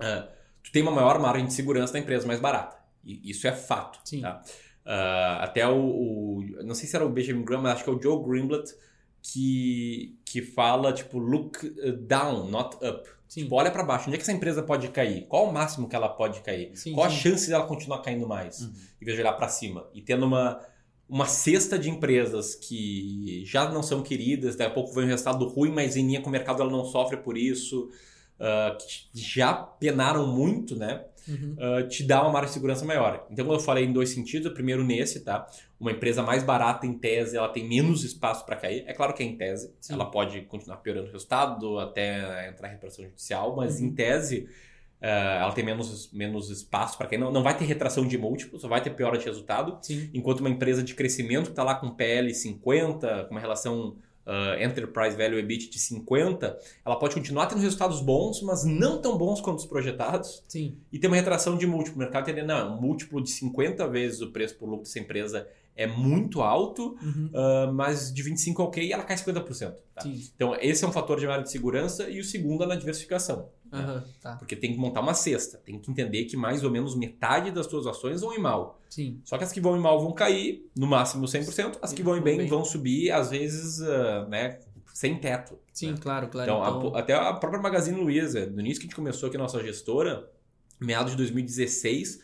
Uh, 0.00 0.28
tu 0.62 0.70
tem 0.70 0.82
uma 0.82 0.90
maior 0.90 1.18
margem 1.18 1.46
de 1.46 1.52
segurança 1.52 1.94
da 1.94 1.98
empresa 1.98 2.26
mais 2.26 2.40
barata. 2.40 2.76
E 3.02 3.30
isso 3.30 3.46
é 3.46 3.52
fato. 3.52 3.98
Sim. 4.04 4.20
Tá? 4.20 4.42
Uh, 4.84 5.42
até 5.42 5.66
o, 5.66 5.78
o, 5.78 6.44
Não 6.64 6.74
sei 6.74 6.86
se 6.86 6.94
era 6.94 7.04
o 7.04 7.08
Benjamin 7.08 7.44
Graham, 7.44 7.62
mas 7.62 7.74
acho 7.74 7.84
que 7.84 7.90
é 7.90 7.92
o 7.92 8.00
Joe 8.00 8.22
Greenblatt 8.22 8.74
que, 9.22 10.18
que 10.24 10.42
fala, 10.42 10.92
tipo, 10.92 11.18
look 11.18 11.58
down, 12.06 12.48
not 12.50 12.76
up. 12.84 13.08
Sim. 13.26 13.44
Tipo, 13.44 13.56
olha 13.56 13.70
para 13.70 13.82
baixo. 13.82 14.06
Onde 14.06 14.16
é 14.16 14.18
que 14.18 14.22
essa 14.22 14.32
empresa 14.32 14.62
pode 14.62 14.88
cair? 14.88 15.26
Qual 15.26 15.48
o 15.48 15.52
máximo 15.52 15.88
que 15.88 15.96
ela 15.96 16.10
pode 16.10 16.40
cair? 16.42 16.76
Sim, 16.76 16.92
Qual 16.92 17.08
sim. 17.08 17.16
a 17.16 17.18
chance 17.18 17.48
dela 17.48 17.66
continuar 17.66 18.02
caindo 18.02 18.28
mais? 18.28 18.60
Uhum. 18.60 18.74
Em 19.00 19.04
vez 19.04 19.16
de 19.16 19.22
olhar 19.22 19.32
para 19.32 19.48
cima. 19.48 19.88
E 19.94 20.02
tendo 20.02 20.26
uma 20.26 20.60
uma 21.08 21.26
cesta 21.26 21.78
de 21.78 21.90
empresas 21.90 22.54
que 22.54 23.42
já 23.44 23.70
não 23.70 23.82
são 23.82 24.02
queridas, 24.02 24.56
daqui 24.56 24.70
a 24.70 24.74
pouco 24.74 24.92
vem 24.94 25.04
um 25.04 25.08
resultado 25.08 25.46
ruim, 25.46 25.70
mas 25.70 25.96
em 25.96 26.06
linha 26.06 26.20
com 26.20 26.28
o 26.28 26.32
mercado 26.32 26.62
ela 26.62 26.70
não 26.70 26.84
sofre 26.84 27.18
por 27.18 27.36
isso, 27.36 27.90
uh, 28.40 28.76
que 28.78 29.20
já 29.20 29.54
penaram 29.54 30.26
muito, 30.26 30.76
né? 30.76 31.04
Uhum. 31.26 31.56
Uh, 31.58 31.88
te 31.88 32.02
dá 32.02 32.22
uma 32.22 32.32
margem 32.32 32.48
de 32.48 32.54
segurança 32.54 32.84
maior. 32.84 33.26
Então, 33.30 33.50
eu 33.50 33.58
falei 33.58 33.84
em 33.84 33.92
dois 33.92 34.10
sentidos. 34.10 34.52
Primeiro, 34.52 34.84
nesse, 34.84 35.20
tá? 35.20 35.46
Uma 35.80 35.92
empresa 35.92 36.22
mais 36.22 36.42
barata, 36.42 36.86
em 36.86 36.92
tese, 36.98 37.36
ela 37.36 37.48
tem 37.48 37.66
menos 37.66 38.04
espaço 38.04 38.44
para 38.44 38.56
cair. 38.56 38.84
É 38.86 38.92
claro 38.92 39.14
que 39.14 39.22
é 39.22 39.26
em 39.26 39.36
tese. 39.36 39.72
Sim. 39.80 39.94
Ela 39.94 40.10
pode 40.10 40.42
continuar 40.42 40.78
piorando 40.78 41.08
o 41.08 41.12
resultado 41.12 41.78
até 41.78 42.48
entrar 42.48 42.68
em 42.68 42.72
reparação 42.72 43.04
judicial, 43.04 43.56
mas 43.56 43.80
uhum. 43.80 43.86
em 43.86 43.94
tese 43.94 44.48
Uh, 45.04 45.36
ela 45.42 45.52
tem 45.52 45.62
menos, 45.62 46.10
menos 46.14 46.48
espaço 46.48 46.96
para 46.96 47.06
quem 47.06 47.18
não, 47.18 47.30
não 47.30 47.42
vai 47.42 47.54
ter 47.54 47.66
retração 47.66 48.08
de 48.08 48.16
múltiplos, 48.16 48.62
só 48.62 48.68
vai 48.68 48.80
ter 48.80 48.88
piora 48.88 49.18
de 49.18 49.26
resultado. 49.26 49.76
Sim. 49.82 50.08
Enquanto 50.14 50.40
uma 50.40 50.48
empresa 50.48 50.82
de 50.82 50.94
crescimento 50.94 51.44
que 51.44 51.50
está 51.50 51.62
lá 51.62 51.74
com 51.74 51.90
PL 51.90 52.34
50, 52.34 53.24
com 53.24 53.34
uma 53.34 53.40
relação 53.40 53.98
uh, 54.26 54.62
Enterprise 54.62 55.14
Value 55.14 55.38
EBIT 55.38 55.68
de 55.68 55.78
50, 55.78 56.58
ela 56.86 56.96
pode 56.96 57.16
continuar 57.16 57.48
tendo 57.48 57.60
resultados 57.60 58.00
bons, 58.00 58.40
mas 58.40 58.64
não 58.64 58.98
tão 58.98 59.18
bons 59.18 59.42
quanto 59.42 59.58
os 59.58 59.66
projetados. 59.66 60.42
Sim. 60.48 60.78
E 60.90 60.98
ter 60.98 61.06
uma 61.06 61.16
retração 61.16 61.58
de 61.58 61.66
múltiplo. 61.66 61.96
O 61.96 61.98
mercado 61.98 62.22
entender, 62.22 62.46
não, 62.46 62.78
um 62.78 62.80
múltiplo 62.80 63.22
de 63.22 63.28
50 63.28 63.86
vezes 63.88 64.22
o 64.22 64.30
preço 64.30 64.56
por 64.56 64.66
lucro 64.66 64.84
dessa 64.84 64.98
empresa 64.98 65.46
é 65.76 65.86
muito 65.86 66.40
alto, 66.40 66.96
uhum. 67.02 67.30
uh, 67.34 67.72
mas 67.74 68.10
de 68.10 68.22
25 68.22 68.62
é 68.62 68.64
ok 68.64 68.92
ela 68.92 69.02
cai 69.02 69.16
50%. 69.16 69.74
Tá? 69.94 70.02
Então, 70.06 70.56
esse 70.60 70.82
é 70.82 70.88
um 70.88 70.92
fator 70.92 71.20
de 71.20 71.26
de 71.42 71.50
segurança 71.50 72.08
e 72.08 72.20
o 72.20 72.24
segundo 72.24 72.64
é 72.64 72.66
na 72.66 72.76
diversificação. 72.76 73.48
Uhum, 73.78 74.02
tá. 74.20 74.36
Porque 74.36 74.54
tem 74.56 74.72
que 74.72 74.78
montar 74.78 75.00
uma 75.00 75.14
cesta, 75.14 75.58
tem 75.58 75.78
que 75.78 75.90
entender 75.90 76.24
que 76.24 76.36
mais 76.36 76.64
ou 76.64 76.70
menos 76.70 76.96
metade 76.96 77.50
das 77.50 77.66
suas 77.66 77.86
ações 77.86 78.20
vão 78.20 78.34
ir 78.34 78.38
mal. 78.38 78.80
Sim. 78.88 79.20
Só 79.24 79.36
que 79.38 79.44
as 79.44 79.52
que 79.52 79.60
vão 79.60 79.76
ir 79.76 79.80
mal 79.80 80.00
vão 80.00 80.12
cair, 80.12 80.68
no 80.76 80.86
máximo 80.86 81.26
100%, 81.26 81.78
as 81.82 81.92
que 81.92 82.02
vão 82.02 82.16
ir 82.16 82.22
bem, 82.22 82.38
bem. 82.38 82.46
vão 82.46 82.64
subir, 82.64 83.10
às 83.10 83.30
vezes, 83.30 83.80
uh, 83.80 84.28
né, 84.28 84.60
sem 84.92 85.18
teto. 85.18 85.58
Sim, 85.72 85.92
né? 85.92 85.98
claro, 86.00 86.28
claro. 86.28 86.50
Então, 86.50 86.78
então... 86.78 86.94
A, 86.94 87.00
até 87.00 87.14
a 87.14 87.32
própria 87.32 87.60
Magazine 87.60 88.00
Luiza, 88.00 88.46
no 88.46 88.60
início 88.60 88.80
que 88.80 88.86
a 88.86 88.88
gente 88.88 88.96
começou 88.96 89.28
aqui, 89.28 89.36
nossa 89.36 89.62
gestora, 89.62 90.30
meados 90.80 91.12
de 91.12 91.16
2016 91.18 92.22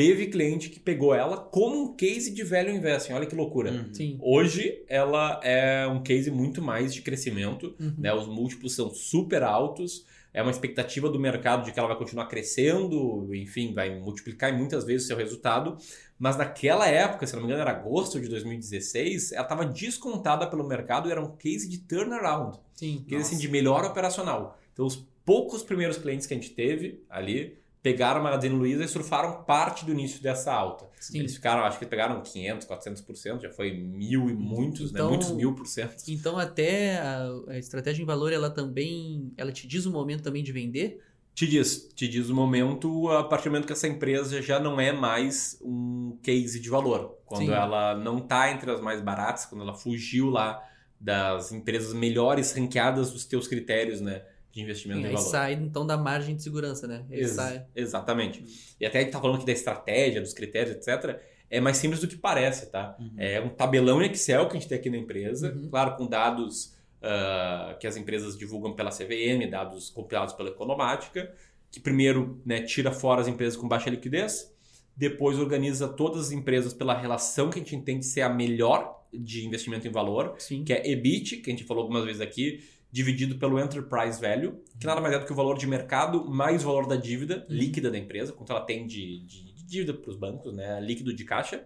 Teve 0.00 0.28
cliente 0.28 0.70
que 0.70 0.80
pegou 0.80 1.14
ela 1.14 1.36
como 1.36 1.82
um 1.82 1.94
case 1.94 2.32
de 2.32 2.42
value 2.42 2.70
investing. 2.70 3.12
Olha 3.12 3.26
que 3.26 3.34
loucura. 3.34 3.70
Uhum. 3.70 4.18
Hoje 4.22 4.82
ela 4.88 5.38
é 5.42 5.86
um 5.86 6.02
case 6.02 6.30
muito 6.30 6.62
mais 6.62 6.94
de 6.94 7.02
crescimento. 7.02 7.74
Uhum. 7.78 7.94
Né? 7.98 8.10
Os 8.14 8.26
múltiplos 8.26 8.74
são 8.74 8.88
super 8.88 9.42
altos. 9.42 10.06
É 10.32 10.40
uma 10.42 10.50
expectativa 10.50 11.08
do 11.08 11.18
mercado 11.18 11.64
de 11.64 11.72
que 11.72 11.78
ela 11.78 11.88
vai 11.88 11.98
continuar 11.98 12.26
crescendo, 12.26 13.34
enfim, 13.34 13.74
vai 13.74 13.98
multiplicar 13.98 14.56
muitas 14.56 14.84
vezes 14.84 15.04
o 15.04 15.06
seu 15.08 15.16
resultado. 15.16 15.76
Mas 16.18 16.36
naquela 16.36 16.86
época, 16.86 17.26
se 17.26 17.32
não 17.34 17.40
me 17.40 17.46
engano, 17.46 17.62
era 17.62 17.72
agosto 17.72 18.20
de 18.20 18.28
2016, 18.28 19.32
ela 19.32 19.42
estava 19.42 19.64
descontada 19.64 20.46
pelo 20.46 20.66
mercado 20.66 21.08
e 21.08 21.12
era 21.12 21.20
um 21.20 21.36
case 21.36 21.68
de 21.68 21.78
turnaround. 21.78 22.58
Sim. 22.74 23.04
Case 23.08 23.34
assim, 23.34 23.38
de 23.38 23.48
melhor 23.48 23.84
operacional. 23.84 24.58
Então, 24.72 24.86
os 24.86 25.04
poucos 25.24 25.62
primeiros 25.62 25.98
clientes 25.98 26.26
que 26.26 26.34
a 26.34 26.36
gente 26.36 26.50
teve 26.50 27.04
ali 27.08 27.59
pegaram 27.82 28.20
a 28.20 28.22
Magazine 28.22 28.54
Luiza 28.54 28.84
e 28.84 28.88
surfaram 28.88 29.42
parte 29.44 29.84
do 29.84 29.92
início 29.92 30.22
dessa 30.22 30.52
alta. 30.52 30.86
Sim. 31.00 31.20
Eles 31.20 31.34
ficaram, 31.34 31.64
acho 31.64 31.78
que 31.78 31.86
pegaram 31.86 32.20
500, 32.22 32.66
400%, 32.66 33.40
já 33.40 33.50
foi 33.50 33.72
mil 33.72 34.28
e 34.28 34.34
muitos, 34.34 34.92
né? 34.92 34.98
então, 35.00 35.10
né? 35.10 35.16
muitos 35.16 35.32
mil 35.32 35.54
por 35.54 35.66
cento. 35.66 36.02
Então 36.08 36.38
até 36.38 36.98
a, 36.98 37.26
a, 37.48 37.58
estratégia 37.58 38.02
em 38.02 38.06
valor, 38.06 38.32
ela 38.32 38.50
também, 38.50 39.32
ela 39.36 39.50
te 39.50 39.66
diz 39.66 39.86
o 39.86 39.90
momento 39.90 40.22
também 40.22 40.42
de 40.42 40.52
vender? 40.52 41.02
Te 41.34 41.46
diz, 41.46 41.88
te 41.94 42.06
diz 42.06 42.28
o 42.28 42.34
momento 42.34 43.08
a 43.08 43.24
partir 43.24 43.44
do 43.44 43.52
momento 43.52 43.66
que 43.66 43.72
essa 43.72 43.88
empresa 43.88 44.42
já 44.42 44.60
não 44.60 44.78
é 44.78 44.92
mais 44.92 45.58
um 45.62 46.18
case 46.22 46.60
de 46.60 46.68
valor. 46.68 47.18
Quando 47.24 47.46
Sim. 47.46 47.52
ela 47.52 47.96
não 47.96 48.18
está 48.18 48.50
entre 48.50 48.70
as 48.70 48.80
mais 48.80 49.00
baratas, 49.00 49.46
quando 49.46 49.62
ela 49.62 49.74
fugiu 49.74 50.28
lá 50.28 50.62
das 51.00 51.50
empresas 51.50 51.94
melhores 51.94 52.52
ranqueadas 52.52 53.10
dos 53.10 53.24
teus 53.24 53.48
critérios, 53.48 54.02
né? 54.02 54.22
De 54.52 54.60
investimento 54.60 55.00
Sim, 55.00 55.08
em 55.08 55.12
valor. 55.12 55.26
Aí 55.26 55.30
sai 55.30 55.52
então 55.54 55.86
da 55.86 55.96
margem 55.96 56.34
de 56.34 56.42
segurança, 56.42 56.86
né? 56.86 57.04
Ex 57.10 57.30
sai... 57.30 57.64
Exatamente. 57.74 58.44
E 58.80 58.86
até 58.86 58.98
a 58.98 59.02
gente 59.02 59.12
tá 59.12 59.20
falando 59.20 59.36
aqui 59.36 59.46
da 59.46 59.52
estratégia, 59.52 60.20
dos 60.20 60.32
critérios, 60.32 60.76
etc. 60.76 61.20
É 61.48 61.60
mais 61.60 61.76
simples 61.76 62.00
do 62.00 62.08
que 62.08 62.16
parece, 62.16 62.70
tá? 62.70 62.96
Uhum. 62.98 63.14
É 63.16 63.40
um 63.40 63.48
tabelão 63.48 64.02
em 64.02 64.10
Excel 64.10 64.48
que 64.48 64.56
a 64.56 64.60
gente 64.60 64.68
tem 64.68 64.78
aqui 64.78 64.90
na 64.90 64.96
empresa, 64.96 65.52
uhum. 65.52 65.68
claro, 65.68 65.96
com 65.96 66.06
dados 66.06 66.76
uh, 67.00 67.78
que 67.78 67.86
as 67.86 67.96
empresas 67.96 68.36
divulgam 68.36 68.72
pela 68.74 68.90
CVM, 68.90 69.48
dados 69.50 69.90
compilados 69.90 70.34
pela 70.34 70.50
Economática, 70.50 71.32
que 71.70 71.80
primeiro 71.80 72.40
né, 72.44 72.62
tira 72.62 72.90
fora 72.90 73.20
as 73.20 73.28
empresas 73.28 73.56
com 73.56 73.68
baixa 73.68 73.90
liquidez, 73.90 74.52
depois 74.96 75.38
organiza 75.38 75.88
todas 75.88 76.26
as 76.26 76.32
empresas 76.32 76.74
pela 76.74 76.94
relação 76.94 77.48
que 77.48 77.58
a 77.58 77.62
gente 77.62 77.76
entende 77.76 78.04
ser 78.04 78.22
a 78.22 78.28
melhor 78.28 79.00
de 79.12 79.46
investimento 79.46 79.86
em 79.88 79.90
valor, 79.90 80.34
Sim. 80.38 80.62
que 80.62 80.72
é 80.72 80.88
EBIT, 80.90 81.38
que 81.38 81.50
a 81.50 81.52
gente 81.52 81.64
falou 81.64 81.82
algumas 81.82 82.04
vezes 82.04 82.20
aqui, 82.20 82.62
dividido 82.92 83.36
pelo 83.36 83.58
enterprise 83.58 84.20
value, 84.20 84.62
que 84.78 84.86
nada 84.86 85.00
mais 85.00 85.14
é 85.14 85.18
do 85.18 85.24
que 85.24 85.32
o 85.32 85.36
valor 85.36 85.56
de 85.56 85.66
mercado 85.66 86.24
mais 86.28 86.62
o 86.62 86.66
valor 86.66 86.86
da 86.86 86.96
dívida 86.96 87.46
uhum. 87.48 87.56
líquida 87.56 87.90
da 87.90 87.98
empresa, 87.98 88.32
quanto 88.32 88.50
ela 88.50 88.60
tem 88.62 88.86
de, 88.86 89.20
de, 89.20 89.52
de 89.54 89.64
dívida 89.64 89.94
para 89.94 90.10
os 90.10 90.16
bancos, 90.16 90.52
né, 90.52 90.80
líquido 90.80 91.14
de 91.14 91.24
caixa, 91.24 91.64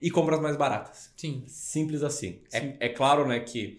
e 0.00 0.10
compras 0.10 0.40
mais 0.40 0.56
baratas. 0.56 1.12
Sim. 1.16 1.44
Simples 1.46 2.02
assim. 2.02 2.40
É, 2.50 2.60
Sim. 2.60 2.76
É, 2.80 2.86
é 2.86 2.88
claro 2.88 3.26
né, 3.28 3.40
que 3.40 3.78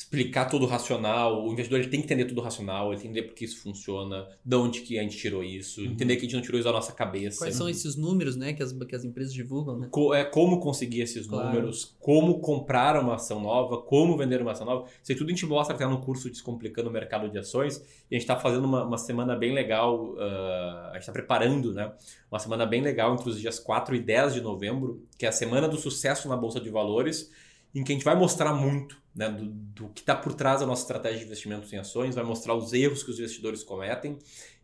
explicar 0.00 0.46
tudo 0.46 0.64
racional. 0.64 1.44
O 1.46 1.52
investidor 1.52 1.78
ele 1.78 1.90
tem 1.90 2.00
que 2.00 2.06
entender 2.06 2.24
tudo 2.24 2.40
racional, 2.40 2.90
ele 2.90 3.00
tem 3.00 3.12
que 3.12 3.18
entender 3.18 3.28
por 3.28 3.34
que 3.34 3.44
isso 3.44 3.60
funciona, 3.62 4.26
de 4.42 4.56
onde 4.56 4.80
que 4.80 4.98
a 4.98 5.02
gente 5.02 5.16
tirou 5.16 5.44
isso, 5.44 5.82
uhum. 5.82 5.88
entender 5.88 6.16
que 6.16 6.20
a 6.20 6.24
gente 6.24 6.34
não 6.34 6.42
tirou 6.42 6.58
isso 6.58 6.66
da 6.66 6.72
nossa 6.72 6.92
cabeça. 6.92 7.38
Quais 7.38 7.54
são 7.54 7.68
esses 7.68 7.96
números 7.96 8.34
né, 8.34 8.54
que, 8.54 8.62
as, 8.62 8.72
que 8.72 8.96
as 8.96 9.04
empresas 9.04 9.32
divulgam? 9.32 9.78
Né? 9.78 9.88
Co 9.90 10.14
é, 10.14 10.24
como 10.24 10.58
conseguir 10.58 11.02
esses 11.02 11.26
claro. 11.26 11.48
números, 11.48 11.94
como 12.00 12.40
comprar 12.40 12.98
uma 12.98 13.16
ação 13.16 13.40
nova, 13.40 13.76
como 13.76 14.16
vender 14.16 14.40
uma 14.40 14.52
ação 14.52 14.64
nova. 14.64 14.86
Isso 15.02 15.14
tudo 15.18 15.26
a 15.26 15.30
gente 15.30 15.44
mostra 15.44 15.76
até 15.76 15.86
no 15.86 16.00
curso 16.00 16.30
Descomplicando 16.30 16.88
o 16.88 16.92
Mercado 16.92 17.28
de 17.28 17.38
Ações. 17.38 17.76
E 18.10 18.14
a 18.16 18.18
gente 18.18 18.22
está 18.22 18.36
fazendo 18.36 18.64
uma, 18.64 18.84
uma, 18.84 18.98
semana 18.98 19.36
bem 19.36 19.52
legal, 19.52 20.14
uh, 20.14 20.88
a 20.88 20.92
gente 20.94 21.02
está 21.02 21.12
preparando 21.12 21.74
né, 21.74 21.92
uma 22.30 22.38
semana 22.38 22.64
bem 22.64 22.80
legal 22.80 23.12
entre 23.12 23.28
os 23.28 23.38
dias 23.38 23.58
4 23.58 23.94
e 23.94 24.00
10 24.00 24.34
de 24.34 24.40
novembro, 24.40 25.04
que 25.18 25.26
é 25.26 25.28
a 25.28 25.32
Semana 25.32 25.68
do 25.68 25.76
Sucesso 25.76 26.26
na 26.28 26.36
Bolsa 26.36 26.58
de 26.58 26.70
Valores 26.70 27.30
em 27.74 27.84
que 27.84 27.92
a 27.92 27.94
gente 27.94 28.04
vai 28.04 28.16
mostrar 28.16 28.52
muito 28.52 29.00
né, 29.14 29.28
do, 29.28 29.44
do 29.46 29.88
que 29.90 30.00
está 30.00 30.14
por 30.14 30.34
trás 30.34 30.60
da 30.60 30.66
nossa 30.66 30.82
estratégia 30.82 31.18
de 31.18 31.24
investimentos 31.26 31.72
em 31.72 31.78
ações, 31.78 32.14
vai 32.14 32.24
mostrar 32.24 32.54
os 32.54 32.72
erros 32.72 33.02
que 33.02 33.10
os 33.10 33.18
investidores 33.18 33.62
cometem 33.62 34.18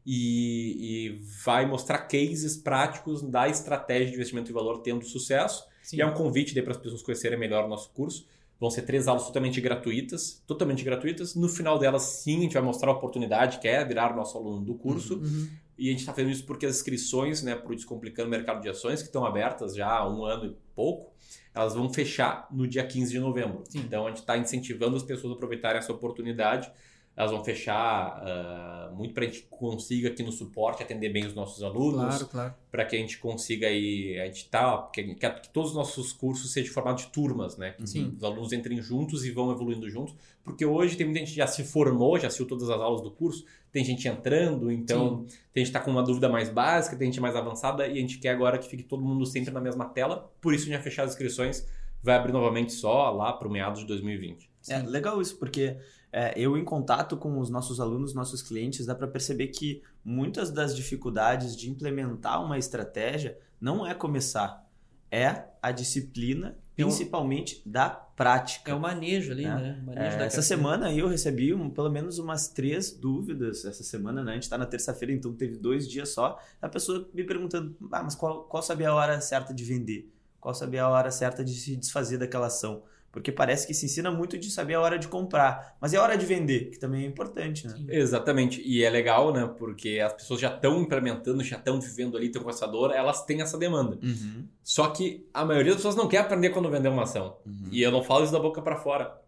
e, 0.05 0.77
e 0.79 1.21
vai 1.45 1.66
mostrar 1.66 1.99
cases 1.99 2.57
práticos 2.57 3.23
da 3.23 3.49
estratégia 3.49 4.07
de 4.07 4.14
investimento 4.14 4.51
em 4.51 4.55
valor 4.55 4.79
tendo 4.79 5.05
sucesso. 5.05 5.66
Sim. 5.83 5.97
E 5.97 6.01
é 6.01 6.07
um 6.07 6.14
convite 6.14 6.61
para 6.62 6.73
as 6.73 6.79
pessoas 6.79 7.03
conhecerem 7.03 7.38
melhor 7.38 7.64
o 7.64 7.69
nosso 7.69 7.90
curso. 7.90 8.27
Vão 8.59 8.71
ser 8.71 8.83
três 8.83 9.07
aulas 9.07 9.27
totalmente 9.27 9.61
gratuitas, 9.61 10.42
totalmente 10.47 10.83
gratuitas. 10.83 11.35
No 11.35 11.49
final 11.49 11.79
delas, 11.79 12.03
sim, 12.03 12.38
a 12.38 12.42
gente 12.42 12.55
vai 12.55 12.62
mostrar 12.62 12.90
a 12.90 12.95
oportunidade 12.95 13.59
que 13.59 13.69
é 13.69 13.85
virar 13.85 14.16
nosso 14.16 14.38
aluno 14.38 14.64
do 14.64 14.75
curso. 14.75 15.16
Uhum. 15.16 15.49
E 15.79 15.89
a 15.89 15.91
gente 15.91 16.01
está 16.01 16.12
fazendo 16.12 16.31
isso 16.31 16.45
porque 16.45 16.67
as 16.67 16.77
inscrições 16.77 17.43
né, 17.43 17.55
para 17.55 17.71
o 17.71 17.75
Descomplicando 17.75 18.29
o 18.29 18.31
Mercado 18.31 18.62
de 18.62 18.69
Ações, 18.69 19.03
que 19.03 19.09
estão 19.09 19.25
abertas 19.25 19.75
já 19.75 19.89
há 19.89 20.09
um 20.09 20.25
ano 20.25 20.47
e 20.47 20.57
pouco, 20.75 21.12
elas 21.55 21.75
vão 21.75 21.93
fechar 21.93 22.47
no 22.51 22.67
dia 22.67 22.87
15 22.87 23.12
de 23.12 23.19
novembro. 23.19 23.62
Sim. 23.69 23.81
Então 23.81 24.07
a 24.07 24.09
gente 24.09 24.21
está 24.21 24.37
incentivando 24.37 24.97
as 24.97 25.03
pessoas 25.03 25.33
a 25.33 25.37
aproveitarem 25.37 25.79
essa 25.79 25.93
oportunidade 25.93 26.71
elas 27.17 27.31
vão 27.31 27.43
fechar 27.43 28.23
uh, 28.23 28.95
muito 28.95 29.15
para 29.15 29.25
a 29.25 29.27
gente 29.27 29.47
consiga 29.49 30.11
aqui 30.11 30.23
no 30.23 30.31
suporte 30.31 30.83
atender 30.83 31.09
bem 31.09 31.25
os 31.25 31.35
nossos 31.35 31.62
alunos, 31.62 32.05
claro, 32.05 32.27
claro. 32.27 32.55
para 32.71 32.85
que 32.85 32.95
a 32.95 32.99
gente 32.99 33.17
consiga 33.19 33.69
aí, 33.69 34.21
a 34.21 34.27
gente 34.27 34.51
tá, 34.51 34.91
que, 34.93 35.03
que, 35.15 35.31
que, 35.31 35.49
todos 35.49 35.71
os 35.71 35.77
nossos 35.77 36.12
cursos 36.12 36.53
sejam 36.53 36.75
formados 36.75 37.07
de 37.07 37.11
turmas, 37.11 37.57
né? 37.57 37.71
Que 37.71 37.87
Sim. 37.87 38.12
os 38.15 38.23
alunos 38.23 38.53
entrem 38.53 38.83
juntos 38.83 39.25
e 39.25 39.31
vão 39.31 39.51
evoluindo 39.51 39.89
juntos, 39.89 40.15
porque 40.45 40.67
hoje 40.67 40.95
tem 40.95 41.07
muita 41.07 41.21
gente 41.21 41.31
que 41.31 41.37
já 41.37 41.47
se 41.47 41.65
formou, 41.65 42.19
já 42.19 42.27
assistiu 42.27 42.47
todas 42.47 42.69
as 42.69 42.79
aulas 42.79 43.01
do 43.01 43.11
curso, 43.11 43.47
tem 43.77 43.85
gente 43.85 44.09
entrando, 44.09 44.73
então 44.73 45.27
Sim. 45.29 45.37
tem 45.53 45.62
gente 45.62 45.71
que 45.71 45.77
está 45.77 45.81
com 45.81 45.91
uma 45.91 46.03
dúvida 46.03 46.31
mais 46.31 46.49
básica, 46.49 46.97
tem 46.97 47.09
gente 47.12 47.21
mais 47.21 47.37
avançada 47.37 47.87
e 47.87 47.99
a 47.99 48.01
gente 48.01 48.17
quer 48.17 48.31
agora 48.31 48.57
que 48.57 48.67
fique 48.67 48.83
todo 48.83 49.05
mundo 49.05 49.27
sempre 49.27 49.53
na 49.53 49.61
mesma 49.61 49.85
tela, 49.85 50.33
por 50.41 50.55
isso 50.55 50.62
a 50.62 50.67
gente 50.69 50.77
vai 50.77 50.83
fechar 50.83 51.03
as 51.03 51.11
inscrições, 51.11 51.69
vai 52.03 52.17
abrir 52.17 52.33
novamente 52.33 52.73
só 52.73 53.11
lá 53.11 53.35
para 53.35 53.47
o 53.47 53.51
meados 53.51 53.81
de 53.81 53.87
2020. 53.87 54.51
É 54.71 54.79
legal 54.79 55.21
isso, 55.21 55.39
porque 55.39 55.77
é, 56.11 56.33
eu 56.41 56.57
em 56.57 56.65
contato 56.65 57.19
com 57.19 57.39
os 57.39 57.51
nossos 57.51 57.79
alunos, 57.79 58.15
nossos 58.15 58.41
clientes, 58.41 58.87
dá 58.87 58.95
para 58.95 59.09
perceber 59.09 59.49
que 59.49 59.83
muitas 60.03 60.51
das 60.51 60.75
dificuldades 60.75 61.55
de 61.55 61.69
implementar 61.69 62.43
uma 62.43 62.57
estratégia 62.57 63.39
não 63.61 63.87
é 63.87 63.93
começar, 63.93 64.67
é 65.11 65.45
a 65.61 65.71
disciplina, 65.71 66.57
principalmente 66.85 67.62
da 67.65 67.89
prática. 67.89 68.71
É 68.71 68.75
o 68.75 68.81
manejo 68.81 69.33
ali, 69.33 69.45
né? 69.45 69.55
né? 69.55 69.83
Manejo 69.85 70.17
é, 70.19 70.27
essa 70.27 70.43
semana 70.43 70.93
eu 70.93 71.09
recebi 71.09 71.55
um, 71.55 71.71
pelo 71.71 71.91
menos 71.91 72.19
umas 72.19 72.49
três 72.49 72.91
dúvidas. 72.93 73.65
Essa 73.65 73.83
semana, 73.83 74.23
né? 74.23 74.33
A 74.33 74.35
gente 74.35 74.45
está 74.45 74.59
na 74.59 74.67
terça-feira, 74.67 75.12
então 75.12 75.33
teve 75.33 75.57
dois 75.57 75.89
dias 75.89 76.11
só. 76.11 76.39
A 76.61 76.69
pessoa 76.69 77.09
me 77.15 77.25
perguntando, 77.25 77.75
ah, 77.91 78.03
mas 78.03 78.15
qual, 78.15 78.45
qual 78.45 78.62
sabia 78.62 78.91
a 78.91 78.95
hora 78.95 79.21
certa 79.21 79.55
de 79.55 79.65
vender? 79.65 80.12
Qual 80.39 80.55
sabia 80.55 80.85
a 80.85 80.89
hora 80.89 81.11
certa 81.11 81.45
de 81.45 81.55
se 81.55 81.77
desfazer 81.77 82.18
daquela 82.18 82.47
ação? 82.47 82.83
Porque 83.17 83.33
parece 83.33 83.67
que 83.67 83.73
se 83.73 83.87
ensina 83.87 84.11
muito 84.11 84.37
de 84.37 84.51
saber 84.51 84.75
a 84.75 84.81
hora 84.83 84.99
de 84.99 85.09
comprar, 85.09 85.75
mas 85.81 85.95
é 85.95 85.97
a 85.97 86.03
hora 86.03 86.19
de 86.19 86.27
vender, 86.27 86.69
que 86.69 86.79
também 86.79 87.05
é 87.05 87.07
importante, 87.07 87.67
né? 87.67 87.75
Exatamente. 87.89 88.61
E 88.62 88.85
é 88.85 88.91
legal, 88.91 89.33
né? 89.33 89.51
Porque 89.59 90.01
as 90.01 90.12
pessoas 90.12 90.39
já 90.39 90.55
estão 90.55 90.83
implementando, 90.83 91.43
já 91.43 91.57
estão 91.57 91.81
vivendo 91.81 92.14
ali, 92.14 92.29
tem 92.29 92.39
um 92.39 92.45
conversador, 92.45 92.91
elas 92.91 93.25
têm 93.25 93.41
essa 93.41 93.57
demanda. 93.57 93.99
Uhum. 94.03 94.45
Só 94.62 94.89
que 94.89 95.27
a 95.33 95.47
maioria 95.47 95.73
das 95.73 95.77
pessoas 95.77 95.97
não 95.97 96.07
quer 96.09 96.19
aprender 96.19 96.51
quando 96.51 96.69
vender 96.69 96.91
uma 96.91 97.05
ação. 97.05 97.39
Uhum. 97.47 97.69
E 97.73 97.81
eu 97.81 97.91
não 97.91 98.05
falo 98.05 98.23
isso 98.23 98.35
da 98.35 98.39
boca 98.39 98.61
para 98.61 98.77
fora. 98.77 99.19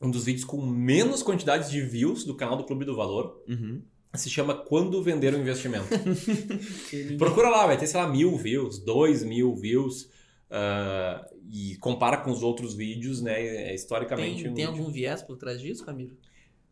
Um 0.00 0.10
dos 0.10 0.24
vídeos 0.24 0.46
com 0.46 0.62
menos 0.62 1.22
quantidade 1.22 1.70
de 1.70 1.82
views 1.82 2.24
do 2.24 2.34
canal 2.34 2.56
do 2.56 2.64
Clube 2.64 2.86
do 2.86 2.96
Valor 2.96 3.42
Uhum. 3.46 3.82
se 4.14 4.30
chama 4.30 4.54
Quando 4.54 5.02
Vender 5.02 5.34
um 5.34 5.40
Investimento. 5.42 5.88
Procura 7.18 7.50
lá, 7.50 7.66
vai 7.66 7.76
ter, 7.76 7.88
sei 7.88 8.00
lá, 8.00 8.08
mil 8.08 8.38
views, 8.38 8.78
dois 8.78 9.22
mil 9.22 9.54
views. 9.54 10.13
Ah, 10.56 11.26
e 11.50 11.76
compara 11.78 12.18
com 12.18 12.30
os 12.30 12.42
outros 12.42 12.74
vídeos, 12.74 13.20
né? 13.20 13.40
É 13.44 13.74
historicamente. 13.74 14.44
Tem, 14.44 14.54
tem 14.54 14.64
algum 14.64 14.88
viés 14.90 15.20
por 15.22 15.36
trás 15.36 15.60
disso, 15.60 15.84
Ramiro? 15.84 16.16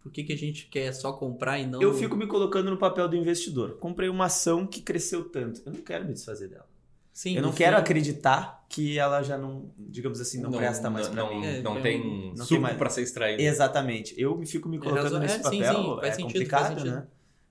Por 0.00 0.10
que, 0.12 0.22
que 0.24 0.32
a 0.32 0.36
gente 0.36 0.66
quer 0.66 0.92
só 0.92 1.12
comprar 1.12 1.58
e 1.58 1.66
não. 1.66 1.82
Eu 1.82 1.92
fico 1.94 2.16
me 2.16 2.26
colocando 2.26 2.70
no 2.70 2.76
papel 2.76 3.08
do 3.08 3.16
investidor. 3.16 3.78
Comprei 3.78 4.08
uma 4.08 4.26
ação 4.26 4.66
que 4.66 4.80
cresceu 4.80 5.28
tanto. 5.28 5.62
Eu 5.66 5.72
não 5.72 5.80
quero 5.80 6.04
me 6.06 6.12
desfazer 6.12 6.48
dela. 6.48 6.66
Sim, 7.12 7.36
Eu 7.36 7.42
não 7.42 7.52
quero 7.52 7.76
fim- 7.76 7.82
acreditar 7.82 8.64
que 8.68 8.98
ela 8.98 9.22
já 9.22 9.36
não, 9.36 9.70
digamos 9.78 10.18
assim, 10.20 10.40
não, 10.40 10.50
presta 10.50 10.88
mais 10.88 11.10
não, 11.12 11.40
mim. 11.40 11.46
É, 11.46 11.60
Não 11.60 11.76
é, 11.76 11.80
tem 11.82 12.32
não 12.34 12.46
tem 12.46 12.58
mais. 12.58 12.76
para 12.76 12.88
ser 12.88 13.02
extraído. 13.02 13.42
Exatamente. 13.42 14.14
Eu 14.16 14.36
me 14.38 14.46
fico 14.46 14.68
me 14.68 14.78
colocando 14.78 15.02
razão- 15.04 15.20
nesse 15.20 15.34
é, 15.34 15.42
sim, 15.50 15.60
papel. 15.60 15.74
sim, 15.74 15.96
faz 15.96 16.06
é 16.08 16.10
sentido, 16.12 16.26
complicado, 16.32 16.84
né? 16.84 17.06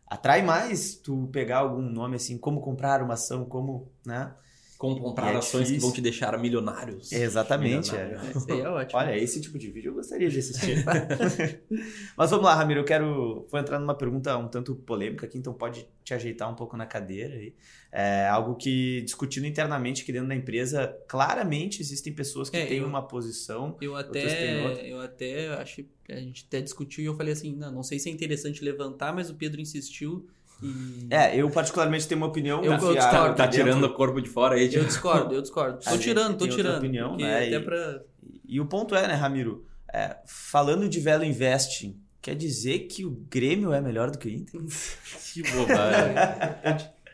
Atrai 0.08 0.42
mais 0.42 0.96
tu 0.96 1.30
pegar 1.32 1.60
algum 1.60 1.82
nome 1.84 2.16
assim, 2.16 2.38
como 2.38 2.60
comprar 2.60 3.02
uma 3.04 3.14
ação, 3.14 3.46
como, 3.46 3.90
né? 4.06 4.34
Como 4.82 5.00
comprar 5.00 5.34
é 5.34 5.38
ações 5.38 5.62
que 5.64 5.68
difícil. 5.68 5.82
vão 5.82 5.92
te 5.96 6.02
deixar 6.02 6.38
milionários. 6.40 7.12
Exatamente. 7.12 7.96
é. 7.96 8.04
Milionário. 8.06 8.38
Esse 8.38 8.52
aí 8.52 8.60
é 8.62 8.68
ótimo. 8.70 9.00
Olha, 9.00 9.18
esse 9.18 9.40
tipo 9.40 9.60
de 9.60 9.70
vídeo 9.70 9.90
eu 9.92 9.94
gostaria 9.94 10.28
de 10.30 10.40
assistir. 10.40 10.84
Mas 12.18 12.30
vamos 12.32 12.46
lá, 12.46 12.56
Ramiro, 12.56 12.80
eu 12.80 12.84
quero. 12.84 13.46
Vou 13.50 13.60
entrar 13.60 13.80
numa 13.80 13.94
pergunta 13.96 14.36
um 14.38 14.48
tanto 14.48 14.76
polêmica 14.76 15.26
aqui, 15.26 15.38
então 15.38 15.54
pode 15.54 15.88
te 16.04 16.14
ajeitar 16.14 16.52
um 16.52 16.56
pouco 16.56 16.76
na 16.76 16.86
cadeira 16.86 17.36
aí. 17.36 17.54
É 17.92 18.28
algo 18.28 18.56
que, 18.56 19.02
discutindo 19.04 19.46
internamente 19.46 20.02
aqui 20.04 20.12
dentro 20.12 20.28
da 20.30 20.36
empresa, 20.36 20.98
claramente 21.08 21.82
existem 21.82 22.12
pessoas 22.14 22.50
que 22.50 22.58
É, 22.58 22.66
têm 22.66 22.80
eu- 22.80 22.88
uma 22.88 23.06
posição. 23.06 23.78
Eu 23.82 23.96
até, 23.96 24.90
eu 24.92 25.00
até 25.02 25.48
acho 25.56 25.84
que 25.84 26.12
a 26.12 26.16
gente 26.20 26.46
até 26.48 26.60
discutiu 26.62 27.04
e 27.04 27.08
eu 27.08 27.16
falei 27.16 27.34
assim, 27.34 27.54
não, 27.56 27.72
não 27.72 27.84
sei 27.84 28.00
se 28.00 28.10
é 28.10 28.12
interessante 28.12 28.64
levantar, 28.64 29.14
mas 29.14 29.30
o 29.30 29.36
Pedro 29.36 29.62
insistiu 29.62 30.28
e 30.62 31.08
É, 31.10 31.36
eu 31.36 31.50
particularmente 31.50 32.08
tenho 32.08 32.20
uma 32.20 32.28
opinião. 32.28 32.64
Eu- 32.64 32.72
eu 32.74 32.78
discordo, 32.96 33.36
Tá 33.36 33.46
dentro. 33.46 33.52
tirando 33.52 33.84
o 33.86 33.94
corpo 33.94 34.22
de 34.22 34.30
fora 34.30 34.56
aí, 34.56 34.66
eu 34.66 34.70
tipo. 34.70 34.86
discordo, 34.86 35.34
eu 35.36 35.42
discordo. 35.42 35.80
Tô 35.84 35.98
tirando, 35.98 36.38
tô 36.38 36.48
tirando. 36.48 36.78
opinião, 36.78 37.18
né, 37.18 37.38
até 37.48 37.56
e- 37.56 37.60
pra... 37.60 38.02
E 38.48 38.60
o 38.60 38.66
ponto 38.66 38.96
é, 38.96 39.08
né, 39.08 39.14
Ramiro? 39.14 39.66
É, 39.94 40.18
falando 40.26 40.88
de 40.88 41.00
Velo 41.00 41.24
Investing, 41.24 42.00
quer 42.22 42.36
dizer 42.36 42.80
que 42.88 43.04
o 43.06 43.12
Grêmio 43.30 43.74
é 43.74 43.82
melhor 43.82 44.10
do 44.12 44.18
que 44.18 44.28
o 44.28 44.32
Inter? 44.32 44.62
Que 45.34 45.42
bobagem. 45.52 46.14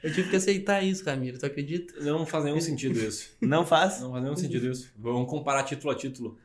Eu 0.03 0.13
tive 0.13 0.29
que 0.29 0.35
aceitar 0.35 0.83
isso, 0.83 1.03
Ramiro, 1.05 1.37
tu 1.39 1.45
acredita? 1.45 1.93
Não 2.03 2.25
faz 2.25 2.43
nenhum 2.45 2.61
sentido 2.61 2.99
isso. 2.99 3.31
Não 3.41 3.65
faz? 3.65 3.99
Não 4.01 4.11
faz 4.11 4.23
nenhum 4.23 4.35
sentido 4.35 4.67
isso. 4.71 4.91
Vamos 4.97 5.29
comparar 5.29 5.63
título 5.63 5.91
a 5.91 5.95
título. 5.95 6.37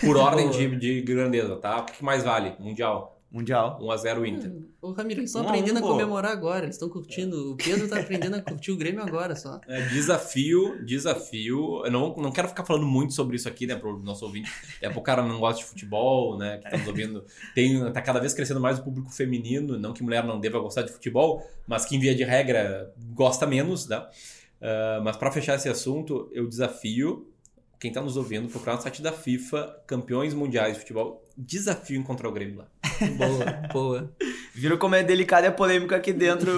Por 0.00 0.16
ordem 0.18 0.50
de, 0.50 0.76
de 0.76 1.00
grandeza, 1.02 1.54
tá? 1.56 1.80
O 1.80 1.84
que 1.86 2.04
mais 2.04 2.24
vale? 2.24 2.54
Mundial. 2.58 3.17
Mundial. 3.30 3.78
1x0 3.82 4.26
Inter. 4.26 4.52
Ô, 4.80 4.92
Ramiro, 4.92 5.20
eles 5.20 5.30
estão 5.30 5.42
Um 5.42 5.44
a 5.44 5.48
um, 5.48 5.50
aprendendo 5.50 5.78
a 5.78 5.80
pô. 5.80 5.88
comemorar 5.88 6.32
agora, 6.32 6.64
eles 6.64 6.76
estão 6.76 6.88
curtindo. 6.88 7.52
O 7.52 7.56
Pedro 7.56 7.86
tá 7.86 8.00
aprendendo 8.00 8.36
a 8.36 8.40
curtir 8.40 8.72
o 8.72 8.76
Grêmio 8.76 9.02
agora 9.02 9.36
só. 9.36 9.60
É, 9.68 9.82
desafio, 9.88 10.82
desafio. 10.84 11.84
Eu 11.84 11.90
não, 11.90 12.16
não 12.16 12.32
quero 12.32 12.48
ficar 12.48 12.64
falando 12.64 12.86
muito 12.86 13.12
sobre 13.12 13.36
isso 13.36 13.46
aqui, 13.46 13.66
né, 13.66 13.76
pro 13.76 13.98
nosso 13.98 14.24
ouvinte. 14.24 14.50
É 14.80 14.88
pro 14.88 15.02
cara 15.02 15.22
não 15.22 15.38
gosta 15.38 15.60
de 15.62 15.68
futebol, 15.68 16.38
né, 16.38 16.58
que 16.58 16.70
tá 16.70 16.78
nos 16.78 16.88
ouvindo. 16.88 17.24
Tem, 17.54 17.92
tá 17.92 18.00
cada 18.00 18.18
vez 18.18 18.32
crescendo 18.32 18.60
mais 18.60 18.78
o 18.78 18.82
público 18.82 19.12
feminino. 19.12 19.78
Não 19.78 19.92
que 19.92 20.02
mulher 20.02 20.24
não 20.24 20.40
deva 20.40 20.58
gostar 20.58 20.82
de 20.82 20.92
futebol, 20.92 21.46
mas 21.66 21.84
que, 21.84 21.96
em 21.96 21.98
via 21.98 22.14
de 22.14 22.24
regra, 22.24 22.92
gosta 23.14 23.46
menos, 23.46 23.86
né? 23.86 24.06
Ah, 24.60 25.00
mas 25.02 25.16
para 25.16 25.30
fechar 25.30 25.54
esse 25.54 25.68
assunto, 25.68 26.28
eu 26.32 26.48
desafio 26.48 27.26
quem 27.78 27.92
tá 27.92 28.00
nos 28.00 28.16
ouvindo 28.16 28.48
procurar 28.48 28.74
no 28.74 28.82
site 28.82 29.00
da 29.00 29.12
FIFA, 29.12 29.82
campeões 29.86 30.34
mundiais 30.34 30.74
de 30.74 30.80
futebol. 30.80 31.24
Desafio 31.36 31.98
encontrar 31.98 32.28
o 32.28 32.32
Grêmio 32.32 32.58
lá. 32.58 32.68
Boa, 33.16 33.68
boa. 33.72 34.12
Viram 34.54 34.76
como 34.76 34.94
é 34.94 35.02
delicado 35.02 35.44
e 35.44 35.46
é 35.48 35.50
polêmico 35.50 35.94
aqui 35.94 36.12
dentro 36.12 36.50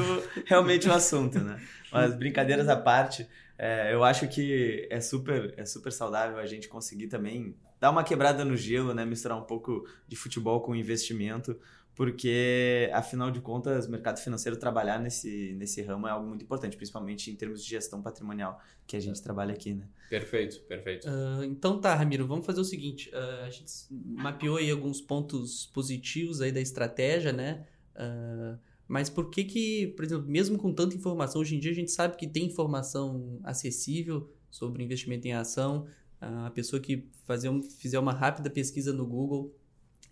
realmente 0.46 0.88
o 0.88 0.92
assunto, 0.92 1.38
né? 1.38 1.60
Mas 1.92 2.14
brincadeiras 2.14 2.68
à 2.68 2.76
parte, 2.76 3.26
é, 3.58 3.92
eu 3.92 4.02
acho 4.02 4.26
que 4.28 4.86
é 4.90 5.00
super, 5.00 5.52
é 5.56 5.64
super 5.64 5.92
saudável 5.92 6.38
a 6.38 6.46
gente 6.46 6.68
conseguir 6.68 7.08
também 7.08 7.54
dar 7.78 7.90
uma 7.90 8.04
quebrada 8.04 8.44
no 8.44 8.56
gelo, 8.56 8.94
né? 8.94 9.04
Misturar 9.04 9.38
um 9.38 9.44
pouco 9.44 9.86
de 10.06 10.16
futebol 10.16 10.60
com 10.60 10.74
investimento, 10.74 11.58
porque 12.00 12.88
afinal 12.94 13.30
de 13.30 13.42
contas, 13.42 13.86
mercado 13.86 14.18
financeiro 14.20 14.56
trabalhar 14.56 14.98
nesse, 14.98 15.52
nesse 15.58 15.82
ramo 15.82 16.06
é 16.06 16.10
algo 16.10 16.26
muito 16.26 16.42
importante, 16.42 16.74
principalmente 16.74 17.30
em 17.30 17.36
termos 17.36 17.62
de 17.62 17.68
gestão 17.68 18.00
patrimonial 18.00 18.58
que 18.86 18.96
a 18.96 19.00
gente 19.00 19.20
trabalha 19.20 19.52
aqui, 19.52 19.74
né? 19.74 19.86
Perfeito, 20.08 20.60
perfeito. 20.62 21.06
Ah, 21.06 21.44
então 21.44 21.78
tá, 21.78 21.94
Ramiro, 21.94 22.26
vamos 22.26 22.46
fazer 22.46 22.58
o 22.58 22.64
seguinte. 22.64 23.10
ah, 23.12 23.44
a 23.44 23.50
gente 23.50 23.70
mapeou 23.90 24.56
aí 24.56 24.70
alguns 24.70 24.98
pontos 24.98 25.66
positivos 25.74 26.40
aí 26.40 26.50
da 26.50 26.60
estratégia, 26.62 27.34
né? 27.34 27.66
Ah, 27.94 28.56
mas 28.88 29.10
por 29.10 29.28
que 29.28 29.44
que, 29.44 29.88
por 29.88 30.02
exemplo, 30.02 30.26
mesmo 30.26 30.56
com 30.56 30.72
tanta 30.72 30.96
informação, 30.96 31.42
hoje 31.42 31.54
em 31.54 31.60
dia 31.60 31.70
a 31.70 31.74
gente 31.74 31.90
sabe 31.90 32.16
que 32.16 32.26
tem 32.26 32.46
informação 32.46 33.38
acessível 33.44 34.32
sobre 34.50 34.82
investimento 34.82 35.28
em 35.28 35.34
ação. 35.34 35.86
A 36.18 36.50
pessoa 36.50 36.80
que 36.80 37.06
fazer 37.26 37.50
um- 37.50 37.62
fizer 37.62 37.98
uma 37.98 38.14
rápida 38.14 38.48
pesquisa 38.48 38.90
no 38.90 39.04
Google, 39.06 39.54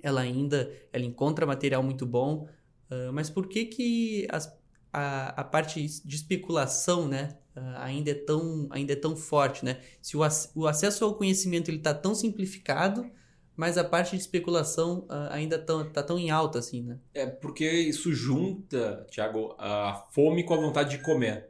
ela 0.03 0.21
ainda 0.21 0.71
ela 0.93 1.05
encontra 1.05 1.47
material 1.47 1.83
muito 1.83 2.07
bom. 2.07 2.49
Ah, 2.91 3.11
mas 3.13 3.31
por 3.31 3.49
que 3.49 3.65
que 3.67 4.27
as- 4.31 4.57
a, 4.93 5.41
a 5.41 5.45
parte 5.45 5.81
de 6.05 6.17
especulação, 6.17 7.07
né? 7.09 7.39
ah, 7.57 7.85
ainda 7.85 8.11
é 8.11 8.15
tão 8.15 8.69
ainda 8.71 8.93
é 8.93 8.97
tão 8.97 9.17
forte, 9.17 9.65
né? 9.65 9.81
Se 10.01 10.17
o, 10.17 10.23
ac- 10.23 10.51
o 10.55 10.67
acesso 10.67 11.05
ao 11.05 11.15
conhecimento 11.17 11.71
ele 11.71 11.79
tá 11.81 11.93
tão 11.95 12.15
simplificado, 12.15 13.11
mas 13.57 13.77
a 13.79 13.85
parte 13.85 14.13
de 14.17 14.23
especulação 14.23 15.07
ah, 15.09 15.35
ainda 15.35 15.59
tão, 15.59 15.91
tá 15.93 16.03
tão 16.03 16.19
em 16.19 16.31
alta 16.31 16.59
assim, 16.59 16.83
né? 16.83 16.99
É 17.15 17.27
porque 17.27 17.69
isso 17.69 18.13
junta, 18.15 19.07
Thiago, 19.11 19.55
a 19.59 20.07
fome 20.13 20.45
com 20.45 20.55
a 20.55 20.57
vontade 20.59 20.91
de 20.97 21.03
comer. 21.03 21.49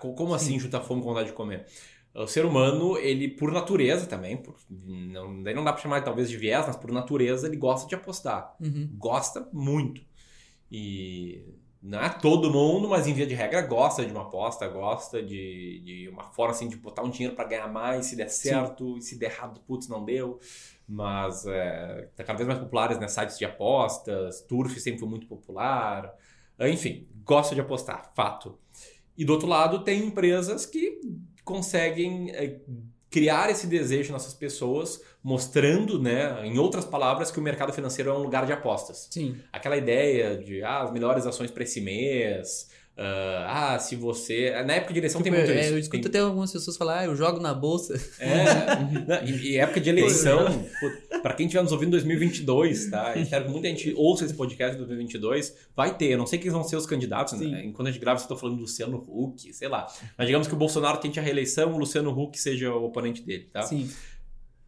Co- 0.00 0.14
Como 0.14 0.34
assim 0.34 0.58
junta 0.58 0.78
a 0.78 0.82
fome 0.82 1.02
com 1.02 1.10
a 1.10 1.12
vontade 1.14 1.30
de 1.30 1.36
comer? 1.36 1.66
O 2.14 2.26
ser 2.26 2.44
humano, 2.44 2.96
ele, 2.96 3.28
por 3.28 3.52
natureza 3.52 4.06
também, 4.06 4.36
por, 4.36 4.56
não, 4.68 5.42
daí 5.42 5.54
não 5.54 5.62
dá 5.62 5.72
pra 5.72 5.82
chamar 5.82 6.02
talvez 6.02 6.28
de 6.28 6.36
viés, 6.36 6.66
mas 6.66 6.76
por 6.76 6.90
natureza 6.90 7.46
ele 7.46 7.56
gosta 7.56 7.88
de 7.88 7.94
apostar. 7.94 8.56
Uhum. 8.60 8.90
Gosta 8.98 9.48
muito. 9.52 10.02
E 10.70 11.44
não 11.80 12.00
é 12.00 12.08
todo 12.08 12.52
mundo, 12.52 12.88
mas 12.88 13.06
em 13.06 13.12
via 13.12 13.26
de 13.26 13.34
regra 13.34 13.62
gosta 13.62 14.04
de 14.04 14.10
uma 14.10 14.22
aposta, 14.22 14.66
gosta 14.66 15.22
de, 15.22 15.80
de 15.84 16.08
uma 16.08 16.24
forma 16.24 16.52
assim 16.52 16.68
de 16.68 16.76
botar 16.76 17.02
um 17.02 17.10
dinheiro 17.10 17.36
pra 17.36 17.44
ganhar 17.44 17.68
mais, 17.68 18.06
se 18.06 18.16
der 18.16 18.28
certo, 18.28 18.98
e 18.98 19.02
se 19.02 19.16
der 19.16 19.30
errado, 19.30 19.60
putz, 19.60 19.86
não 19.86 20.04
deu. 20.04 20.40
Mas 20.88 21.46
é, 21.46 22.08
tá 22.16 22.24
cada 22.24 22.38
vez 22.38 22.48
mais 22.48 22.58
populares, 22.58 22.98
né? 22.98 23.06
Sites 23.06 23.38
de 23.38 23.44
apostas, 23.44 24.40
Turf 24.42 24.76
sempre 24.80 24.98
foi 24.98 25.08
muito 25.08 25.28
popular. 25.28 26.12
Enfim, 26.60 27.06
gosta 27.24 27.54
de 27.54 27.60
apostar, 27.60 28.10
fato. 28.16 28.58
E 29.16 29.24
do 29.24 29.32
outro 29.32 29.48
lado, 29.48 29.84
tem 29.84 30.04
empresas 30.04 30.66
que 30.66 31.00
conseguem 31.48 32.30
é, 32.32 32.60
criar 33.10 33.50
esse 33.50 33.66
desejo 33.66 34.12
nessas 34.12 34.34
pessoas, 34.34 35.02
mostrando, 35.24 35.98
né, 35.98 36.46
em 36.46 36.58
outras 36.58 36.84
palavras, 36.84 37.30
que 37.30 37.38
o 37.38 37.42
mercado 37.42 37.72
financeiro 37.72 38.10
é 38.10 38.12
um 38.12 38.22
lugar 38.22 38.44
de 38.44 38.52
apostas 38.52 39.08
Sim. 39.10 39.36
aquela 39.50 39.78
ideia 39.78 40.36
de 40.36 40.62
ah, 40.62 40.82
as 40.82 40.92
melhores 40.92 41.26
ações 41.26 41.50
para 41.50 41.62
esse 41.62 41.80
mês. 41.80 42.68
Ah, 43.00 43.74
ah, 43.74 43.78
se 43.78 43.94
você. 43.94 44.50
Na 44.64 44.74
época 44.74 44.92
de 44.92 44.98
eleição 44.98 45.22
Tipo, 45.22 45.34
tem 45.36 45.44
muito 45.44 45.56
é, 45.56 45.60
isso. 45.64 45.72
eu 45.74 45.78
escuto 45.78 46.02
Tem- 46.02 46.08
até 46.08 46.18
algumas 46.18 46.50
pessoas 46.52 46.76
falar, 46.76 46.98
ah, 47.00 47.04
eu 47.04 47.14
jogo 47.14 47.38
na 47.40 47.54
bolsa. 47.54 47.94
É, 48.18 48.44
não, 49.06 49.22
e, 49.24 49.52
e 49.52 49.56
época 49.56 49.80
de 49.80 49.88
eleição, 49.90 50.66
para 51.22 51.34
quem 51.34 51.46
estiver 51.46 51.62
nos 51.62 51.70
ouvindo 51.70 51.88
em 51.88 51.90
2022, 51.92 52.90
tá? 52.90 53.12
Eu 53.14 53.22
espero 53.22 53.44
que 53.44 53.50
muita 53.50 53.68
gente 53.68 53.94
ouça 53.96 54.24
esse 54.24 54.34
podcast 54.34 54.72
de 54.72 54.78
2022. 54.78 55.54
Vai 55.76 55.96
ter, 55.96 56.06
eu 56.06 56.18
não 56.18 56.26
sei 56.26 56.38
quem 56.40 56.50
vão 56.50 56.64
ser 56.64 56.74
os 56.76 56.86
candidatos, 56.86 57.38
né? 57.38 57.64
Enquanto 57.64 57.86
a 57.88 57.90
gente 57.92 58.00
grava, 58.00 58.18
eu 58.18 58.22
estou 58.22 58.36
falando 58.36 58.56
do 58.56 58.62
Luciano 58.62 59.04
Huck, 59.08 59.52
sei 59.54 59.68
lá. 59.68 59.86
Mas 60.16 60.26
digamos 60.26 60.48
que 60.48 60.54
o 60.54 60.56
Bolsonaro 60.58 60.98
tente 60.98 61.20
a 61.20 61.22
reeleição, 61.22 61.72
o 61.72 61.78
Luciano 61.78 62.10
Huck 62.10 62.38
seja 62.38 62.72
o 62.72 62.84
oponente 62.84 63.22
dele, 63.22 63.48
tá? 63.52 63.62
Sim. 63.62 63.88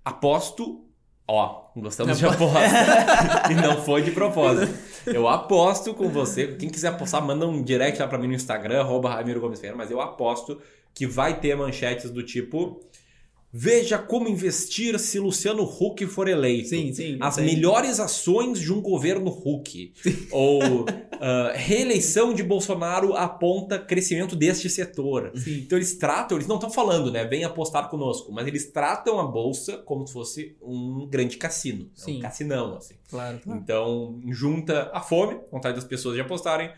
Aposto. 0.04 0.86
Ó, 1.32 1.70
gostamos 1.76 2.18
de 2.18 2.26
aposta. 2.26 2.58
e 3.50 3.54
não 3.54 3.80
foi 3.82 4.02
de 4.02 4.10
propósito. 4.10 4.72
Eu 5.06 5.28
aposto 5.28 5.94
com 5.94 6.08
você. 6.08 6.48
Quem 6.48 6.68
quiser 6.68 6.88
apostar, 6.88 7.22
manda 7.24 7.46
um 7.46 7.62
direct 7.62 8.00
lá 8.00 8.08
pra 8.08 8.18
mim 8.18 8.28
no 8.28 8.34
Instagram, 8.34 8.80
arroba 8.80 9.10
Ramiro 9.10 9.40
Gomes 9.40 9.60
Ferreira, 9.60 9.76
mas 9.76 9.90
eu 9.90 10.00
aposto 10.00 10.60
que 10.94 11.06
vai 11.06 11.38
ter 11.38 11.56
manchetes 11.56 12.10
do 12.10 12.22
tipo. 12.22 12.80
Veja 13.52 13.98
como 13.98 14.28
investir 14.28 14.96
se 14.98 15.18
Luciano 15.18 15.64
Huck 15.64 16.06
for 16.06 16.28
eleito. 16.28 16.68
Sim, 16.68 16.92
sim. 16.92 17.18
As 17.20 17.34
sim. 17.34 17.42
melhores 17.42 17.98
ações 17.98 18.60
de 18.60 18.72
um 18.72 18.80
governo 18.80 19.28
Huck. 19.28 19.92
Ou 20.30 20.86
ah, 21.20 21.52
reeleição 21.54 22.32
de 22.32 22.44
Bolsonaro 22.44 23.16
aponta 23.16 23.76
crescimento 23.76 24.36
deste 24.36 24.70
setor. 24.70 25.32
Sim. 25.34 25.58
Então 25.58 25.76
eles 25.76 25.96
tratam, 25.96 26.36
eles 26.36 26.46
não 26.46 26.56
estão 26.56 26.70
falando, 26.70 27.10
né? 27.10 27.24
Vem 27.24 27.42
apostar 27.42 27.90
conosco, 27.90 28.30
mas 28.30 28.46
eles 28.46 28.70
tratam 28.70 29.18
a 29.18 29.26
bolsa 29.26 29.78
como 29.78 30.06
se 30.06 30.12
fosse 30.12 30.56
um 30.62 31.08
grande 31.10 31.36
cassino. 31.36 31.90
É 31.96 32.00
Sim. 32.00 32.18
Um 32.18 32.20
cassinão, 32.20 32.76
assim. 32.76 32.94
Claro, 33.08 33.40
claro. 33.42 33.60
Então, 33.60 34.20
junta 34.28 34.90
a 34.92 35.00
fome, 35.00 35.40
vontade 35.50 35.74
das 35.74 35.84
pessoas 35.84 36.14
de 36.14 36.20
apostarem, 36.20 36.70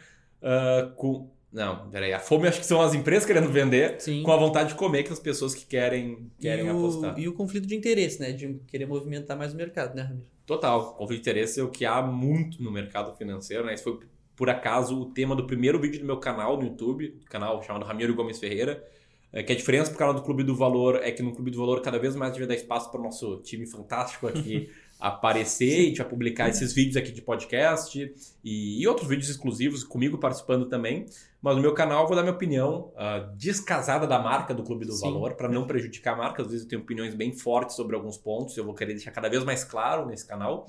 ah, 0.42 0.90
com. 0.96 1.30
Não, 1.52 1.90
peraí. 1.90 2.12
A 2.14 2.18
fome 2.18 2.48
acho 2.48 2.60
que 2.60 2.66
são 2.66 2.80
as 2.80 2.94
empresas 2.94 3.26
querendo 3.26 3.48
vender, 3.48 4.00
Sim. 4.00 4.22
com 4.22 4.32
a 4.32 4.36
vontade 4.36 4.70
de 4.70 4.74
comer 4.74 5.02
que 5.02 5.12
as 5.12 5.18
pessoas 5.18 5.54
que 5.54 5.66
querem, 5.66 6.30
querem 6.40 6.66
e, 6.66 6.70
o, 6.70 6.78
apostar. 6.78 7.18
e 7.18 7.28
o 7.28 7.34
conflito 7.34 7.66
de 7.66 7.76
interesse, 7.76 8.18
né? 8.18 8.32
De 8.32 8.58
querer 8.66 8.86
movimentar 8.86 9.36
mais 9.36 9.52
o 9.52 9.56
mercado, 9.56 9.94
né, 9.94 10.02
Ramiro? 10.02 10.26
Total. 10.46 10.94
Conflito 10.94 11.22
de 11.22 11.30
interesse 11.30 11.60
é 11.60 11.62
o 11.62 11.68
que 11.68 11.84
há 11.84 12.00
muito 12.00 12.62
no 12.62 12.72
mercado 12.72 13.14
financeiro, 13.16 13.66
né? 13.66 13.74
Esse 13.74 13.84
foi, 13.84 13.98
por 14.34 14.48
acaso, 14.48 14.98
o 14.98 15.06
tema 15.12 15.36
do 15.36 15.46
primeiro 15.46 15.78
vídeo 15.78 16.00
do 16.00 16.06
meu 16.06 16.16
canal 16.16 16.56
no 16.56 16.64
YouTube, 16.64 17.20
canal 17.28 17.62
chamado 17.62 17.84
Ramiro 17.84 18.14
Gomes 18.14 18.38
Ferreira. 18.38 18.82
É 19.30 19.42
que 19.42 19.52
a 19.52 19.56
diferença 19.56 19.90
pro 19.90 19.98
canal 19.98 20.14
do 20.14 20.22
Clube 20.22 20.44
do 20.44 20.54
Valor 20.54 21.00
é 21.02 21.10
que 21.10 21.22
no 21.22 21.32
Clube 21.34 21.50
do 21.50 21.58
Valor 21.58 21.80
cada 21.80 21.98
vez 21.98 22.14
mais 22.14 22.32
devia 22.32 22.46
dar 22.46 22.54
espaço 22.54 22.90
para 22.90 23.00
o 23.00 23.02
nosso 23.02 23.38
time 23.42 23.66
fantástico 23.66 24.26
aqui 24.26 24.70
aparecer 25.08 25.80
e 25.80 25.80
a 25.80 25.88
gente 25.88 25.98
vai 25.98 26.08
publicar 26.08 26.48
esses 26.48 26.72
vídeos 26.72 26.96
aqui 26.96 27.10
de 27.10 27.20
podcast 27.20 28.14
e, 28.44 28.80
e 28.80 28.86
outros 28.86 29.08
vídeos 29.08 29.28
exclusivos 29.28 29.82
comigo 29.84 30.18
participando 30.18 30.66
também. 30.66 31.06
Mas 31.42 31.56
no 31.56 31.62
meu 31.62 31.74
canal 31.74 32.02
eu 32.02 32.06
vou 32.06 32.14
dar 32.14 32.22
minha 32.22 32.34
opinião 32.34 32.92
ah, 32.96 33.18
descasada 33.36 34.06
da 34.06 34.18
marca 34.20 34.54
do 34.54 34.62
Clube 34.62 34.84
do 34.84 34.92
Sim. 34.92 35.06
Valor 35.10 35.34
para 35.34 35.48
não 35.48 35.66
prejudicar 35.66 36.14
a 36.14 36.16
marca. 36.16 36.42
Às 36.42 36.48
vezes 36.48 36.62
eu 36.62 36.68
tenho 36.68 36.82
opiniões 36.82 37.14
bem 37.14 37.32
fortes 37.32 37.74
sobre 37.74 37.96
alguns 37.96 38.16
pontos, 38.16 38.56
eu 38.56 38.64
vou 38.64 38.74
querer 38.74 38.92
deixar 38.94 39.10
cada 39.10 39.28
vez 39.28 39.42
mais 39.42 39.64
claro 39.64 40.06
nesse 40.06 40.24
canal. 40.26 40.66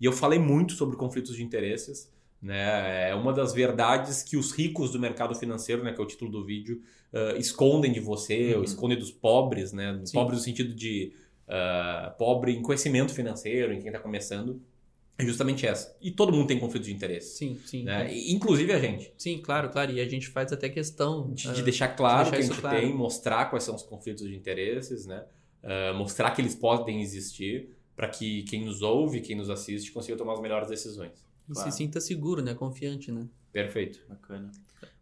E 0.00 0.04
eu 0.04 0.12
falei 0.12 0.38
muito 0.38 0.72
sobre 0.72 0.96
conflitos 0.96 1.36
de 1.36 1.42
interesses. 1.44 2.10
Né? 2.40 3.10
É 3.10 3.14
uma 3.14 3.32
das 3.32 3.52
verdades 3.54 4.22
que 4.22 4.36
os 4.36 4.52
ricos 4.52 4.90
do 4.90 4.98
mercado 4.98 5.34
financeiro, 5.34 5.82
né, 5.82 5.92
que 5.92 6.00
é 6.00 6.04
o 6.04 6.06
título 6.06 6.30
do 6.30 6.44
vídeo, 6.44 6.80
ah, 7.12 7.34
escondem 7.36 7.92
de 7.92 8.00
você, 8.00 8.52
Uhum. 8.52 8.58
ou 8.58 8.64
escondem 8.64 8.98
dos 8.98 9.10
pobres, 9.10 9.72
né? 9.72 10.00
Sim. 10.04 10.12
Pobres 10.14 10.38
no 10.38 10.44
sentido 10.44 10.74
de 10.74 11.12
ah, 11.48 12.14
pobre 12.18 12.52
em 12.52 12.62
conhecimento 12.62 13.12
financeiro, 13.12 13.72
em 13.72 13.78
quem 13.78 13.88
está 13.88 13.98
começando. 13.98 14.60
É 15.16 15.24
justamente 15.24 15.64
essa. 15.64 15.96
E 16.00 16.10
todo 16.10 16.32
mundo 16.32 16.48
tem 16.48 16.58
conflito 16.58 16.84
de 16.84 16.92
interesse. 16.92 17.36
Sim, 17.38 17.56
sim. 17.64 17.84
Né? 17.84 18.12
E, 18.12 18.32
Inclusive 18.32 18.72
a 18.72 18.80
gente. 18.80 19.12
Sim, 19.16 19.38
claro, 19.40 19.70
claro. 19.70 19.92
E 19.92 20.00
a 20.00 20.08
gente 20.08 20.28
faz 20.28 20.52
até 20.52 20.68
questão. 20.68 21.32
De, 21.32 21.48
ah, 21.48 21.52
de 21.52 21.62
deixar 21.62 21.88
claro 21.88 22.30
deixar 22.30 22.36
que 22.36 22.42
a 22.42 22.46
gente 22.46 22.60
claro. 22.60 22.80
tem, 22.80 22.92
mostrar 22.92 23.44
quais 23.46 23.62
são 23.62 23.76
os 23.76 23.82
conflitos 23.84 24.26
de 24.26 24.34
interesses, 24.34 25.06
né? 25.06 25.24
Ah, 25.62 25.92
mostrar 25.94 26.32
que 26.32 26.40
eles 26.42 26.54
podem 26.56 27.00
existir 27.00 27.70
para 27.94 28.08
que 28.08 28.42
quem 28.42 28.64
nos 28.64 28.82
ouve, 28.82 29.20
quem 29.20 29.36
nos 29.36 29.48
assiste, 29.48 29.92
consiga 29.92 30.18
tomar 30.18 30.32
as 30.32 30.40
melhores 30.40 30.68
decisões. 30.68 31.24
e 31.48 31.52
Claro. 31.52 31.70
se 31.70 31.76
sinta 31.76 32.00
seguro, 32.00 32.42
né? 32.42 32.52
Confiante, 32.54 33.12
né? 33.12 33.28
Perfeito. 33.52 34.00
Bacana. 34.08 34.50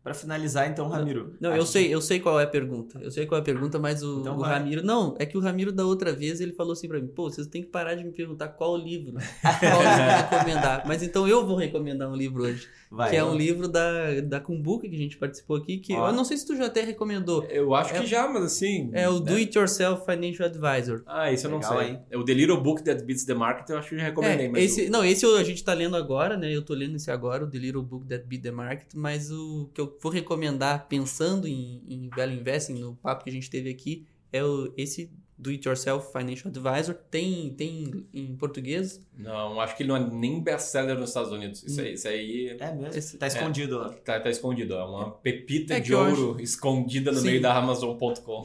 Pra 0.03 0.13
finalizar, 0.15 0.69
então, 0.69 0.89
Ramiro. 0.89 1.35
Não, 1.41 1.51
acho 1.51 1.59
eu 1.61 1.67
sei, 1.67 1.85
que- 1.87 1.91
eu 1.93 2.01
sei 2.01 2.19
qual 2.19 2.41
é 2.41 2.43
a 2.43 2.47
pergunta. 2.49 2.99
Eu 3.01 3.11
sei 3.11 3.25
qual 3.25 3.39
é 3.39 3.41
a 3.41 3.45
pergunta, 3.45 3.79
mas 3.79 4.03
o, 4.03 4.19
Então 4.21 4.37
o. 4.37 4.41
Ramiro. 4.43 4.83
Não, 4.85 5.15
é 5.17 5.25
que 5.25 5.39
o 5.39 5.41
Ramiro 5.41 5.71
da 5.71 5.85
outra 5.87 6.13
vez 6.13 6.41
ele 6.41 6.53
falou 6.53 6.73
assim 6.73 6.89
pra 6.89 7.01
mim: 7.01 7.07
pô, 7.07 7.31
vocês 7.31 7.47
têm 7.47 7.63
que 7.63 7.69
parar 7.69 7.95
de 7.95 8.03
me 8.03 8.11
perguntar 8.11 8.49
qual 8.49 8.77
livro. 8.77 9.13
Qual 9.61 9.81
livro 9.81 10.29
recomendar. 10.31 10.83
Mas 10.87 11.03
então 11.05 11.29
eu 11.29 11.47
vou 11.47 11.57
recomendar 11.57 12.11
um 12.11 12.17
livro 12.17 12.43
hoje. 12.43 12.67
Vai, 12.91 13.09
que 13.11 13.17
é 13.17 13.25
um 13.25 13.35
livro 13.35 13.69
da, 13.69 14.21
da 14.21 14.39
Kumbuka 14.41 14.87
que 14.89 14.95
a 14.95 14.99
gente 14.99 15.17
participou 15.17 15.57
aqui. 15.57 15.79
Que 15.79 15.95
Ó. 15.95 16.09
eu 16.09 16.13
não 16.13 16.25
sei 16.25 16.37
se 16.37 16.47
tu 16.47 16.55
já 16.57 16.67
até 16.67 16.83
recomendou. 16.83 17.45
Eu 17.45 17.75
acho 17.75 17.95
É- 17.95 18.01
que 18.01 18.07
já, 18.07 18.29
mas 18.29 18.43
assim. 18.45 18.91
É 18.93 19.09
o 19.09 19.21
né? 19.21 19.27
Do 19.31 19.35
It 19.37 19.57
Yourself 19.57 20.05
Financial 20.05 20.47
Advisor. 20.49 21.03
Ah, 21.07 21.31
isso 21.33 21.47
eu 21.47 21.51
não 21.53 21.59
Legal, 21.59 21.79
sei. 21.79 21.89
hein? 21.91 22.01
É 22.11 22.19
o 22.19 22.25
The 22.25 22.35
Little 22.35 22.61
Book 22.61 22.83
That 22.83 23.03
Beats 23.05 23.25
the 23.25 23.35
Market, 23.35 23.71
eu 23.71 23.79
acho 23.79 23.89
que 23.89 23.95
eu 23.95 23.99
já 24.01 24.05
recomendei. 24.07 24.47
É, 24.47 24.49
mas 24.51 24.65
esse, 24.65 24.89
o- 24.89 24.91
Não, 24.91 25.05
esse 25.05 25.25
a 25.25 25.45
gente 25.45 25.63
tá 25.65 25.73
lendo 25.73 25.97
agora, 25.97 26.37
né? 26.37 26.55
Eu 26.55 26.63
tô 26.63 26.75
lendo 26.75 26.97
esse 26.97 27.11
agora, 27.11 27.45
o 27.45 27.49
The 27.49 27.59
Little 27.59 27.83
Book 27.83 28.07
That 28.09 28.25
Beat 28.27 28.43
the 28.43 28.51
Market, 28.51 28.89
mas 28.95 29.31
o 29.31 29.71
que 29.73 29.81
eu 29.81 29.92
vou 30.01 30.11
recomendar, 30.13 30.87
pensando 30.89 31.47
em, 31.49 31.83
em 31.89 32.09
Value 32.09 32.35
Investing, 32.41 32.75
no 32.75 32.95
papo 32.97 33.25
que 33.25 33.31
a 33.31 33.33
gente 33.33 33.51
teve 33.51 33.69
aqui, 33.71 34.07
é 34.33 34.43
o, 34.45 34.73
esse 34.77 35.11
Do 35.39 35.51
It 35.51 35.67
Yourself 35.69 36.13
Financial 36.13 36.49
Advisor. 36.49 36.95
Tem, 37.11 37.53
tem 37.55 38.07
em 38.15 38.37
português? 38.37 39.01
Não, 39.19 39.61
acho 39.61 39.77
que 39.77 39.83
ele 39.83 39.89
não 39.89 39.97
é 39.97 40.11
nem 40.11 40.41
best-seller 40.41 40.97
nos 40.99 41.11
Estados 41.11 41.33
Unidos. 41.33 41.63
Isso 41.65 41.81
aí, 41.81 41.93
isso 41.95 42.09
aí 42.09 42.49
É 42.61 42.73
mesmo? 42.75 42.97
Esse- 42.97 43.19
tá 43.19 43.27
escondido 43.27 43.79
lá. 43.79 43.91
tá, 43.91 44.21
tá 44.21 44.31
escondido. 44.31 44.75
É 44.75 44.85
uma 44.85 45.11
pepita 45.11 45.75
É 45.75 45.81
de 45.81 45.93
ouro 45.95 46.41
escondida 46.41 47.11
no 47.13 47.19
Sim. 47.19 47.27
meio 47.27 47.43
da 47.43 47.55
Amazon.com. 47.57 48.45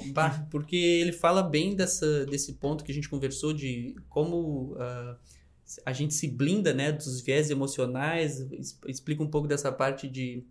Porque 0.49 0.75
ele 0.75 1.11
fala 1.13 1.43
bem 1.43 1.75
dessa, 1.75 2.25
desse 2.25 2.53
ponto 2.53 2.83
que 2.83 2.91
a 2.91 2.95
gente 2.95 3.07
conversou 3.09 3.53
de 3.53 3.95
como 4.09 4.75
ah, 4.79 5.17
a 5.85 5.93
gente 5.93 6.13
se 6.13 6.27
blinda 6.27 6.73
né, 6.73 6.91
dos 6.91 7.21
viés 7.21 7.49
emocionais, 7.51 8.45
explica 8.87 9.21
um 9.21 9.27
pouco 9.29 9.47
dessa 9.47 9.71
parte 9.71 10.07
de 10.07 10.43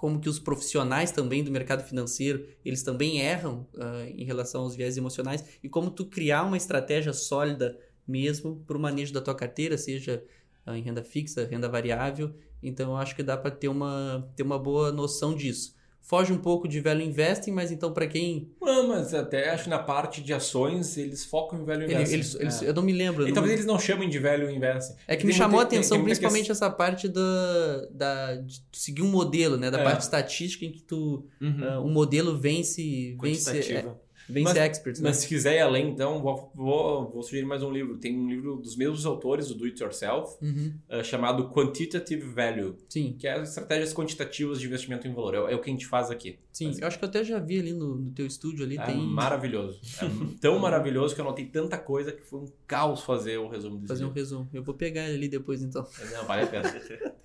como 0.00 0.18
que 0.18 0.30
os 0.30 0.38
profissionais 0.38 1.12
também 1.12 1.44
do 1.44 1.50
mercado 1.50 1.86
financeiro, 1.86 2.48
eles 2.64 2.82
também 2.82 3.20
erram 3.20 3.68
ah, 3.76 4.06
em 4.08 4.24
relação 4.24 4.62
aos 4.62 4.74
viés 4.74 4.96
emocionais 4.96 5.44
e 5.62 5.68
como 5.68 5.90
tu 5.90 6.06
criar 6.06 6.44
uma 6.44 6.56
estratégia 6.56 7.12
sólida 7.12 7.78
mesmo 8.08 8.64
para 8.66 8.78
o 8.78 8.80
manejo 8.80 9.12
da 9.12 9.20
tua 9.20 9.34
carteira, 9.34 9.76
seja 9.76 10.24
ah, 10.64 10.78
em 10.78 10.80
renda 10.80 11.04
fixa, 11.04 11.44
renda 11.44 11.68
variável. 11.68 12.34
Então 12.62 12.92
eu 12.92 12.96
acho 12.96 13.14
que 13.14 13.22
dá 13.22 13.36
para 13.36 13.50
ter 13.50 13.68
uma, 13.68 14.26
ter 14.34 14.42
uma 14.42 14.58
boa 14.58 14.90
noção 14.90 15.36
disso. 15.36 15.76
Foge 16.02 16.32
um 16.32 16.38
pouco 16.38 16.66
de 16.66 16.80
value 16.80 17.02
investing, 17.04 17.52
mas 17.52 17.70
então 17.70 17.92
para 17.92 18.06
quem 18.06 18.48
Não, 18.60 18.88
mas 18.88 19.14
até 19.14 19.50
acho 19.50 19.64
que 19.64 19.70
na 19.70 19.78
parte 19.78 20.20
de 20.20 20.32
ações 20.34 20.96
eles 20.96 21.24
focam 21.24 21.60
em 21.60 21.64
velho 21.64 21.84
investing. 21.84 22.14
eles, 22.14 22.34
eles- 22.34 22.62
É. 22.62 22.68
eu 22.68 22.74
não 22.74 22.82
me 22.82 22.92
lembro. 22.92 23.28
E 23.28 23.32
talvez 23.32 23.52
me- 23.52 23.56
eles 23.60 23.66
não 23.66 23.78
chamem 23.78 24.08
de 24.08 24.18
velho 24.18 24.50
investing. 24.50 24.94
É 25.06 25.14
que 25.14 25.22
Tem 25.22 25.28
me 25.28 25.32
chamou 25.32 25.58
muita- 25.58 25.66
a 25.66 25.70
tem- 25.70 25.78
atenção 25.78 25.96
tem 25.98 26.02
muita 26.02 26.16
principalmente 26.16 26.50
essa 26.50 26.68
parte 26.68 27.06
da, 27.06 27.86
da, 27.92 28.34
de 28.36 28.60
seguir 28.72 29.02
um 29.02 29.08
modelo, 29.10 29.56
né? 29.56 29.70
Da 29.70 29.78
É. 29.78 29.84
parte 29.84 30.00
estatística 30.02 30.64
em 30.64 30.72
que 30.72 30.82
tu, 30.82 31.26
Uhum. 31.40 31.58
ah, 31.62 31.80
um 31.80 31.92
modelo 31.92 32.36
vence, 32.36 33.16
vence, 33.22 33.84
é, 34.30 34.32
vence 34.34 34.44
Mas- 34.44 34.56
experts, 34.56 35.00
né? 35.00 35.08
Mas 35.10 35.16
se 35.18 35.28
quiser 35.28 35.56
ir 35.56 35.60
além, 35.60 35.88
então, 35.90 36.20
vou, 36.22 36.50
vou, 36.54 37.10
vou 37.10 37.22
sugerir 37.22 37.44
mais 37.46 37.62
um 37.62 37.70
livro. 37.70 37.96
Tem 37.98 38.18
um 38.18 38.28
livro 38.28 38.56
dos 38.56 38.76
mesmos 38.76 39.04
autores, 39.06 39.48
do 39.48 39.54
Do 39.54 39.64
It 39.66 39.82
Yourself, 39.82 40.36
Uhum, 40.42 40.72
eh, 40.88 41.02
chamado 41.02 41.48
Quantitative 41.50 42.22
Value, 42.32 42.76
Sim, 42.88 43.14
que 43.18 43.26
é 43.26 43.32
as 43.34 43.48
estratégias 43.50 43.92
quantitativas 43.92 44.58
de 44.60 44.66
investimento 44.66 45.06
em 45.06 45.12
valor. 45.12 45.34
É, 45.34 45.52
é 45.52 45.56
o 45.56 45.60
que 45.60 45.68
a 45.68 45.72
gente 45.72 45.86
faz 45.86 46.10
aqui. 46.10 46.38
sim. 46.52 46.72
Eu 46.80 46.86
acho 46.86 46.98
que 46.98 47.04
eu 47.04 47.08
até 47.08 47.22
já 47.24 47.38
vi 47.38 47.58
ali 47.58 47.72
no, 47.72 47.96
no 47.96 48.10
teu 48.12 48.26
estúdio 48.26 48.64
ali, 48.64 48.78
É 48.78 48.84
tem 48.86 48.96
maravilhoso. 48.96 49.80
É 50.02 50.06
tão 50.40 50.58
maravilhoso 50.58 51.14
que 51.14 51.20
eu 51.20 51.24
anotei 51.26 51.46
tanta 51.46 51.76
coisa 51.78 52.12
que 52.12 52.22
foi 52.22 52.40
um 52.40 52.46
caos 52.66 53.02
fazer 53.02 53.38
o 53.38 53.48
resumo 53.48 53.76
desse 53.76 53.88
fazer 53.88 54.04
um 54.04 54.08
livro. 54.08 54.20
resumo. 54.20 54.48
Eu 54.52 54.62
vou 54.62 54.74
pegar 54.74 55.04
ele 55.06 55.16
ali 55.16 55.28
depois 55.28 55.62
então. 55.62 55.86
Não, 56.12 56.24
vale 56.24 56.42
a 56.42 56.46
pena. 56.46 56.70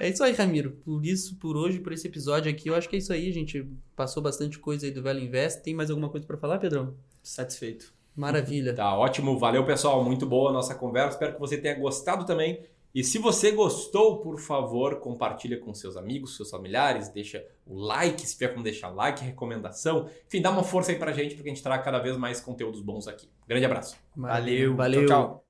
É 0.00 0.08
isso 0.08 0.24
aí, 0.24 0.32
Ramiro. 0.32 0.70
Por 0.82 1.04
isso, 1.04 1.36
por 1.36 1.56
hoje, 1.58 1.78
por 1.78 1.92
esse 1.92 2.06
episódio 2.06 2.50
aqui, 2.50 2.68
eu 2.70 2.74
acho 2.74 2.88
que 2.88 2.96
é 2.96 2.98
isso 2.98 3.12
aí. 3.12 3.30
Gente 3.32 3.66
passou 3.94 4.22
bastante 4.22 4.58
coisa 4.58 4.86
aí 4.86 4.90
do 4.92 5.02
Value 5.02 5.22
Invest. 5.24 5.62
Tem 5.62 5.74
mais 5.74 5.90
alguma 5.90 6.08
coisa 6.08 6.26
pra 6.26 6.38
falar, 6.42 6.58
Pedrão? 6.58 6.94
Satisfeito. 7.22 7.94
Maravilha. 8.16 8.74
Tá 8.74 8.94
ótimo, 8.98 9.38
valeu 9.38 9.64
pessoal, 9.64 10.04
muito 10.04 10.26
boa 10.26 10.50
a 10.50 10.52
nossa 10.52 10.74
conversa. 10.74 11.10
Espero 11.10 11.34
que 11.34 11.40
você 11.40 11.56
tenha 11.56 11.78
gostado 11.78 12.26
também. 12.26 12.60
E 12.94 13.02
se 13.02 13.16
você 13.16 13.52
gostou, 13.52 14.18
por 14.18 14.38
favor, 14.38 14.96
compartilha 14.96 15.58
com 15.58 15.72
seus 15.72 15.96
amigos, 15.96 16.36
seus 16.36 16.50
familiares, 16.50 17.08
deixa 17.08 17.42
o 17.66 17.78
like, 17.78 18.20
se 18.26 18.34
tiver 18.34 18.48
como 18.48 18.62
deixar 18.62 18.90
like, 18.90 19.24
recomendação. 19.24 20.10
Enfim, 20.26 20.42
dá 20.42 20.50
uma 20.50 20.62
força 20.62 20.92
aí 20.92 20.98
pra 20.98 21.12
gente, 21.12 21.34
porque 21.34 21.48
a 21.48 21.54
gente 21.54 21.62
traga 21.62 21.82
cada 21.82 22.00
vez 22.00 22.18
mais 22.18 22.38
conteúdos 22.38 22.82
bons 22.82 23.08
aqui. 23.08 23.30
Grande 23.48 23.64
abraço. 23.64 23.96
Valeu. 24.14 24.76
Valeu. 24.76 25.06
Tchau, 25.06 25.28
tchau. 25.28 25.41